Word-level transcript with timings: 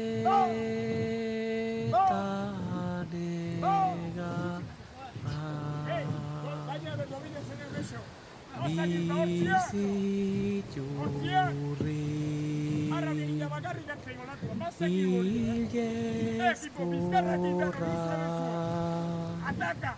Ataka! 19.51 19.91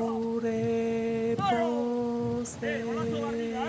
gure 0.00 1.36
pozetanega 1.40 3.66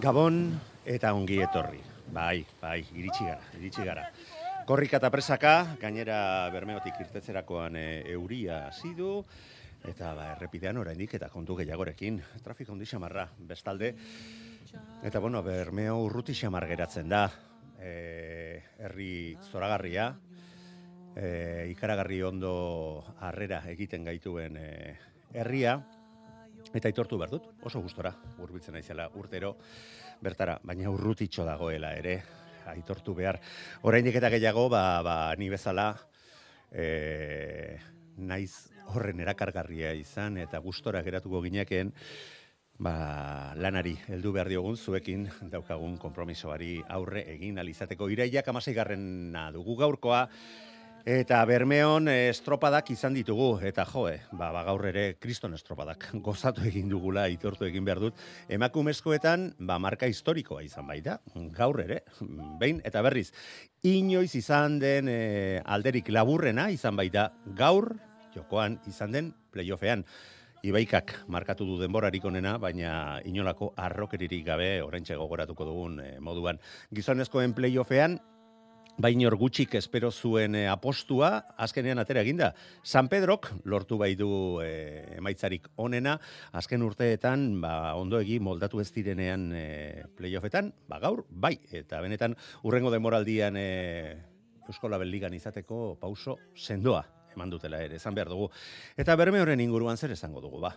Gabon 0.00 0.56
eta 0.88 1.12
ongi 1.12 1.42
etorri. 1.44 1.82
Bai, 2.10 2.44
bai, 2.60 2.80
iritsi 2.96 3.24
gara, 3.24 3.42
iritsi 3.58 3.84
gara. 3.84 4.04
Korrika 4.70 5.00
eta 5.00 5.08
presaka, 5.10 5.52
gainera 5.82 6.46
bermeotik 6.54 7.00
irtetzerakoan 7.02 7.74
e, 7.74 7.86
euria 8.12 8.68
hasi 8.68 8.92
du 8.94 9.16
eta 9.90 10.12
ba, 10.14 10.28
errepidean 10.36 10.78
oraindik 10.78 11.16
eta 11.18 11.26
kontu 11.32 11.56
gehiagorekin. 11.58 12.20
Trafiko 12.44 12.76
handi 12.76 12.86
xamarra, 12.86 13.24
bestalde. 13.48 13.90
Eta 15.02 15.18
bueno, 15.18 15.42
bermeo 15.42 15.96
urruti 16.04 16.38
xamar 16.38 16.68
geratzen 16.70 17.10
da. 17.10 17.24
E, 17.82 18.62
herri 18.78 19.34
zoragarria, 19.50 20.06
e, 21.18 21.66
ikaragarri 21.74 22.22
ondo 22.30 22.52
harrera 23.18 23.64
egiten 23.74 24.06
gaituen 24.06 24.54
e, 24.54 24.68
herria, 25.34 25.80
Eta 26.70 26.86
aitortu 26.86 27.16
behar 27.18 27.32
dut, 27.32 27.46
oso 27.66 27.80
gustora, 27.82 28.12
hurbiltzen 28.38 28.76
naizela 28.76 29.08
urtero, 29.18 29.56
bertara, 30.22 30.60
baina 30.62 30.92
urrutitxo 30.92 31.42
dagoela 31.42 31.96
ere, 31.98 32.20
aitortu 32.72 33.14
behar. 33.14 33.40
Oraindik 33.82 34.16
eta 34.20 34.30
gehiago, 34.32 34.68
ba, 34.72 35.02
ba, 35.06 35.16
ni 35.38 35.48
bezala, 35.52 35.94
e, 36.72 37.78
naiz 38.16 38.68
horren 38.90 39.20
erakargarria 39.22 39.92
izan, 39.94 40.38
eta 40.42 40.58
gustora 40.62 41.02
geratuko 41.06 41.42
gineken, 41.44 41.92
ba, 42.80 42.94
lanari 43.60 43.94
heldu 44.08 44.32
behar 44.36 44.50
diogun 44.52 44.76
zuekin 44.76 45.28
daukagun 45.52 45.98
konpromisoari 46.00 46.80
aurre 46.88 47.26
egin 47.34 47.60
alizateko 47.60 48.08
iraiak 48.10 48.48
amaseigarrena 48.48 49.50
dugu 49.54 49.76
gaurkoa, 49.80 50.26
Eta 51.08 51.38
Bermeon 51.48 52.10
eh, 52.12 52.28
estropadak 52.28 52.90
izan 52.92 53.14
ditugu, 53.16 53.54
eta 53.64 53.86
joe, 53.88 54.18
ba, 54.36 54.50
ba 54.52 54.60
gaur 54.66 54.84
ere 54.90 55.14
kriston 55.16 55.54
estropadak 55.56 56.10
gozatu 56.26 56.60
egin 56.68 56.90
dugula, 56.92 57.24
itortu 57.32 57.64
egin 57.64 57.86
behar 57.86 58.02
dut. 58.02 58.18
Emakumezkoetan, 58.52 59.46
ba, 59.64 59.78
marka 59.80 60.10
historikoa 60.10 60.60
izan 60.66 60.86
baita, 60.90 61.16
gaur 61.56 61.80
ere, 61.80 62.02
behin 62.60 62.82
eta 62.84 63.00
berriz. 63.06 63.30
Inoiz 63.88 64.34
izan 64.36 64.76
den 64.82 65.08
eh, 65.08 65.62
alderik 65.64 66.12
laburrena 66.12 66.68
izan 66.68 67.00
baita, 67.00 67.30
gaur, 67.56 67.94
jokoan 68.36 68.76
izan 68.90 69.16
den 69.16 69.32
playoffean. 69.54 70.04
Ibaikak 70.60 71.14
markatu 71.32 71.64
du 71.64 71.78
denborarik 71.80 72.24
onena, 72.28 72.58
baina 72.60 73.22
inolako 73.24 73.70
arrokeririk 73.80 74.44
gabe, 74.44 74.82
orentxe 74.84 75.16
gogoratuko 75.16 75.64
dugun 75.64 75.96
eh, 76.04 76.18
moduan. 76.20 76.60
Gizonezkoen 76.92 77.56
playoffean, 77.56 78.18
Bainor 78.98 79.36
gutxik 79.38 79.74
espero 79.78 80.10
zuen 80.10 80.56
eh, 80.58 80.66
apostua, 80.68 81.30
azkenean 81.56 82.00
atera 82.02 82.24
eginda. 82.24 82.50
San 82.82 83.08
Pedrok 83.08 83.50
lortu 83.64 83.96
bai 84.00 84.14
du 84.18 84.58
eh, 84.64 85.16
emaitzarik 85.18 85.68
onena, 85.76 86.16
azken 86.52 86.82
urteetan 86.82 87.60
ba, 87.62 87.94
ondoegi 87.96 88.40
moldatu 88.40 88.80
ez 88.80 88.90
direnean 88.92 89.50
eh, 89.54 90.02
playoffetan, 90.16 90.72
ba, 90.88 90.98
gaur, 91.00 91.24
bai, 91.30 91.56
eta 91.70 92.00
benetan 92.02 92.36
urrengo 92.64 92.90
demoraldian 92.90 93.56
eh, 93.56 94.18
Eusko 94.66 94.90
Label 94.90 95.10
Ligan 95.10 95.34
izateko 95.34 95.96
pauso 96.00 96.36
sendoa 96.54 97.04
eman 97.34 97.50
dutela 97.50 97.80
ere, 97.82 97.96
esan 97.96 98.14
behar 98.14 98.28
dugu. 98.28 98.50
Eta 98.98 99.14
berme 99.16 99.40
horren 99.40 99.60
inguruan 99.62 99.96
zer 99.96 100.12
esango 100.16 100.42
dugu, 100.42 100.60
ba. 100.60 100.74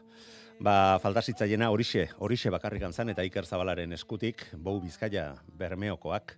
Ba, 0.64 1.00
faltasitzaiena 1.02 1.72
horixe, 1.74 2.08
horixe 2.22 2.52
bakarrik 2.54 2.86
antzan 2.86 3.10
eta 3.10 3.26
Iker 3.26 3.48
Zabalaren 3.50 3.96
eskutik, 3.98 4.46
bou 4.54 4.78
bizkaia 4.84 5.32
bermeokoak, 5.58 6.36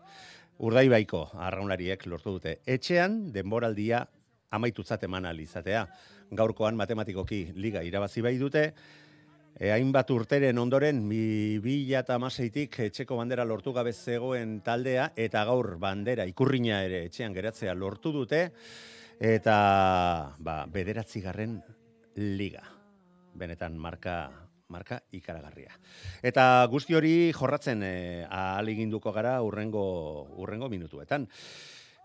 Urdaibaiko 0.63 1.25
arraunlariek 1.43 2.05
lortu 2.07 2.37
dute. 2.37 2.59
Etxean 2.65 3.25
denboraldia 3.35 4.05
amaitutzat 4.55 5.03
eman 5.03 5.27
ahal 5.27 5.41
izatea. 5.43 5.83
Gaurkoan 6.31 6.77
matematikoki 6.79 7.41
liga 7.59 7.83
irabazi 7.83 8.23
bai 8.23 8.37
dute. 8.39 8.69
E, 9.55 9.69
hainbat 9.71 10.09
urteren 10.11 10.57
ondoren, 10.59 11.01
bi, 11.09 11.59
bila 11.63 12.01
eta 12.03 12.15
amaseitik 12.19 12.79
etxeko 12.87 13.15
bandera 13.19 13.45
lortu 13.47 13.71
gabe 13.75 13.93
zegoen 13.93 14.59
taldea, 14.63 15.11
eta 15.15 15.45
gaur 15.47 15.77
bandera 15.79 16.25
ikurrina 16.27 16.81
ere 16.83 17.05
etxean 17.07 17.35
geratzea 17.35 17.75
lortu 17.75 18.11
dute, 18.11 18.49
eta 19.19 19.57
ba, 20.39 20.57
bederatzigarren 20.71 21.61
liga. 22.15 22.63
Benetan 23.35 23.79
marka 23.79 24.44
marka 24.73 24.99
ikaragarria. 25.15 25.73
Eta 26.25 26.65
guzti 26.71 26.97
hori 26.97 27.15
jorratzen 27.35 27.83
e, 27.85 27.95
ahal 28.29 28.69
eginduko 28.73 29.13
gara 29.15 29.39
urrengo, 29.45 29.85
urrengo 30.41 30.69
minutuetan. 30.69 31.27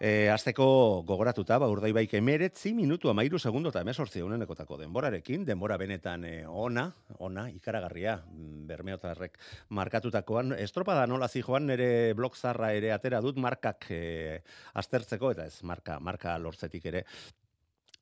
E, 0.01 0.31
azteko 0.33 0.65
gogoratuta, 1.05 1.59
ba, 1.61 1.67
urdaibaik 1.69 2.15
emeretzi 2.17 2.71
minutu 2.73 3.11
amairu 3.13 3.37
segundo 3.37 3.69
eta 3.69 3.83
emesortzi 3.85 4.23
egunenekotako 4.23 4.79
denborarekin, 4.81 5.45
denbora 5.45 5.77
benetan 5.77 6.25
e, 6.25 6.33
ona, 6.49 6.87
ona, 7.19 7.45
ikaragarria, 7.53 8.15
mm, 8.25 8.63
bermeotarrek 8.71 9.37
markatutakoan. 9.77 10.55
Estropada 10.57 11.05
nola 11.07 11.29
zijoan 11.29 11.69
nire 11.69 12.15
blog 12.17 12.33
zarra 12.33 12.73
ere 12.73 12.95
atera 12.97 13.21
dut 13.21 13.37
markak 13.37 13.91
e, 13.93 14.41
aztertzeko, 14.81 15.35
eta 15.37 15.45
ez, 15.53 15.61
marka, 15.69 16.01
marka 16.01 16.39
lortzetik 16.41 16.89
ere, 16.89 17.05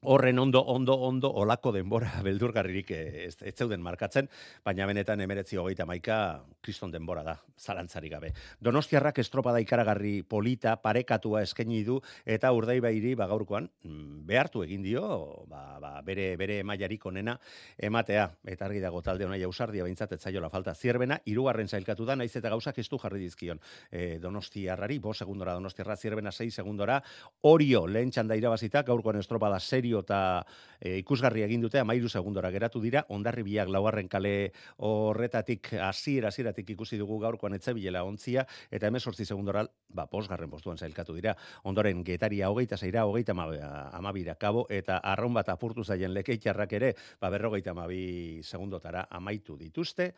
Horren 0.00 0.38
ondo, 0.38 0.60
ondo, 0.62 0.94
ondo, 0.94 1.28
olako 1.34 1.72
denbora 1.74 2.20
beldurgarririk 2.26 2.90
eh, 2.94 3.24
ez, 3.24 3.34
ez 3.42 3.54
zeuden 3.58 3.82
markatzen, 3.82 4.28
baina 4.62 4.86
benetan 4.86 5.18
emeretzi 5.24 5.56
hogeita 5.58 5.88
maika 5.90 6.18
kriston 6.62 6.92
denbora 6.94 7.24
da, 7.26 7.34
zalantzari 7.58 8.06
gabe. 8.12 8.30
Donostiarrak 8.62 9.18
estropada 9.18 9.58
ikaragarri 9.58 10.22
polita, 10.22 10.76
parekatua 10.78 11.42
eskaini 11.42 11.80
du, 11.82 11.96
eta 12.22 12.52
urdai 12.54 12.76
bairi 12.84 13.16
bagaurkoan 13.18 13.66
mm, 13.66 14.20
behartu 14.28 14.62
egin 14.62 14.84
dio, 14.86 15.02
ba, 15.50 15.80
ba, 15.82 15.90
bere, 16.06 16.28
bere 16.38 16.60
emaiarik 16.62 17.08
onena 17.10 17.34
ematea, 17.74 18.28
eta 18.46 18.68
argi 18.68 18.84
dago 18.86 19.02
talde 19.02 19.26
hona 19.26 19.40
jausardia 19.42 19.82
behintzat 19.82 20.14
etzaiola 20.14 20.52
falta. 20.54 20.76
Zierbena, 20.78 21.18
irugarren 21.26 21.66
zailkatu 21.66 22.06
da, 22.06 22.14
naiz 22.14 22.30
eta 22.38 22.54
gauzak 22.54 22.78
ez 22.78 22.86
du 22.86 23.02
jarri 23.02 23.24
dizkion. 23.24 23.58
E, 23.90 24.20
donostiarrari, 24.22 25.02
bo 25.02 25.10
segundora 25.10 25.58
donostiarra, 25.58 25.98
zierbena 25.98 26.30
6 26.30 26.62
segundora, 26.62 27.02
orio 27.50 27.82
lehen 27.90 28.14
txanda 28.14 28.38
irabazita, 28.38 28.86
gaurkoan 28.86 29.18
estropada 29.18 29.58
serio 29.58 29.87
serio 29.88 30.02
eta 30.04 30.44
e, 30.80 30.98
ikusgarri 31.00 31.42
egin 31.42 31.62
dute, 31.64 31.80
amairu 31.80 32.08
segundora 32.08 32.50
geratu 32.52 32.80
dira, 32.80 33.04
ondarri 33.08 33.42
biak 33.42 33.68
lauarren 33.68 34.08
kale 34.08 34.52
horretatik, 34.76 35.72
hasiera 35.80 36.28
hasieratik 36.28 36.70
ikusi 36.70 36.98
dugu 36.98 37.18
gaurkoan 37.18 37.54
etzebilela 37.54 38.04
ontzia, 38.04 38.44
eta 38.70 38.88
emesortzi 38.88 39.24
segundora, 39.24 39.64
ba, 39.88 40.06
posgarren 40.06 40.50
postuan 40.50 40.78
zailkatu 40.78 41.14
dira. 41.16 41.34
Ondoren, 41.64 42.04
getaria 42.04 42.50
hogeita 42.50 42.76
zeira, 42.76 43.06
hogeita 43.06 43.32
amabira 43.32 44.36
kabo, 44.36 44.66
eta 44.70 44.98
arraun 44.98 45.34
bat 45.34 45.48
apurtu 45.48 45.84
zaien 45.84 46.12
lekeitxarrak 46.14 46.72
ere, 46.72 46.94
ba, 47.20 47.30
berrogeita 47.30 47.72
amabi 47.72 48.40
segundotara 48.42 49.08
amaitu 49.10 49.56
dituzte, 49.56 50.12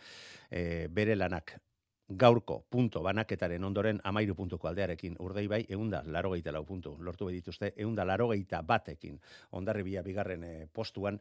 e, 0.50 0.88
bere 0.90 1.17
lanak 1.17 1.58
gaurko 2.11 2.65
punto 2.69 3.03
banaketaren 3.03 3.65
ondoren 3.65 4.01
amairu 4.05 4.35
puntuko 4.35 4.69
aldearekin 4.69 5.17
urdei 5.23 5.47
bai, 5.49 5.61
eunda 5.71 6.03
larogeita 6.07 6.53
lau 6.53 6.65
puntu, 6.67 6.97
lortu 6.99 7.29
dituzte 7.31 7.73
eunda 7.77 8.05
larogeita 8.05 8.62
batekin, 8.67 9.19
ondarri 9.53 9.83
bigarren 9.83 10.45
eh, 10.45 10.67
postuan, 10.73 11.21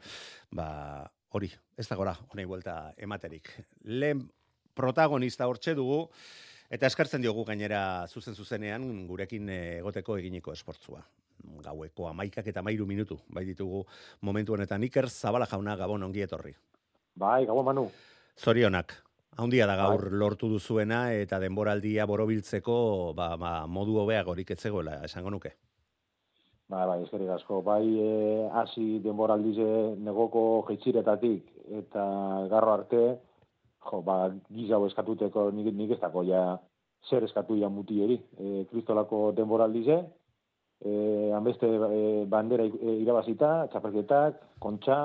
ba, 0.52 1.06
hori, 1.30 1.52
ez 1.78 1.88
da 1.88 1.96
gora, 1.96 2.16
honei 2.30 2.46
buelta 2.46 2.94
ematerik. 2.98 3.52
Lehen 3.86 4.26
protagonista 4.74 5.48
hortxe 5.48 5.76
dugu, 5.76 6.08
eta 6.70 6.88
eskartzen 6.88 7.22
diogu 7.22 7.46
gainera 7.46 8.08
zuzen 8.08 8.36
zuzenean 8.36 9.06
gurekin 9.08 9.50
eh, 9.50 9.78
egoteko 9.80 10.18
eginiko 10.18 10.54
esportzua. 10.54 11.04
Gaueko 11.64 12.10
amaikak 12.10 12.50
eta 12.52 12.62
mairu 12.66 12.86
minutu, 12.86 13.20
bai 13.30 13.46
ditugu 13.46 13.86
momentu 14.22 14.58
honetan 14.58 14.84
iker 14.84 15.08
zabala 15.10 15.48
jauna 15.48 15.78
gabon 15.78 16.04
ongi 16.04 16.26
etorri. 16.26 16.56
Bai, 17.16 17.46
gabon 17.46 17.66
manu. 17.66 17.86
Zorionak, 18.40 18.94
Haundia 19.40 19.66
da 19.70 19.78
gaur 19.80 20.10
Bai. 20.10 20.20
lortu 20.20 20.50
duzuena 20.52 21.14
eta 21.16 21.40
denboraldia 21.40 22.06
borobiltzeko 22.06 23.14
ba, 23.16 23.36
ba, 23.40 23.52
modu 23.68 23.96
hobeak 24.02 24.28
horik 24.28 24.52
etzegoela, 24.52 24.98
esango 25.08 25.32
nuke. 25.32 25.54
Bai, 26.70 26.84
bai, 26.86 27.00
eskerrik 27.06 27.32
asko. 27.34 27.62
Bai, 27.66 27.84
eh, 28.04 28.50
hasi 28.62 29.00
denboraldize 29.06 29.96
negoko 30.06 30.44
jeitziretatik 30.68 31.48
eta 31.80 32.04
garro 32.52 32.74
arte, 32.76 33.04
jo, 33.90 34.02
ba, 34.06 34.18
gizau 34.54 34.84
eskatuteko 34.90 35.50
nik, 35.56 35.72
nik 35.74 35.96
ez 35.96 36.02
dako 36.04 36.26
ja 36.28 36.44
zer 37.08 37.24
eskatu 37.24 37.56
ja 37.58 37.70
muti 37.70 38.02
eri. 38.04 38.20
E, 38.38 38.66
kristolako 38.72 39.32
denboraldize, 39.38 39.98
e, 40.84 40.92
hanbeste 41.36 41.70
e, 41.70 42.02
bandera 42.30 42.66
irabazita, 42.68 43.70
txapelketak, 43.72 44.44
kontxa, 44.60 45.00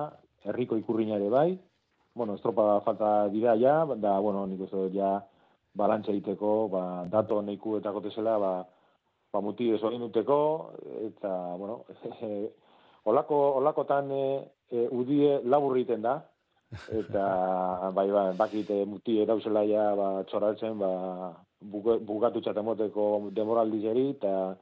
herriko 0.45 0.77
ikurriña 0.81 1.17
ere 1.21 1.31
bai, 1.31 1.49
bueno, 2.15 2.35
estropa 2.35 2.81
falta 2.81 3.29
dira 3.29 3.57
ja, 3.59 3.85
da, 3.97 4.19
bueno, 4.21 4.47
nik 4.47 4.61
uste 4.63 4.77
dut 4.77 4.95
ja 4.95 5.19
balantza 5.75 6.13
egiteko, 6.13 6.69
ba, 6.71 6.83
dato 7.11 7.41
neiku 7.43 7.77
eta 7.81 7.91
gotezela, 7.91 8.39
ba, 8.39 8.53
ba 9.33 9.41
muti 9.43 9.71
ez 9.75 9.83
uteko, 9.83 10.71
eta, 11.09 11.57
bueno, 11.59 11.85
olako, 13.11 13.41
olakotan 13.59 14.13
e, 14.13 14.51
e, 14.71 14.89
udie 14.89 15.41
laburriten 15.45 16.03
da, 16.03 16.21
eta, 16.89 17.25
bai, 17.97 18.11
bai, 18.11 18.29
bakit 18.37 18.71
e, 18.71 18.85
muti 18.85 19.19
erauzela 19.21 19.65
ja, 19.67 19.95
ba, 19.95 20.23
txoraltzen, 20.31 20.79
ba, 20.79 21.35
bugatu 21.61 22.41
txatemoteko 22.41 23.31
demoraldizeri, 23.33 24.11
eta, 24.15 24.55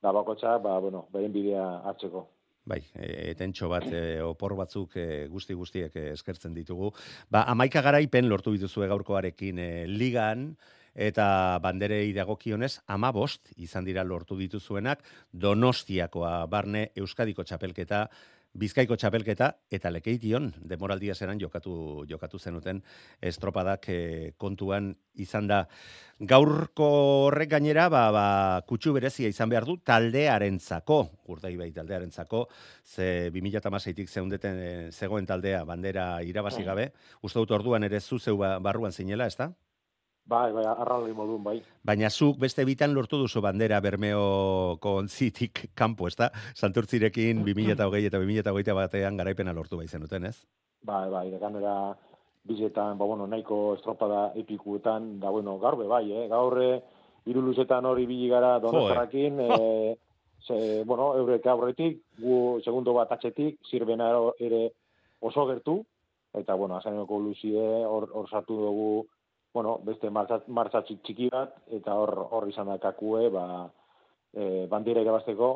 da 0.00 0.12
bakotxa, 0.12 0.58
ba, 0.58 0.78
bueno, 0.78 1.06
beren 1.10 1.32
bidea 1.32 1.66
hartzeko. 1.88 2.28
Bai, 2.64 2.80
e, 2.96 3.08
etentxo 3.34 3.68
bat, 3.68 3.84
e, 3.92 4.22
opor 4.24 4.54
batzuk 4.56 4.96
e, 4.96 5.26
guzti 5.28 5.56
guztiek 5.56 5.96
e, 6.00 6.06
eskertzen 6.14 6.54
ditugu. 6.56 6.94
Ba, 7.28 7.44
amaika 7.52 7.82
garaipen 7.84 8.28
lortu 8.30 8.54
dituzue 8.56 8.88
gaurkoarekin 8.88 9.60
e, 9.60 9.68
ligan, 9.90 10.54
eta 10.94 11.58
banderei 11.60 12.14
dagokionez, 12.16 12.78
ama 12.86 13.10
bost 13.12 13.50
izan 13.60 13.84
dira 13.84 14.04
lortu 14.06 14.38
dituzuenak, 14.38 15.02
donostiakoa 15.32 16.46
barne 16.48 16.86
Euskadiko 16.96 17.44
txapelketa, 17.44 18.06
Bizkaiko 18.54 18.94
txapelketa 18.94 19.48
eta 19.74 19.90
lekeition 19.90 20.52
demoraldia 20.70 21.16
zeran 21.18 21.40
jokatu 21.42 22.04
jokatu 22.06 22.38
zenuten 22.38 22.78
estropadak 23.18 23.88
e, 23.90 23.96
kontuan 24.38 24.92
izan 25.18 25.48
da. 25.50 25.64
Gaurko 26.22 26.86
horrek 27.26 27.50
gainera 27.50 27.88
ba, 27.90 28.04
ba 28.14 28.26
kutsu 28.68 28.92
berezia 28.94 29.26
izan 29.26 29.50
behar 29.50 29.66
du 29.66 29.74
taldearentzako 29.82 31.00
urdai 31.34 31.56
bai 31.58 31.72
taldearentzako 31.74 32.44
ze 32.86 33.32
2016tik 33.34 34.06
zeundeten 34.06 34.62
e, 34.62 34.72
zegoen 34.92 35.26
taldea 35.26 35.64
bandera 35.66 36.22
irabazi 36.22 36.62
bai. 36.62 36.68
gabe. 36.70 36.88
Uste 37.26 37.42
dut 37.42 37.58
orduan 37.58 37.82
ere 37.90 38.00
zu 38.00 38.20
zeu 38.20 38.36
ba, 38.38 38.60
barruan 38.60 38.92
zinela 38.92 39.26
ezta 39.26 39.50
Bai, 40.24 40.52
bai, 40.56 40.64
arralde 40.64 41.12
modun, 41.12 41.42
bai. 41.44 41.58
Baina 41.84 42.08
zuk 42.08 42.38
beste 42.40 42.64
bitan 42.64 42.94
lortu 42.96 43.18
duzu 43.20 43.42
bandera 43.44 43.76
bermeo 43.84 44.78
kontzitik 44.80 45.66
kanpo, 45.76 46.08
ez 46.08 46.16
da? 46.16 46.30
Santurtzirekin 46.56 47.42
2008 47.48 48.08
eta 48.08 48.20
2008 48.22 48.76
batean 48.78 49.20
garaipena 49.20 49.52
lortu 49.52 49.76
bai 49.76 49.86
zenuten, 49.86 50.24
ez? 50.30 50.38
Bai, 50.80 51.10
bai, 51.12 51.28
dekanera 51.30 51.74
bizetan, 52.48 52.96
ba, 52.96 53.04
bueno, 53.04 53.26
nahiko 53.28 53.74
estropada 53.76 54.30
epikuetan, 54.40 55.18
da, 55.20 55.28
bueno, 55.32 55.58
gaurbe, 55.60 55.84
bai, 55.88 56.06
eh? 56.12 56.24
Gaurre, 56.32 56.70
iruluzetan 57.28 57.84
hori 57.84 58.06
bili 58.08 58.28
gara 58.32 58.58
donostarrakin, 58.64 59.40
eh, 59.44 59.96
ze, 60.46 60.58
bueno, 60.88 61.10
eurek 61.20 61.46
aurretik, 61.52 62.00
gu 62.20 62.62
segundo 62.64 62.96
bat 62.96 63.12
atxetik, 63.12 63.60
zirbena 63.68 64.08
ere 64.40 64.70
oso 65.20 65.44
gertu, 65.52 65.82
eta, 66.32 66.56
bueno, 66.56 66.76
azainoko 66.80 67.20
luzie, 67.20 67.68
hor, 67.84 68.08
hor 68.12 68.28
sartu 68.28 68.56
dugu, 68.60 69.04
bueno, 69.54 69.78
beste 69.86 70.10
martza 70.10 70.82
txiki 70.82 71.28
bat, 71.30 71.54
eta 71.72 71.94
hor, 71.94 72.10
hor 72.34 72.48
izan 72.50 72.66
da 72.72 72.80
kakue, 72.82 73.28
ba, 73.30 73.70
e, 74.34 74.66
bandira 74.70 75.02
irabazteko. 75.04 75.50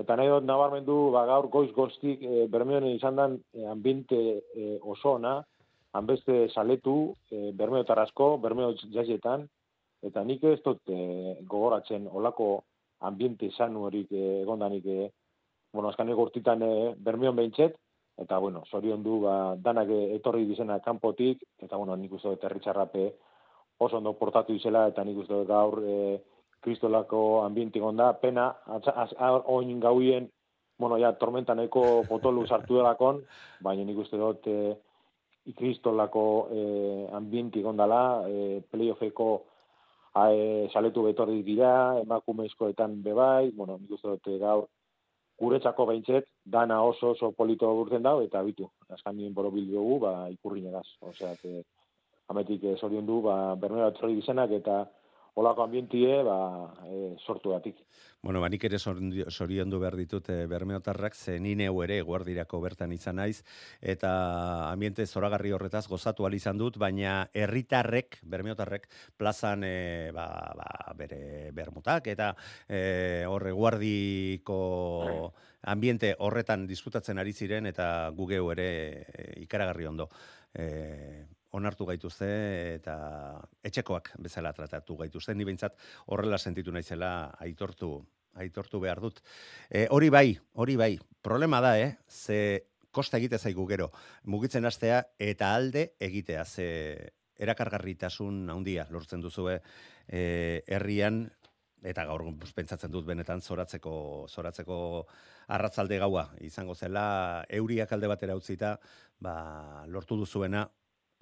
Eta 0.00 0.16
nahi 0.16 0.30
dut 0.32 0.46
nabarmendu, 0.48 0.96
ba, 1.12 1.26
gaur 1.28 1.50
goiz 1.52 1.68
goztik, 1.76 2.24
e, 2.24 2.46
bermeon 2.50 2.88
izan 2.88 3.20
dan 3.20 3.36
e, 3.52 3.66
ambiente 3.68 4.20
e, 4.56 4.78
oso 4.80 5.18
ona, 5.18 5.34
hanbeste 5.92 6.48
saletu, 6.48 7.12
e, 7.30 7.52
bermeo 7.52 7.84
tarazko, 7.84 8.38
bermeo 8.42 8.72
jazetan, 8.94 9.44
eta 10.02 10.24
nik 10.24 10.42
ez 10.48 10.58
dut 10.64 10.80
e, 10.88 11.36
gogoratzen 11.44 12.08
olako 12.10 12.48
ambiente 13.04 13.52
izan 13.52 13.76
horik 13.76 14.08
e, 14.10 14.40
egondanik, 14.40 14.88
e, 14.88 15.10
bueno, 15.76 15.92
azkan 15.92 16.08
egortitan 16.08 16.64
e, 16.64 16.72
bermeon 16.96 17.36
behintzet, 17.36 17.76
eta, 18.24 18.40
bueno, 18.40 18.64
zorion 18.72 19.04
du, 19.04 19.20
ba, 19.28 19.36
danak 19.60 19.92
etorri 20.16 20.48
dizena 20.48 20.80
kanpotik, 20.80 21.44
eta, 21.60 21.76
bueno, 21.76 22.00
nik 22.00 22.16
uste 22.16 22.32
dut 22.32 22.48
erritxarrape, 22.48 23.06
oso 23.78 23.98
ondo 23.98 24.14
portatu 24.18 24.54
izela, 24.54 24.86
eta 24.88 25.04
nik 25.04 25.18
uste 25.24 25.42
gaur 25.48 25.80
e, 25.82 25.98
kristolako 26.64 27.42
ambientik 27.44 27.82
onda, 27.84 28.12
pena, 28.20 28.48
oin 29.52 29.80
gauien, 29.80 30.28
bueno, 30.78 30.98
ja, 30.98 31.12
tormentaneko 31.18 32.04
potolu 32.08 32.46
sartu 32.46 32.78
delakon, 32.80 33.22
baina 33.62 33.84
nik 33.84 33.98
uste 34.04 34.18
dut 34.20 34.46
e, 34.48 34.74
kristolako 35.56 36.24
e, 36.50 36.62
ambientik 37.12 37.66
ondala, 37.66 38.24
e, 38.28 38.62
playoffeko 38.70 39.28
e, 40.14 40.70
saletu 40.72 41.04
betorri 41.10 41.42
dira, 41.42 42.00
emakumezkoetan 42.00 43.02
bebai, 43.04 43.50
bueno, 43.52 43.78
nik 43.82 43.98
uste 43.98 44.16
dut 44.16 44.32
gaur 44.40 44.66
guretzako 45.38 45.86
behintzet, 45.90 46.28
dana 46.44 46.80
oso 46.86 47.10
oso 47.14 47.32
polito 47.32 47.70
burtzen 47.74 48.04
dau, 48.06 48.20
eta 48.22 48.42
bitu, 48.46 48.68
askan 48.88 49.16
nien 49.18 49.34
borobildu 49.34 49.74
dugu, 49.74 49.98
ba, 50.06 50.12
ikurri 50.30 50.62
negaz. 50.62 50.86
Osea, 51.02 51.34
que, 51.40 51.64
ametik 52.28 52.64
e, 52.64 52.76
zorion 52.80 53.06
du, 53.06 53.20
ba, 53.24 53.54
bermera 53.60 53.90
etorri 53.92 54.18
izenak, 54.20 54.52
eta 54.60 54.84
olako 55.34 55.64
ambientie, 55.64 56.22
ba, 56.22 56.70
e, 56.86 57.16
sortu 57.26 57.50
gatik. 57.50 57.80
Bueno, 58.24 58.40
ba, 58.40 58.48
nik 58.48 58.62
ere 58.64 58.78
soriondu 58.78 59.80
behar 59.82 59.96
ditut 59.98 60.30
e, 60.32 60.36
bermeotarrak, 60.48 61.14
ze 61.14 61.38
ni 61.42 61.54
neu 61.58 61.82
ere 61.84 61.98
guardirako 62.06 62.60
bertan 62.62 62.94
izan 62.94 63.18
naiz, 63.20 63.42
eta 63.82 64.70
ambiente 64.70 65.06
zoragarri 65.06 65.52
horretaz 65.52 65.86
gozatu 65.88 66.26
izan 66.32 66.56
dut, 66.56 66.78
baina 66.78 67.28
herritarrek, 67.34 68.20
bermeotarrek, 68.22 68.88
plazan 69.16 69.64
e, 69.64 70.10
ba, 70.14 70.54
ba, 70.56 70.94
bere 70.94 71.50
bermutak, 71.52 72.06
eta 72.06 72.34
e, 72.68 73.26
horre 73.28 73.52
guardiko 73.52 75.34
ambiente 75.62 76.14
horretan 76.18 76.66
diskutatzen 76.66 77.18
ari 77.18 77.32
ziren, 77.32 77.66
eta 77.66 78.10
gugeu 78.14 78.52
ere 78.52 78.68
e, 79.12 79.42
ikaragarri 79.42 79.86
ondo. 79.86 80.08
E, 80.54 81.33
onartu 81.54 81.86
gaituzte 81.86 82.28
eta 82.74 82.96
etxekoak 83.64 84.12
bezala 84.22 84.52
tratatu 84.56 84.96
gaituzte. 84.98 85.34
Ni 85.34 85.46
behintzat 85.46 85.78
horrela 86.10 86.38
sentitu 86.38 86.74
naizela 86.74 87.30
aitortu 87.38 87.96
aitortu 88.34 88.80
behar 88.82 88.98
dut. 89.00 89.20
E, 89.70 89.86
hori 89.94 90.10
bai, 90.10 90.34
hori 90.58 90.74
bai. 90.76 90.94
Problema 91.22 91.60
da, 91.62 91.76
eh? 91.78 91.94
Ze 92.08 92.66
kosta 92.90 93.18
egite 93.20 93.38
zaigu 93.38 93.66
gero. 93.70 93.90
Mugitzen 94.24 94.66
hastea 94.66 95.04
eta 95.18 95.54
alde 95.54 95.92
egitea. 96.02 96.44
Ze 96.44 96.66
erakargarritasun 97.38 98.48
handia 98.50 98.86
lortzen 98.90 99.22
duzu 99.22 99.48
e, 99.50 99.60
herrian 100.66 101.24
eta 101.84 102.04
gaur 102.08 102.24
pentsatzen 102.56 102.92
dut 102.92 103.04
benetan 103.06 103.42
zoratzeko 103.42 103.94
zoratzeko 104.30 104.76
arratzalde 105.52 105.98
gaua 106.00 106.28
izango 106.40 106.74
zela 106.74 107.44
euriak 107.48 107.92
alde 107.92 108.08
batera 108.08 108.36
utzita 108.38 108.78
ba, 109.20 109.84
lortu 109.90 110.16
duzuena 110.16 110.64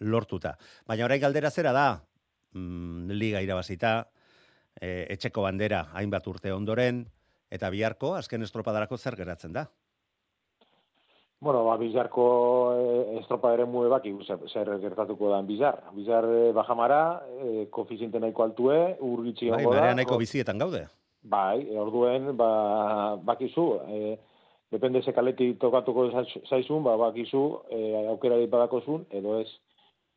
lortuta. 0.03 0.57
Baina 0.87 1.07
orai 1.07 1.19
galdera 1.23 1.51
zera 1.51 1.73
da, 1.73 1.87
mm, 2.53 3.11
liga 3.11 3.43
irabazita, 3.43 3.95
e, 4.81 5.07
etxeko 5.15 5.45
bandera 5.47 5.87
hainbat 5.95 6.27
urte 6.27 6.53
ondoren, 6.53 7.07
eta 7.53 7.71
biharko, 7.71 8.15
azken 8.19 8.43
estropadarako 8.43 8.99
zer 8.99 9.17
geratzen 9.17 9.53
da? 9.53 9.69
Bueno, 11.43 11.65
ba, 11.67 11.75
bizarko 11.75 12.25
e, 12.79 12.83
estropadaren 13.19 13.67
mue 13.67 13.89
baki, 13.91 14.13
zer 14.25 14.69
gertatuko 14.79 15.33
da 15.33 15.41
bizar. 15.43 15.81
Bizar 15.97 16.29
e, 16.31 16.43
bajamara, 16.55 17.01
e, 17.43 17.65
kofiziente 17.75 18.21
nahiko 18.23 18.45
altue, 18.45 18.77
urgitzi 19.03 19.51
bai, 19.51 19.65
da. 19.67 19.89
Nahiko 19.99 20.21
bizietan 20.21 20.63
gaude. 20.63 20.85
Bai, 21.23 21.67
orduen, 21.83 22.31
ba, 22.39 23.17
bakizu, 23.27 23.67
e, 23.91 24.15
depende 24.71 25.03
ze 25.03 25.13
kaleti 25.13 25.53
tokatuko 25.59 26.07
zaizun, 26.49 26.87
ba, 26.87 26.95
bakizu, 27.09 27.43
e, 27.75 28.07
aukera 28.15 28.39
badakozun, 28.47 29.09
edo 29.11 29.41
ez, 29.41 29.49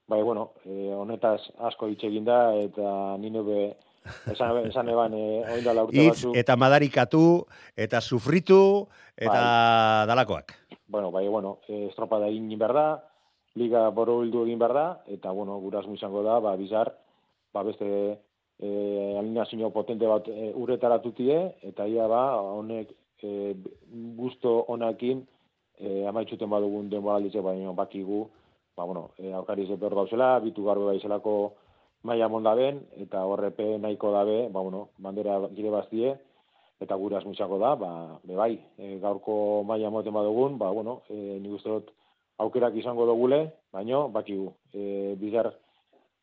bai, 0.08 0.22
bueno, 0.22 0.52
e, 0.66 0.94
honetaz 0.94 1.42
asko 1.70 1.88
hitz 1.88 2.04
da 2.24 2.56
eta 2.56 3.18
nino 3.18 3.44
be, 3.44 3.76
esan, 4.32 4.58
esan 4.70 4.90
eban, 4.90 5.14
e, 5.14 5.44
oindala 5.58 5.86
urte 5.88 6.08
batzu. 6.10 6.34
eta 6.36 6.56
madarikatu, 6.56 7.46
eta 7.76 8.02
sufritu, 8.02 8.88
eta 9.18 9.42
bai. 9.42 10.08
dalakoak. 10.08 10.54
Bueno, 10.88 11.12
bai, 11.12 11.28
bueno, 11.28 11.60
e, 11.68 11.88
estropada 11.88 12.28
egin 12.28 12.58
berda, 12.60 13.04
liga 13.56 13.90
boro 13.90 14.22
hildu 14.24 14.46
egin 14.46 14.60
berda, 14.60 15.02
eta, 15.08 15.32
bueno, 15.32 15.58
guraz 15.60 15.86
izango 15.92 16.24
da, 16.24 16.40
ba, 16.40 16.56
bizar, 16.56 16.94
ba, 17.54 17.64
beste 17.64 17.88
e, 18.60 18.70
alineazio 19.18 19.72
potente 19.72 20.06
bat 20.08 20.28
e, 20.30 20.52
uretaratutie, 20.54 21.40
eta 21.64 21.88
ia, 21.88 22.08
ba, 22.08 22.36
honek, 22.38 22.92
e, 23.24 23.56
gusto 24.18 24.66
honakin, 24.70 25.26
e, 25.80 26.06
amaitzuten 26.08 26.50
badugun 26.50 26.92
denboralditze, 26.92 27.42
baina 27.42 27.74
bakigu, 27.74 28.28
ba, 28.76 28.84
bueno, 28.84 29.12
e, 29.18 29.34
aurkari 29.34 29.68
ze 29.68 29.78
behar 29.80 29.96
dauzela, 29.96 30.40
bitu 30.40 30.64
garbe 30.66 30.86
baizelako 30.86 31.56
maia 32.04 32.28
monda 32.30 32.54
ben, 32.56 32.84
eta 33.02 33.26
horrepe 33.26 33.78
nahiko 33.80 34.12
dabe, 34.12 34.48
ba, 34.52 34.62
bueno, 34.62 34.90
bandera 34.98 35.40
gire 35.56 35.72
baztie, 35.74 36.16
eta 36.80 36.96
gure 37.00 37.18
asmutzako 37.18 37.60
da, 37.60 37.76
ba, 37.80 37.92
be 38.24 38.36
bai, 38.36 38.54
e, 38.78 38.98
gaurko 39.00 39.64
maia 39.66 39.90
moten 39.90 40.14
badugun, 40.14 40.58
ba, 40.60 40.72
bueno, 40.72 41.02
e, 41.10 41.40
nik 41.40 41.56
uste 41.58 41.70
dut 41.72 41.94
aukerak 42.38 42.76
izango 42.76 43.08
dugule, 43.08 43.46
baino, 43.72 44.10
bakigu, 44.12 44.52
e, 44.74 45.16
bizar 45.18 45.54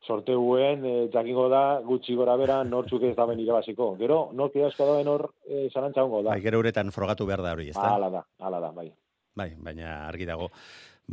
sorteguen, 0.05 0.85
e, 0.85 0.95
jakingo 1.11 1.47
da, 1.49 1.81
gutxi 1.81 2.15
gora 2.15 2.37
bera, 2.37 2.61
nortzuk 2.63 3.03
ez 3.07 3.15
da 3.15 3.25
ben 3.25 3.39
irabaziko. 3.39 3.93
Gero, 3.97 4.29
norki 4.35 4.61
asko 4.61 4.85
da 4.85 4.99
hor, 5.09 5.29
e, 5.47 5.69
zarantza 5.73 6.03
hongo 6.03 6.21
da. 6.21 6.35
Bai, 6.35 6.41
gero 6.43 6.59
uretan 6.59 6.91
frogatu 6.91 7.25
behar 7.25 7.41
da 7.41 7.53
hori, 7.55 7.69
ez 7.71 7.77
da? 7.77 7.95
Hala 7.95 8.09
da, 8.11 8.25
hala 8.39 8.59
da, 8.59 8.71
bai. 8.75 8.91
Bai, 9.33 9.55
baina 9.57 10.03
argi 10.05 10.27
dago 10.29 10.51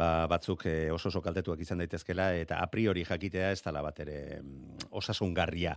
ba, 0.00 0.26
batzuk 0.30 0.64
e, 0.66 0.75
oso 0.95 1.11
oso 1.11 1.21
kaltetuak 1.25 1.61
izan 1.61 1.83
daitezkela 1.83 2.30
eta 2.40 2.61
a 2.64 2.69
priori 2.73 3.04
jakitea 3.04 3.50
ez 3.52 3.61
dala 3.64 3.83
bat 3.85 4.00
ere 4.04 4.16
mm, 4.40 4.88
osasungarria 4.97 5.76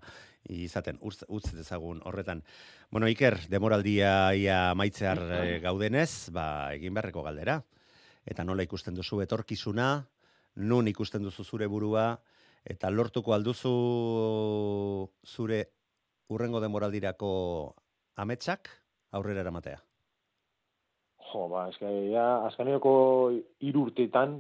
izaten 0.50 1.00
utz, 1.02 1.24
utz 1.28 1.52
dezagun 1.52 2.02
horretan. 2.08 2.44
Bueno, 2.92 3.10
Iker, 3.12 3.38
demoraldia 3.52 4.34
ia 4.40 4.60
maitzear 4.80 5.22
e, 5.40 5.60
gaudenez, 5.64 6.30
ba, 6.36 6.48
egin 6.76 6.96
beharreko 6.96 7.24
galdera. 7.26 7.60
Eta 8.24 8.46
nola 8.48 8.64
ikusten 8.64 8.96
duzu 8.96 9.20
etorkizuna, 9.26 9.90
nun 10.64 10.88
ikusten 10.88 11.24
duzu 11.26 11.44
zure 11.44 11.68
burua, 11.68 12.14
eta 12.64 12.92
lortuko 12.92 13.34
alduzu 13.36 13.74
zure 15.28 15.64
urrengo 16.32 16.62
demoraldirako 16.64 17.32
ametsak 18.24 18.72
aurrera 19.12 19.44
eramatea. 19.44 19.82
Jo, 21.34 21.48
ba, 21.50 21.66
eske, 21.72 21.90
ja, 22.12 22.46
azkaneoko 22.48 22.94
irurtetan, 23.66 24.38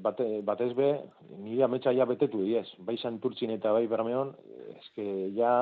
bate, 0.00 0.26
batez 0.46 0.70
be, 0.78 0.88
nire 1.44 1.66
ametsa 1.66 1.92
ja 1.92 2.06
betetu 2.08 2.40
diez. 2.46 2.66
Bai 2.86 2.96
santurtzin 2.96 3.52
eta 3.52 3.74
bai 3.76 3.84
bermeon, 3.90 4.32
eske, 4.78 5.06
ja, 5.36 5.52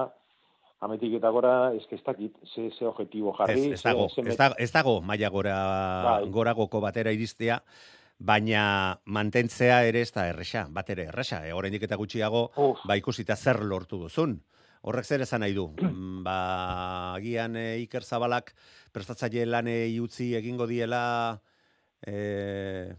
ametik 0.86 1.16
eta 1.18 1.32
gora, 1.34 1.54
eske, 1.76 1.98
ez 1.98 2.04
dakit, 2.06 2.36
ze, 2.54 2.68
ze 2.70 2.86
objetibo 2.86 3.34
jarri. 3.38 3.72
Ez, 3.72 3.80
ez 3.80 3.82
dago, 3.82 4.06
ez 4.22 4.36
dago, 4.38 4.58
ez 4.58 4.70
dago 4.72 4.94
maia 5.02 5.30
gora, 5.32 5.56
bai. 6.06 6.30
gora 6.30 6.54
goko 6.54 6.80
batera 6.84 7.12
iristea, 7.16 7.58
baina 8.20 8.62
mantentzea 9.04 9.82
ere 9.88 10.04
ez 10.06 10.12
da 10.14 10.28
erresa, 10.30 10.66
bat 10.70 10.90
ere 10.92 11.08
erresa, 11.10 11.42
e, 11.46 11.52
oraindik 11.56 11.88
eta 11.88 11.98
gutxiago, 12.00 12.50
Uf. 12.56 12.86
ba 12.86 12.96
ikusita 13.00 13.36
zer 13.36 13.64
lortu 13.64 13.98
duzun. 14.04 14.38
Horrek 14.80 15.04
zer 15.04 15.24
esan 15.26 15.44
nahi 15.44 15.54
du? 15.56 15.68
Mm, 15.90 16.24
ba, 16.24 17.14
agian 17.16 17.56
e, 17.56 17.80
Iker 17.84 18.04
Zabalak 18.04 18.54
prestatzaile 18.94 19.46
lanei 19.46 19.98
utzi 20.00 20.30
egingo 20.38 20.66
diela 20.68 21.02
e, 22.06 22.94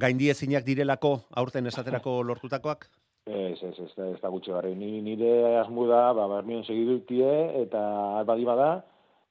gaindiezinak 0.00 0.64
direlako 0.64 1.14
aurten 1.40 1.66
esaterako 1.70 2.20
lortutakoak? 2.28 2.88
Ez, 3.24 3.56
ez, 3.62 3.76
ez, 3.80 3.92
ez 4.04 4.20
da 4.20 4.28
gutxe 4.28 4.52
barri. 4.52 4.74
Ni, 4.76 5.00
nire 5.04 5.58
asmu 5.62 5.86
da, 5.88 6.12
ba, 6.16 6.26
bermion 6.28 6.64
segidutie, 6.64 7.30
eta 7.62 7.80
albadi 8.20 8.44
bada, 8.44 8.68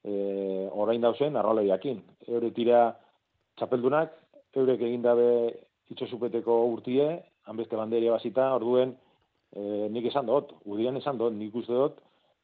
e, 0.02 0.14
orain 0.72 1.02
dauzen, 1.02 1.38
arrola 1.38 1.62
jakin. 1.68 2.02
Eure 2.26 2.50
tira 2.58 2.88
txapeldunak, 3.60 4.16
eurek 4.58 4.82
egin 4.82 5.06
dabe 5.06 5.30
itxosupeteko 5.94 6.58
urtie, 6.72 7.06
hanbeste 7.50 7.78
banderia 7.78 8.16
bazita, 8.16 8.50
orduen, 8.58 8.96
e, 9.56 9.88
nik 9.94 10.10
esan 10.10 10.28
dut, 10.30 10.54
udian 10.66 10.98
esan 10.98 11.20
dut, 11.22 11.34
nik 11.38 11.56
uste 11.56 11.74
dut, 11.74 12.00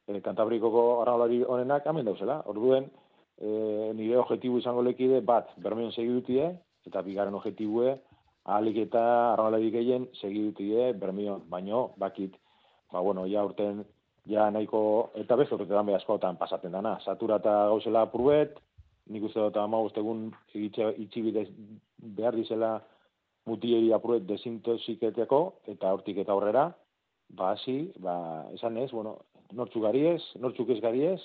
e, 0.06 0.20
kantabrikoko 0.24 0.84
arraulari 1.02 1.42
honenak 1.42 1.86
hamen 1.86 2.06
dauzela. 2.08 2.40
Orduen, 2.50 2.88
e, 3.38 3.50
nire 3.98 4.18
objetibu 4.22 4.60
izango 4.60 4.84
lekide 4.86 5.20
bat, 5.26 5.50
bermeon 5.62 5.92
segidutie, 5.92 6.52
eta 6.86 7.02
bigarren 7.06 7.36
objektibue, 7.36 7.96
ahalik 8.46 8.84
eta 8.86 9.02
arraulari 9.34 9.70
gehien 9.74 10.08
segidutie, 10.20 10.92
bermeon, 11.00 11.44
baino, 11.50 11.90
bakit, 12.00 12.36
ba, 12.92 13.00
bueno, 13.00 13.26
ja 13.28 13.44
urten, 13.44 13.84
ja 14.30 14.48
nahiko, 14.52 15.10
eta 15.18 15.36
bez 15.36 15.50
urtetan 15.52 15.86
behar 15.88 16.00
askotan 16.00 16.38
pasaten 16.40 16.72
dana. 16.72 16.98
Satura 17.04 17.40
eta 17.40 17.56
gauzela 17.72 18.06
pruet, 18.12 18.58
nik 19.10 19.26
uste 19.26 19.42
dut 19.42 19.56
ama 19.58 19.80
guztegun 19.82 20.28
itxibidez 20.54 21.48
behar 22.16 22.36
dizela 22.38 22.76
mutiei 23.48 23.88
apruet 23.92 24.26
desintoxiketeko, 24.28 25.40
eta 25.72 25.90
hortik 25.94 26.20
eta 26.22 26.32
aurrera, 26.32 26.68
ba, 27.36 27.52
hasi, 27.54 27.92
ba, 27.98 28.46
esan 28.54 28.76
ez, 28.78 28.90
bueno, 28.92 29.18
nortzuk 29.52 29.82
gariez, 29.82 30.20
nortzuk 30.38 30.70
ez 30.74 30.80
gariez, 30.82 31.20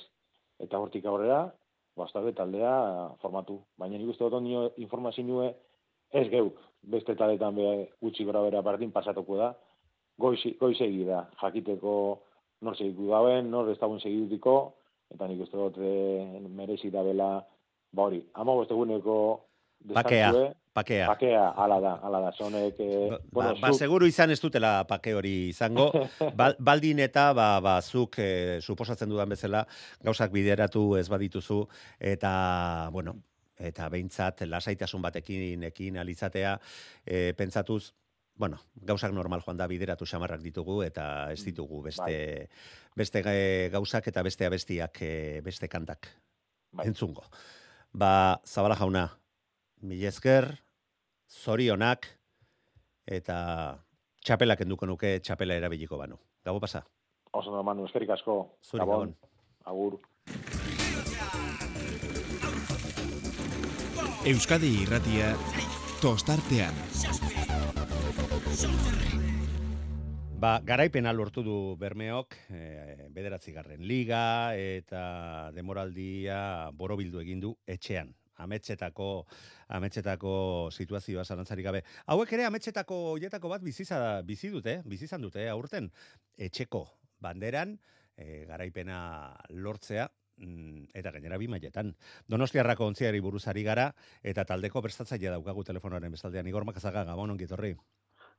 eta 0.61 0.79
hortik 0.79 1.05
aurrera, 1.05 1.45
bastabe 1.95 2.33
taldea 2.35 2.73
formatu. 3.21 3.59
Baina 3.79 3.97
nik 3.97 4.11
uste 4.13 4.23
dut 4.25 4.37
onio 4.39 4.67
informazioa 4.81 5.51
ez 6.15 6.27
geuk, 6.31 6.59
beste 6.83 7.15
taletan 7.17 7.55
be 7.55 7.89
gutxi 8.03 8.25
gora 8.27 8.43
bera 8.45 8.61
bardin 8.61 8.91
pasatuko 8.91 9.37
da, 9.39 9.53
goiz, 10.17 10.41
goiz 10.59 10.77
da, 11.07 11.25
jakiteko 11.41 11.95
nor 12.61 12.77
segitu 12.77 13.09
dauen, 13.09 13.49
nor 13.51 13.69
ez 13.69 13.79
dauen 13.79 13.99
segitutiko, 13.99 14.75
eta 15.13 15.27
nik 15.27 15.41
uste 15.41 15.57
dut 15.57 15.77
e, 15.77 16.39
merezi 16.49 16.89
da 16.89 17.03
bela, 17.03 17.43
ba 17.91 18.03
hori, 18.03 18.23
ama 18.33 18.55
eguneko 18.63 19.17
Pakea, 19.93 20.31
pakea. 20.75 21.07
Pakea, 21.13 21.45
ala 21.63 21.79
da, 21.83 21.93
ala 22.03 22.21
da. 22.27 22.31
Zonek, 22.35 22.79
eh, 22.83 23.09
ba, 23.09 23.19
bueno, 23.31 23.53
ba, 23.61 23.69
ba, 23.69 23.73
seguru 23.73 24.09
izan 24.11 24.33
ez 24.35 24.39
dutela 24.43 24.73
pake 24.89 25.15
hori 25.15 25.35
izango. 25.49 25.87
baldin 26.67 26.99
eta, 27.05 27.29
ba, 27.37 27.47
ba, 27.63 27.77
zuk, 27.81 28.19
eh, 28.19 28.59
suposatzen 28.61 29.09
dudan 29.09 29.31
bezala, 29.31 29.63
gauzak 30.03 30.35
bideratu 30.35 30.89
ez 30.99 31.07
badituzu, 31.09 31.63
eta, 32.13 32.33
bueno, 32.91 33.15
eta 33.59 33.87
behintzat, 33.89 34.43
lasaitasun 34.49 35.01
batekin 35.01 35.63
ekin 35.71 35.97
alitzatea, 36.01 36.57
eh, 37.05 37.33
pentsatuz, 37.37 37.93
bueno, 38.35 38.59
gauzak 38.75 39.13
normal 39.13 39.41
joan 39.41 39.57
da 39.57 39.67
bideratu 39.67 40.05
xamarrak 40.05 40.41
ditugu 40.43 40.81
eta 40.83 41.31
ez 41.31 41.41
ditugu 41.45 41.81
beste, 41.85 42.49
beste 42.95 43.23
eh, 43.31 43.69
gauzak 43.71 44.07
eta 44.11 44.23
beste 44.23 44.45
abestiak, 44.45 45.01
eh, 45.01 45.41
beste 45.43 45.69
kantak 45.71 46.09
Bai. 46.71 46.87
entzungo. 46.87 47.23
Ba, 47.93 48.41
Zabala 48.43 48.75
jauna, 48.75 49.07
mila 49.81 50.09
esker, 50.09 50.51
zorionak, 51.29 52.07
eta 53.05 53.37
txapelak 54.25 54.61
enduko 54.61 54.85
nuke 54.85 55.19
txapela 55.19 55.55
erabiliko 55.55 55.97
banu. 55.97 56.17
Gabo 56.45 56.59
pasa, 56.59 56.83
Oso 57.35 57.51
no, 57.51 57.61
Manu, 57.67 57.83
eskerik 57.85 58.09
asko. 58.15 58.57
zuri 58.63 58.79
gabon. 58.79 59.09
Agur. 59.65 59.99
Euskadi 64.25 64.69
irratia 64.85 65.33
tostartean. 66.01 66.73
Ba, 70.39 70.59
garaipena 70.63 71.11
lortu 71.13 71.43
du 71.43 71.57
Bermeok, 71.79 72.37
e, 72.49 73.09
bederatzigarren 73.11 73.83
liga 73.83 74.55
eta 74.55 75.51
demoraldia 75.55 76.71
borobildu 76.71 77.19
egin 77.19 77.43
du 77.43 77.55
etxean. 77.67 78.15
Ametxetako, 78.43 79.09
ametxetako 79.77 80.33
situazioa 80.71 81.23
zarantzari 81.23 81.63
gabe. 81.63 81.83
Hauek 82.11 82.33
ere 82.35 82.45
ametxetako 82.49 82.97
hoietako 83.13 83.51
bat 83.53 83.63
biziza, 83.63 84.21
bizi 84.27 84.51
dute, 84.51 84.81
bizizan 84.85 85.23
dute, 85.23 85.47
aurten 85.49 85.89
etxeko 86.37 86.85
banderan, 87.23 87.77
e, 88.17 88.45
garaipena 88.49 88.99
lortzea, 89.49 90.09
mm, 90.37 90.91
eta 90.93 91.11
gainera 91.15 91.37
bi 91.37 91.47
mailetan. 91.47 91.93
Donostiarrako 92.27 92.91
ontziari 92.91 93.21
buruzari 93.23 93.63
gara, 93.63 93.91
eta 94.23 94.45
taldeko 94.45 94.81
prestatzailea 94.81 95.31
daukagu 95.37 95.63
telefonoaren 95.63 96.11
bestaldean. 96.11 96.47
Igor 96.47 96.65
Makazaga, 96.65 97.05
gabon 97.07 97.31
ongitorri. 97.31 97.75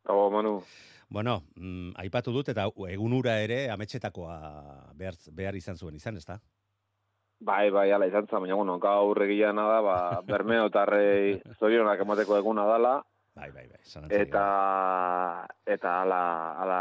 Gabo, 0.07 0.31
Manu. 0.31 0.61
Bueno, 1.09 1.45
mm, 1.55 1.95
aipatu 2.03 2.33
dut 2.35 2.49
eta 2.50 2.67
egunura 2.91 3.38
ere 3.43 3.69
ametxetakoa 3.71 4.37
behar, 4.99 5.19
behar 5.33 5.57
izan 5.57 5.79
zuen 5.79 5.95
izan, 5.95 6.17
ezta? 6.17 6.41
Bai, 7.40 7.69
bai, 7.71 7.90
ala 7.93 8.07
izan 8.09 8.26
zen, 8.31 8.40
baina, 8.40 8.57
bueno, 8.57 8.78
gaur 8.81 9.21
egilana 9.23 9.66
da, 9.69 9.81
ba, 9.85 9.97
bermeo 10.31 10.71
tarrei 10.73 11.40
zorionak 11.61 12.00
emateko 12.00 12.38
eguna 12.40 12.64
dala, 12.66 12.97
Bai, 13.37 13.50
bai, 13.52 13.66
bai. 13.69 13.81
zalantzari 13.85 14.23
eta, 14.25 14.43
eta 15.69 15.90
ala, 16.07 16.21
ala, 16.62 16.78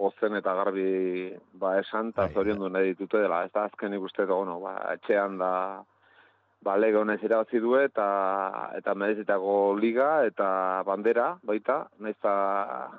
ozen 0.00 0.38
eta 0.38 0.54
garbi, 0.56 1.34
ba, 1.60 1.74
esan, 1.82 2.08
eta 2.14 2.24
Bai, 2.24 2.32
zorion 2.32 2.72
nahi 2.72 2.94
ditute 2.94 3.20
dela, 3.20 3.42
ez 3.44 3.52
da 3.52 3.66
azken 3.68 3.92
ikuste, 3.98 4.24
bueno, 4.24 4.56
ba, 4.62 4.78
etxean 4.94 5.36
da, 5.42 5.50
ba, 6.64 6.76
lege 6.80 6.96
honez 6.96 7.18
irabazi 7.22 7.60
du 7.60 7.76
eta, 7.76 8.06
eta 8.78 8.94
merezitako 8.96 9.74
liga 9.76 10.24
eta 10.24 10.48
bandera, 10.88 11.34
baita, 11.44 11.82
nahiz 12.00 12.16
eta 12.16 12.34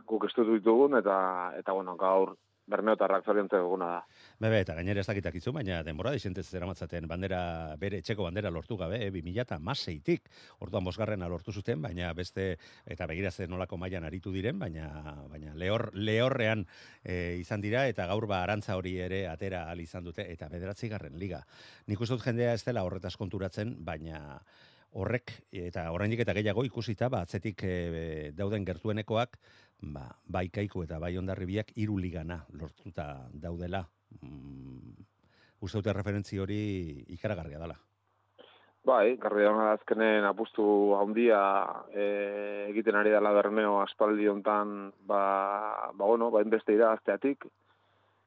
guk 0.06 0.30
estutu 0.30 0.60
ditugun, 0.60 1.00
eta, 1.02 1.18
eta, 1.58 1.74
bueno, 1.74 1.98
gaur, 1.98 2.36
bermeotarrak 2.68 3.26
zoriontzeko 3.26 3.68
eguna 3.68 3.90
da. 3.92 4.00
Bebe, 4.42 4.60
eta 4.64 4.76
gainera 4.78 5.02
ez 5.02 5.08
dakitak 5.08 5.38
izu, 5.40 5.54
baina 5.56 5.82
denbora 5.86 6.12
disentez 6.16 6.46
zeramatzaten 6.50 7.08
bandera, 7.08 7.40
bere 7.82 8.00
etxeko 8.02 8.26
bandera 8.26 8.52
lortu 8.54 8.78
gabe, 8.78 9.00
eh, 9.06 9.12
2000 9.14 9.46
eta 9.46 9.60
maseitik, 9.60 10.30
orduan 10.66 10.84
bosgarrena 10.84 11.30
lortu 11.30 11.54
zuten, 11.54 11.82
baina 11.82 12.12
beste, 12.14 12.58
eta 12.86 13.08
begirazen 13.12 13.50
nolako 13.50 13.78
mailan 13.78 14.08
aritu 14.10 14.34
diren, 14.34 14.60
baina, 14.60 14.90
baina 15.32 15.54
lehor, 15.54 15.92
lehorrean 15.94 16.66
eh, 17.04 17.38
izan 17.40 17.62
dira, 17.62 17.88
eta 17.88 18.08
gaur 18.10 18.28
ba 18.28 18.42
arantza 18.44 18.78
hori 18.78 18.98
ere 19.00 19.26
atera 19.30 19.66
al 19.70 19.82
izan 19.82 20.04
dute, 20.04 20.26
eta 20.32 20.50
bederatzi 20.50 20.90
garren 20.90 21.20
liga. 21.20 21.44
Nik 21.88 22.02
uste 22.02 22.18
dut 22.18 22.26
jendea 22.26 22.54
ez 22.54 22.64
dela 22.66 22.84
horretaz 22.84 23.16
konturatzen, 23.16 23.78
baina 23.86 24.40
horrek, 24.96 25.34
eta 25.52 25.90
oraindik 25.92 26.22
eta 26.24 26.34
gehiago 26.38 26.64
ikusita, 26.68 27.10
ba, 27.12 27.26
atzetik 27.26 27.64
eh, 27.68 28.32
dauden 28.36 28.66
gertuenekoak, 28.68 29.38
ba, 29.94 30.08
bai 30.26 30.48
kaiku 30.50 30.84
eta 30.84 31.00
bai 31.00 31.18
ondarribiak 31.18 31.74
hiru 31.76 31.98
ligana 31.98 32.40
lortuta 32.54 33.28
daudela. 33.34 33.84
Mm, 34.22 34.96
uste 35.62 35.82
dute 35.82 35.94
referentzi 35.94 36.40
hori 36.40 36.60
ikaragarria 37.18 37.60
dela. 37.60 37.76
Bai, 38.86 39.16
garbi 39.18 39.42
da 39.42 39.72
azkenen 39.72 40.26
apustu 40.30 40.64
handia 40.94 41.40
e, 41.90 42.04
egiten 42.70 42.96
ari 43.00 43.10
dela 43.10 43.32
bermeo 43.34 43.80
aspaldi 43.82 44.28
hontan, 44.30 44.92
ba, 45.10 45.90
ba 45.94 46.06
bueno, 46.06 46.30
ba 46.30 46.44
inbeste 46.46 46.76
irabazteatik. 46.76 47.48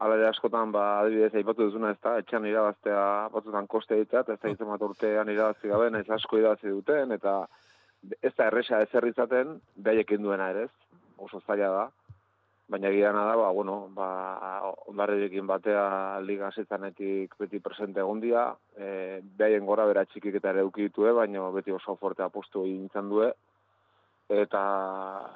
Hala 0.02 0.16
ere 0.18 0.26
askotan, 0.28 0.72
ba, 0.74 1.00
adibidez, 1.02 1.30
aipatu 1.38 1.68
duzuna 1.68 1.92
ez 1.94 2.00
da, 2.02 2.16
etxan 2.22 2.46
irabaztea 2.46 3.04
batzutan 3.34 3.70
koste 3.70 4.00
ditzat, 4.00 4.28
ez 4.34 4.38
da 4.42 4.50
izan 4.50 4.70
bat 4.72 4.82
urtean 4.82 5.30
irabazi 5.30 5.70
gabe, 5.70 5.90
nahiz 5.94 6.10
asko 6.18 6.38
irabazi 6.38 6.74
duten, 6.74 7.14
eta 7.14 7.38
ez 8.22 8.34
da 8.34 8.46
erresa 8.50 8.82
ezer 8.82 9.06
izaten, 9.10 9.58
behaiekin 9.76 10.22
duena 10.22 10.50
ere 10.54 10.66
ez, 10.66 10.74
oso 11.18 11.40
zaila 11.46 11.70
da. 11.74 11.88
Baina 12.68 12.90
gidana 12.92 13.22
da, 13.24 13.34
ba, 13.40 13.48
bueno, 13.56 13.88
ba, 13.96 14.08
ondarrekin 14.92 15.46
batea 15.48 16.20
liga 16.20 16.50
zetanetik 16.52 17.32
beti 17.40 17.62
presente 17.64 18.00
egon 18.04 18.20
dia, 18.20 18.50
e, 18.76 19.20
behaien 19.38 19.64
gora 19.64 19.86
bera 19.88 20.04
txikik 20.04 20.36
eta 20.36 20.52
ere 20.52 20.66
ukitue, 20.68 21.14
baina 21.16 21.46
beti 21.54 21.72
oso 21.72 21.96
forte 21.96 22.26
apostu 22.26 22.66
egin 22.66 23.08
due, 23.08 23.30
eta 24.28 24.62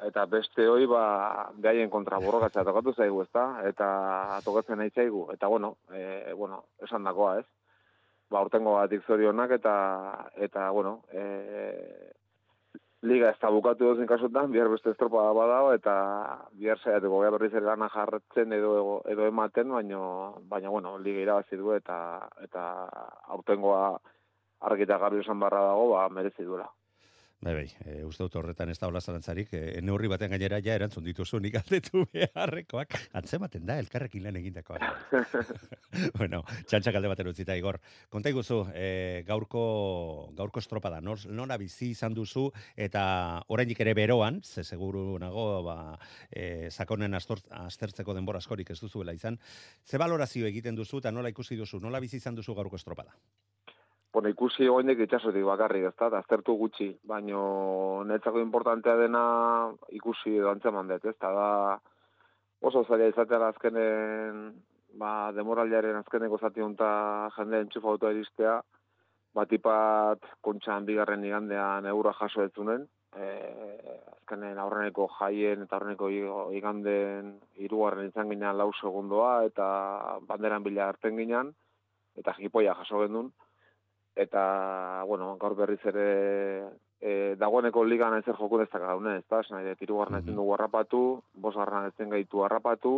eta 0.05 0.27
beste 0.29 0.67
hoi 0.69 0.85
ba 0.87 1.49
behaien 1.57 1.91
kontra 1.91 2.21
borrokatzea 2.21 2.65
tokatu 2.65 2.93
zaigu, 2.93 3.23
ezta? 3.23 3.47
Eta 3.65 3.89
tokatzen 4.45 4.79
nahi 4.79 4.91
zaigu. 4.91 5.31
Eta 5.33 5.49
bueno, 5.49 5.77
e, 5.91 6.33
bueno, 6.37 6.65
esan 6.85 7.05
dakoa, 7.05 7.39
ez? 7.41 7.47
Ba, 8.31 8.43
urtengo 8.45 8.77
batik 8.77 9.05
zorionak 9.07 9.51
eta 9.57 9.75
eta 10.37 10.71
bueno, 10.71 11.01
e, 11.13 12.13
liga 13.03 13.31
ez 13.31 13.39
da 13.43 13.51
bukatu 13.51 13.89
dozen 13.89 14.07
kasutan, 14.07 14.51
bihar 14.53 14.69
beste 14.71 14.93
estropa 14.93 15.25
badao, 15.35 15.73
eta 15.75 15.95
bihar 16.59 16.79
saiatuko 16.79 17.21
gara 17.23 17.35
berriz 17.37 17.53
ere 17.53 17.67
lana 17.67 17.89
jarretzen 17.91 18.53
edo, 18.55 19.01
edo 19.11 19.27
ematen, 19.27 19.73
baino, 19.75 20.03
baina, 20.51 20.71
bueno, 20.71 20.97
liga 20.99 21.25
irabazi 21.25 21.59
du 21.59 21.75
eta 21.75 21.97
eta 22.47 22.67
aurtengoa 23.37 23.83
argita 24.71 24.99
garbi 25.03 25.25
esan 25.25 25.43
barra 25.43 25.65
dago, 25.73 25.91
ba, 25.97 26.07
merezi 26.09 26.47
duela. 26.47 26.69
Bai, 27.43 27.55
bai, 27.57 27.71
e, 27.91 28.05
uste 28.07 28.23
dut 28.23 28.37
horretan 28.39 28.71
ez 28.71 28.77
da 28.79 28.87
hola 28.87 29.01
zalantzarik, 29.03 29.49
e, 29.59 29.81
neurri 29.83 30.07
baten 30.07 30.31
gainera 30.31 30.61
ja 30.63 30.77
erantzun 30.79 31.03
dituzu 31.03 31.41
nik 31.43 31.57
aldetu 31.59 32.05
beharrekoak, 32.15 32.95
antzematen 33.19 33.65
da, 33.67 33.81
elkarrekin 33.83 34.23
lan 34.23 34.39
egindakoa. 34.39 34.79
bueno, 36.21 36.45
txantxak 36.71 37.01
alde 37.01 37.11
baten 37.11 37.33
utzita, 37.33 37.57
Igor. 37.59 37.81
Konta 38.15 38.31
iguzu, 38.31 38.61
e, 38.79 39.25
gaurko, 39.27 39.65
gaurko 40.39 40.63
estropada, 40.63 41.03
nor, 41.03 41.27
nora 41.35 41.59
bizi 41.59 41.91
izan 41.97 42.15
duzu, 42.15 42.47
eta 42.79 43.03
oraindik 43.51 43.83
ere 43.83 43.97
beroan, 43.99 44.39
ze 44.47 44.63
seguru 44.63 45.19
nago, 45.19 45.49
ba, 45.67 45.77
e, 46.31 46.71
sakonen 46.71 47.19
aztertzeko 47.19 48.15
denbora 48.15 48.39
askorik 48.39 48.71
ez 48.71 48.79
duzuela 48.85 49.19
izan, 49.19 49.41
ze 49.83 49.99
balorazio 49.99 50.47
egiten 50.47 50.79
duzu, 50.79 51.03
eta 51.03 51.11
nola 51.11 51.35
ikusi 51.35 51.59
duzu, 51.59 51.83
nola 51.83 51.99
bizi 51.99 52.23
izan 52.23 52.39
duzu 52.39 52.55
gaurko 52.55 52.79
estropada? 52.79 53.19
Bueno, 54.13 54.29
ikusi 54.29 54.67
oinek 54.69 54.99
itxasotik 55.07 55.45
bakarrik, 55.49 55.87
ezta, 55.89 56.11
eta 56.11 56.19
aztertu 56.21 56.53
gutxi, 56.61 56.91
baino 57.09 58.05
netzako 58.05 58.43
importantea 58.45 58.97
dena 59.01 59.23
ikusi 59.97 60.35
edo 60.37 60.51
antzeman 60.51 60.91
dut, 60.91 61.07
ezta, 61.09 61.31
da 61.33 61.47
oso 62.61 62.83
zaila 62.85 63.07
izatea 63.09 63.47
azkenen, 63.49 64.43
ba, 65.01 65.33
demoraldiaren 65.33 65.97
azkeneko 65.97 66.39
zati 66.39 66.61
honta 66.61 66.91
jende 67.39 67.63
entxufa 67.65 67.89
auto 67.95 68.11
eristea, 68.13 68.59
batipat 69.33 70.29
kontxan 70.45 70.85
bigarren 70.85 71.25
igandean 71.25 71.89
eurra 71.89 72.13
jaso 72.19 72.45
etzunen, 72.45 72.85
e, 73.17 73.29
azkenen 74.13 74.61
aurreneko 74.61 75.07
jaien 75.15 75.65
eta 75.65 75.79
aurreneko 75.79 76.11
iganden 76.59 77.33
hirugarren 77.57 78.13
izan 78.13 78.29
ginean 78.29 78.61
lau 78.61 78.69
segundoa, 78.77 79.33
eta 79.49 79.71
banderan 80.29 80.69
bila 80.69 80.91
harten 80.93 81.17
ginean, 81.17 81.55
eta 82.21 82.37
jipoia 82.37 82.77
jaso 82.83 83.01
gendun, 83.07 83.33
eta, 84.17 85.05
bueno, 85.09 85.37
gaur 85.41 85.57
berriz 85.57 85.81
ere 85.89 86.09
e, 87.01 87.35
dagoeneko 87.41 87.85
ligan 87.85 88.19
ezer 88.19 88.37
jokun 88.39 88.63
ez 88.65 88.71
da 88.73 88.81
gaune, 88.83 89.17
ez 89.19 89.27
da, 89.31 89.43
nahi, 89.51 89.75
tiru 89.81 89.99
garran 89.99 90.21
ezin 90.21 90.39
dugu 90.39 90.55
harrapatu, 90.55 91.03
bos 91.35 91.55
garran 91.57 91.91
ezin 91.91 92.13
gaitu 92.13 92.45
harrapatu, 92.45 92.95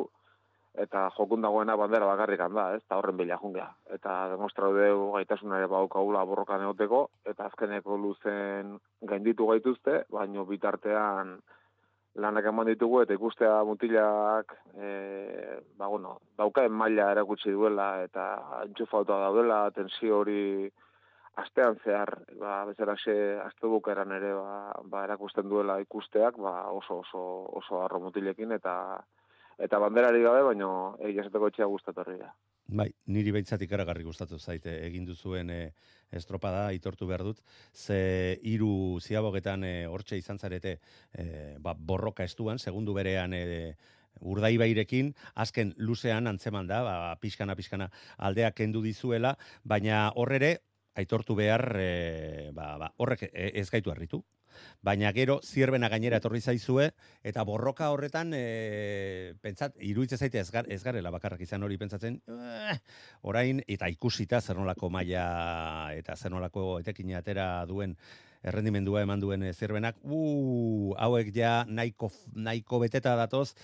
eta 0.75 1.07
jokun 1.17 1.45
dagoena 1.45 1.77
bandera 1.79 2.07
bakarrik 2.11 2.43
da, 2.55 2.69
ez, 2.75 2.83
eta 2.83 2.99
horren 2.99 3.17
bila 3.17 3.39
jungea. 3.39 3.69
Eta 3.95 4.29
demostrau 4.35 4.73
deu 4.75 5.13
gaitasunare 5.15 5.69
baukaula 5.71 6.25
borrokan 6.27 6.67
egoteko, 6.67 7.09
eta 7.25 7.47
azkeneko 7.47 7.97
luzen 7.97 8.79
gainditu 9.03 9.47
gaituzte, 9.47 10.03
baino 10.11 10.45
bitartean 10.45 11.39
lanak 12.15 12.47
eman 12.47 12.69
ditugu 12.69 13.01
eta 13.03 13.15
ikustea 13.17 13.57
mutilak 13.67 14.53
e, 14.79 14.89
ba, 15.79 15.89
bueno, 15.89 16.19
daukaen 16.39 16.73
maila 16.73 17.11
erakutsi 17.11 17.51
duela 17.51 18.05
eta 18.05 18.27
entxufauta 18.63 19.19
daudela, 19.25 19.65
tensio 19.75 20.21
hori 20.21 20.71
astean 21.41 21.79
zehar, 21.85 22.13
ba, 22.39 22.63
bezalaxe 22.69 23.15
aste 23.43 23.67
bukeran 23.71 24.13
ere 24.15 24.33
ba, 24.37 24.73
ba, 24.91 25.05
erakusten 25.09 25.49
duela 25.51 25.81
ikusteak 25.83 26.39
ba, 26.39 26.55
oso 26.71 27.01
oso 27.03 27.23
oso 27.61 27.83
arro 27.83 28.01
mutilekin 28.01 28.55
eta 28.57 28.75
eta 29.59 29.79
banderari 29.79 30.23
gabe, 30.23 30.43
baino 30.43 30.69
egia 30.99 31.23
esateko 31.23 31.49
etxea 31.51 31.71
gustatu 31.71 32.05
da. 32.19 32.33
Bai, 32.67 32.89
niri 33.07 33.31
behintzat 33.31 33.63
ikaragarri 33.63 34.05
gustatu 34.07 34.39
zaite 34.39 34.73
egin 34.87 35.05
duzuen 35.05 35.51
e, 35.51 35.59
estropada 36.11 36.67
aitortu 36.73 37.07
behar 37.07 37.23
dut. 37.23 37.43
Ze 37.73 38.41
hiru 38.43 38.99
ziabogetan 39.01 39.65
e, 39.65 39.75
hortxe 39.87 40.17
izan 40.19 40.39
zarete 40.39 40.79
e, 41.13 41.57
ba, 41.61 41.75
borroka 41.75 42.25
estuan, 42.25 42.59
segundu 42.59 42.95
berean 42.95 43.35
e, 43.35 43.75
urdaibairekin, 44.21 45.13
azken 45.35 45.75
luzean 45.77 46.27
antzeman 46.27 46.67
da, 46.67 46.83
ba, 46.83 46.95
pixkana, 47.21 47.55
pixkana 47.55 47.91
aldeak 48.19 48.57
kendu 48.63 48.83
dizuela, 48.83 49.37
baina 49.63 50.09
horrere, 50.17 50.57
aitortu 50.95 51.35
behar, 51.39 51.67
e, 51.81 52.51
ba, 52.55 52.75
ba, 52.79 52.93
horrek 52.97 53.29
e, 53.31 53.51
ez 53.61 53.69
gaitu 53.71 53.91
harritu, 53.91 54.25
baina 54.85 55.13
gero 55.17 55.39
zierbena 55.43 55.89
gainera 55.89 56.19
etorri 56.21 56.41
zaizue 56.41 56.91
eta 57.27 57.45
borroka 57.49 57.91
horretan 57.95 58.33
e, 58.37 59.35
pentsat 59.43 59.79
iruditzen 59.81 60.21
zaite 60.21 60.41
ez, 60.41 60.51
gar, 60.55 60.69
ez 60.69 60.83
garela 60.85 61.13
bakarrak 61.15 61.43
izan 61.47 61.65
hori 61.67 61.79
pentsatzen 61.81 62.21
eh, 62.29 62.77
orain 63.23 63.63
eta 63.67 63.89
ikusita 63.93 64.41
zer 64.41 64.61
nolako 64.61 64.91
maila 64.91 65.25
eta 65.97 66.17
zer 66.17 66.35
nolako 66.35 66.79
etekin 66.85 67.15
atera 67.19 67.49
duen 67.71 67.97
errendimendua 68.45 69.03
eman 69.07 69.23
duen 69.23 69.49
zierbenak 69.55 69.97
uh, 70.05 70.93
hauek 71.01 71.33
ja 71.35 71.65
nahiko, 71.69 72.13
nahiko 72.35 72.83
beteta 72.83 73.17
datoz 73.17 73.55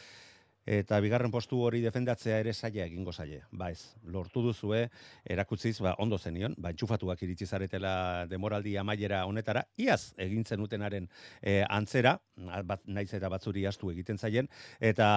eta 0.70 1.00
bigarren 1.02 1.32
postu 1.34 1.58
hori 1.66 1.80
defendatzea 1.82 2.38
ere 2.44 2.52
saia 2.54 2.84
egingo 2.86 3.12
zaie. 3.12 3.40
Ba 3.50 3.70
ez, 3.74 3.96
lortu 4.06 4.42
duzue, 4.44 4.84
erakutziz, 5.24 5.74
ba, 5.82 5.96
ondo 5.98 6.18
zenion, 6.18 6.54
ba, 6.58 6.70
entxufatuak 6.70 7.24
iritsi 7.26 7.46
zaretela 7.46 8.26
demoraldi 8.30 8.76
amaiera 8.78 9.24
honetara, 9.26 9.64
iaz 9.82 10.12
egintzen 10.16 10.62
utenaren 10.62 11.08
e, 11.42 11.60
antzera, 11.66 12.16
bat, 12.64 12.86
naiz 12.86 13.10
eta 13.18 13.32
batzuri 13.32 13.66
astu 13.66 13.90
egiten 13.90 14.18
zaien, 14.18 14.48
eta 14.78 15.10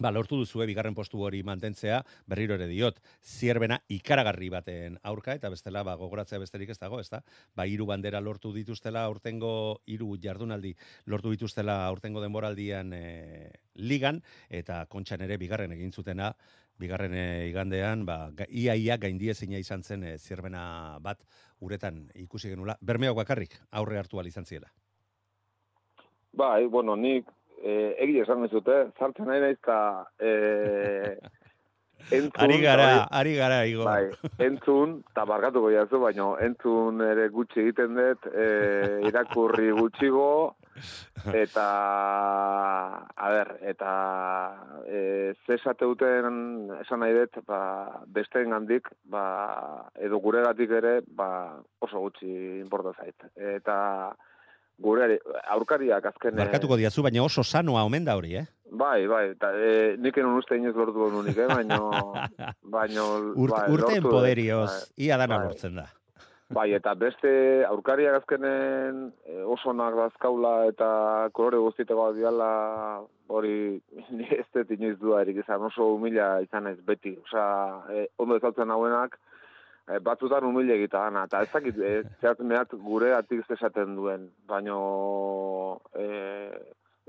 Ba, 0.00 0.08
lortu 0.08 0.38
duzu 0.40 0.62
bigarren 0.64 0.94
postu 0.96 1.20
hori 1.20 1.42
mantentzea, 1.44 1.98
berriro 2.24 2.54
ere 2.56 2.64
diot, 2.70 2.96
zierbena 3.20 3.76
ikaragarri 3.92 4.48
baten 4.48 4.94
aurka, 5.04 5.34
eta 5.36 5.50
bestela, 5.52 5.82
ba, 5.84 5.92
gogoratzea 6.00 6.38
besterik 6.40 6.70
ez 6.72 6.78
dago, 6.80 7.02
ez 7.04 7.10
da? 7.12 7.18
Ba, 7.54 7.66
hiru 7.68 7.84
bandera 7.84 8.22
lortu 8.24 8.54
dituztela, 8.54 9.02
aurtengo 9.04 9.50
hiru 9.84 10.14
jardunaldi 10.22 10.72
lortu 11.04 11.34
dituztela 11.34 11.74
aurtengo 11.90 12.22
denboraldian 12.24 12.94
e, 12.96 13.02
ligan, 13.74 14.22
eta 14.48 14.86
kontxan 14.88 15.20
ere 15.26 15.36
bigarren 15.36 15.74
egin 15.76 15.92
zutena, 15.92 16.30
bigarren 16.80 17.12
e, 17.12 17.26
igandean, 17.50 18.06
ba, 18.08 18.32
ia 18.48 18.78
ia 18.80 18.96
gaindiezina 18.96 19.60
izan 19.60 19.84
zen 19.84 20.06
e, 20.08 20.14
zierbena 20.16 20.96
bat 21.04 21.20
uretan 21.60 22.06
ikusi 22.14 22.48
genula, 22.54 22.78
bermeok 22.80 23.20
bakarrik 23.20 23.58
aurre 23.70 24.00
hartu 24.00 24.24
izan 24.24 24.48
ziela. 24.48 24.72
Bai, 26.32 26.64
bueno, 26.64 26.96
nik 26.96 27.28
eh, 27.62 27.94
egia 28.06 28.24
esan 28.24 28.46
dute, 28.48 28.80
zartzen 28.98 29.28
nahi 29.28 29.40
naiz 29.40 29.58
eta 29.58 29.78
eh, 30.18 31.16
entzun... 32.10 32.44
Ari 32.44 32.60
gara, 32.62 32.86
bai, 32.86 33.06
ari 33.20 33.34
gara, 33.36 33.58
igo. 33.68 33.84
Bai, 33.84 34.10
entzun, 34.46 35.00
eta 35.12 35.26
bargatuko 35.28 35.70
jazu, 35.74 36.00
baina 36.02 36.32
entzun 36.46 37.02
ere 37.04 37.28
gutxi 37.34 37.64
egiten 37.64 37.98
dut, 37.98 38.30
eh, 38.32 39.00
irakurri 39.08 39.70
gutxigo, 39.76 40.56
eta, 41.34 41.66
a 43.12 43.30
ber, 43.34 43.52
eta 43.72 43.92
eh, 44.86 45.34
zesate 45.46 45.88
duten 45.88 46.70
esan 46.80 47.04
nahi 47.04 47.16
dut, 47.18 47.42
ba, 47.46 47.60
besteen 48.06 48.56
gandik, 48.56 48.88
ba, 49.04 49.24
edo 50.00 50.20
gure 50.24 50.42
ere, 50.80 51.00
ba, 51.06 51.60
oso 51.80 52.00
gutxi 52.00 52.60
importa 52.60 52.94
zait. 52.98 53.30
Eta, 53.36 54.16
gure 54.80 55.18
aurkariak 55.54 56.10
azken... 56.12 56.36
Markatuko 56.38 56.78
diazu, 56.80 57.04
baina 57.04 57.22
oso 57.24 57.44
sanoa 57.44 57.84
omen 57.88 58.08
da 58.08 58.16
hori, 58.18 58.36
eh? 58.40 58.46
Bai, 58.70 59.06
bai, 59.10 59.24
eta 59.34 59.50
e, 59.58 59.70
nik 60.00 60.18
enun 60.22 60.38
uste 60.40 60.58
inoz 60.58 60.74
lortu 60.80 61.08
unik, 61.20 61.38
eh? 61.44 61.48
Baina... 61.52 61.80
baino, 62.76 63.06
Urt, 63.34 63.56
bai, 63.56 63.64
urten 63.76 64.04
poderioz, 64.06 64.68
bai, 64.70 65.06
ia 65.06 65.18
dana 65.20 65.38
bai. 65.38 65.48
lortzen 65.48 65.80
da. 65.82 65.88
Bai, 66.50 66.72
eta 66.74 66.96
beste 66.98 67.30
aurkariak 67.68 68.16
azkenen 68.18 69.04
e, 69.22 69.36
oso 69.54 69.70
nak 69.70 69.94
dazkaula 69.94 70.64
eta 70.66 70.88
kolore 71.30 71.60
guztiteko 71.62 72.08
diala 72.16 72.48
hori 73.30 73.78
ez 74.40 74.46
dut 74.56 74.72
inoiz 74.74 74.96
dua 74.98 75.20
erik 75.22 75.38
izan 75.44 75.62
oso 75.68 75.92
humila 75.94 76.40
izan 76.42 76.66
ez 76.72 76.80
beti. 76.82 77.14
Osa, 77.22 77.44
e, 77.94 78.08
ondo 78.18 78.40
ezaltzen 78.40 78.74
hauenak, 78.74 79.14
e, 79.90 79.98
batzutan 80.04 80.44
humile 80.46 80.76
egita 80.78 81.06
eta 81.24 81.42
ez 81.42 81.50
dakit, 81.52 81.78
e, 81.78 82.34
mehat 82.44 82.74
gure 82.84 83.14
atik 83.14 83.50
esaten 83.50 83.96
duen, 83.96 84.30
baino 84.46 85.80
e, 85.94 86.06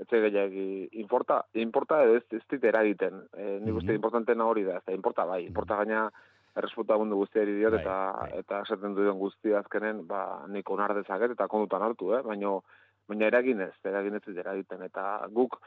etxe 0.02 0.20
gehiagi, 0.26 0.88
importa, 1.04 1.42
importa 1.54 2.02
ez, 2.04 2.24
ez 2.30 2.42
dit 2.50 2.64
eragiten, 2.64 3.22
e, 3.36 3.58
nik 3.60 3.74
uste 3.74 3.86
mm 3.86 3.90
-hmm. 3.90 3.94
importantena 3.94 4.46
hori 4.46 4.64
da, 4.64 4.76
ez 4.76 4.84
da, 4.86 4.92
importa 4.92 5.24
bai, 5.24 5.44
importa 5.46 5.76
gaina 5.76 6.10
erresputa 6.56 6.98
mundu 6.98 7.16
guztiari 7.16 7.54
diot, 7.56 7.72
bai, 7.72 7.82
eta, 7.82 7.98
bai. 8.20 8.30
eta 8.38 8.62
esaten 8.62 8.94
duen 8.94 9.18
guztia 9.18 9.58
azkenen, 9.58 10.06
ba, 10.06 10.44
nik 10.48 10.70
onar 10.70 10.94
dezaket, 10.94 11.30
eta 11.30 11.48
kondutan 11.48 11.82
hartu, 11.82 12.12
eh? 12.14 12.22
baino, 12.22 12.62
baina 13.08 13.26
eragin 13.26 13.60
ez, 13.60 13.74
eragin 13.84 14.14
ez 14.14 14.36
eragiten, 14.36 14.82
eta 14.82 15.26
guk, 15.30 15.58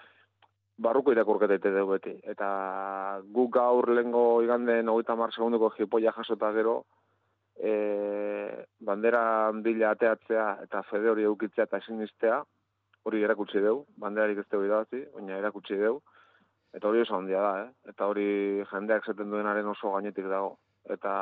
barruko 0.78 1.12
irakurketa 1.12 1.56
ite 1.56 1.72
dugu 1.72 1.96
beti. 1.96 2.14
Eta 2.24 2.50
guk 3.36 3.54
gaur 3.56 3.90
lengo 3.90 4.42
iganden 4.44 4.90
hogeita 4.92 5.16
mar 5.16 5.32
segunduko 5.32 5.72
jipoia 5.78 6.12
jasota 6.12 6.52
gero, 6.52 6.84
e, 7.58 8.66
bandera 8.80 9.22
handila 9.48 9.94
ateatzea 9.96 10.48
eta 10.66 10.84
fede 10.90 11.10
hori 11.10 11.24
eukitzea 11.24 11.68
eta 11.70 11.80
sinistea, 11.86 12.42
hori 13.06 13.24
erakutsi 13.24 13.62
deu, 13.62 13.86
banderarik 14.02 14.42
ez 14.42 14.48
dugu 14.52 14.68
idazi, 14.68 15.04
baina 15.14 15.38
erakutsi 15.38 15.78
deu, 15.80 16.00
eta 16.76 16.90
hori 16.90 17.04
oso 17.06 17.16
handia 17.18 17.42
da, 17.42 17.54
eh? 17.64 17.92
eta 17.94 18.08
hori 18.12 18.28
jendeak 18.72 19.06
zeten 19.06 19.32
duenaren 19.32 19.68
oso 19.72 19.94
gainetik 19.94 20.28
dago, 20.32 20.58
eta 20.90 21.16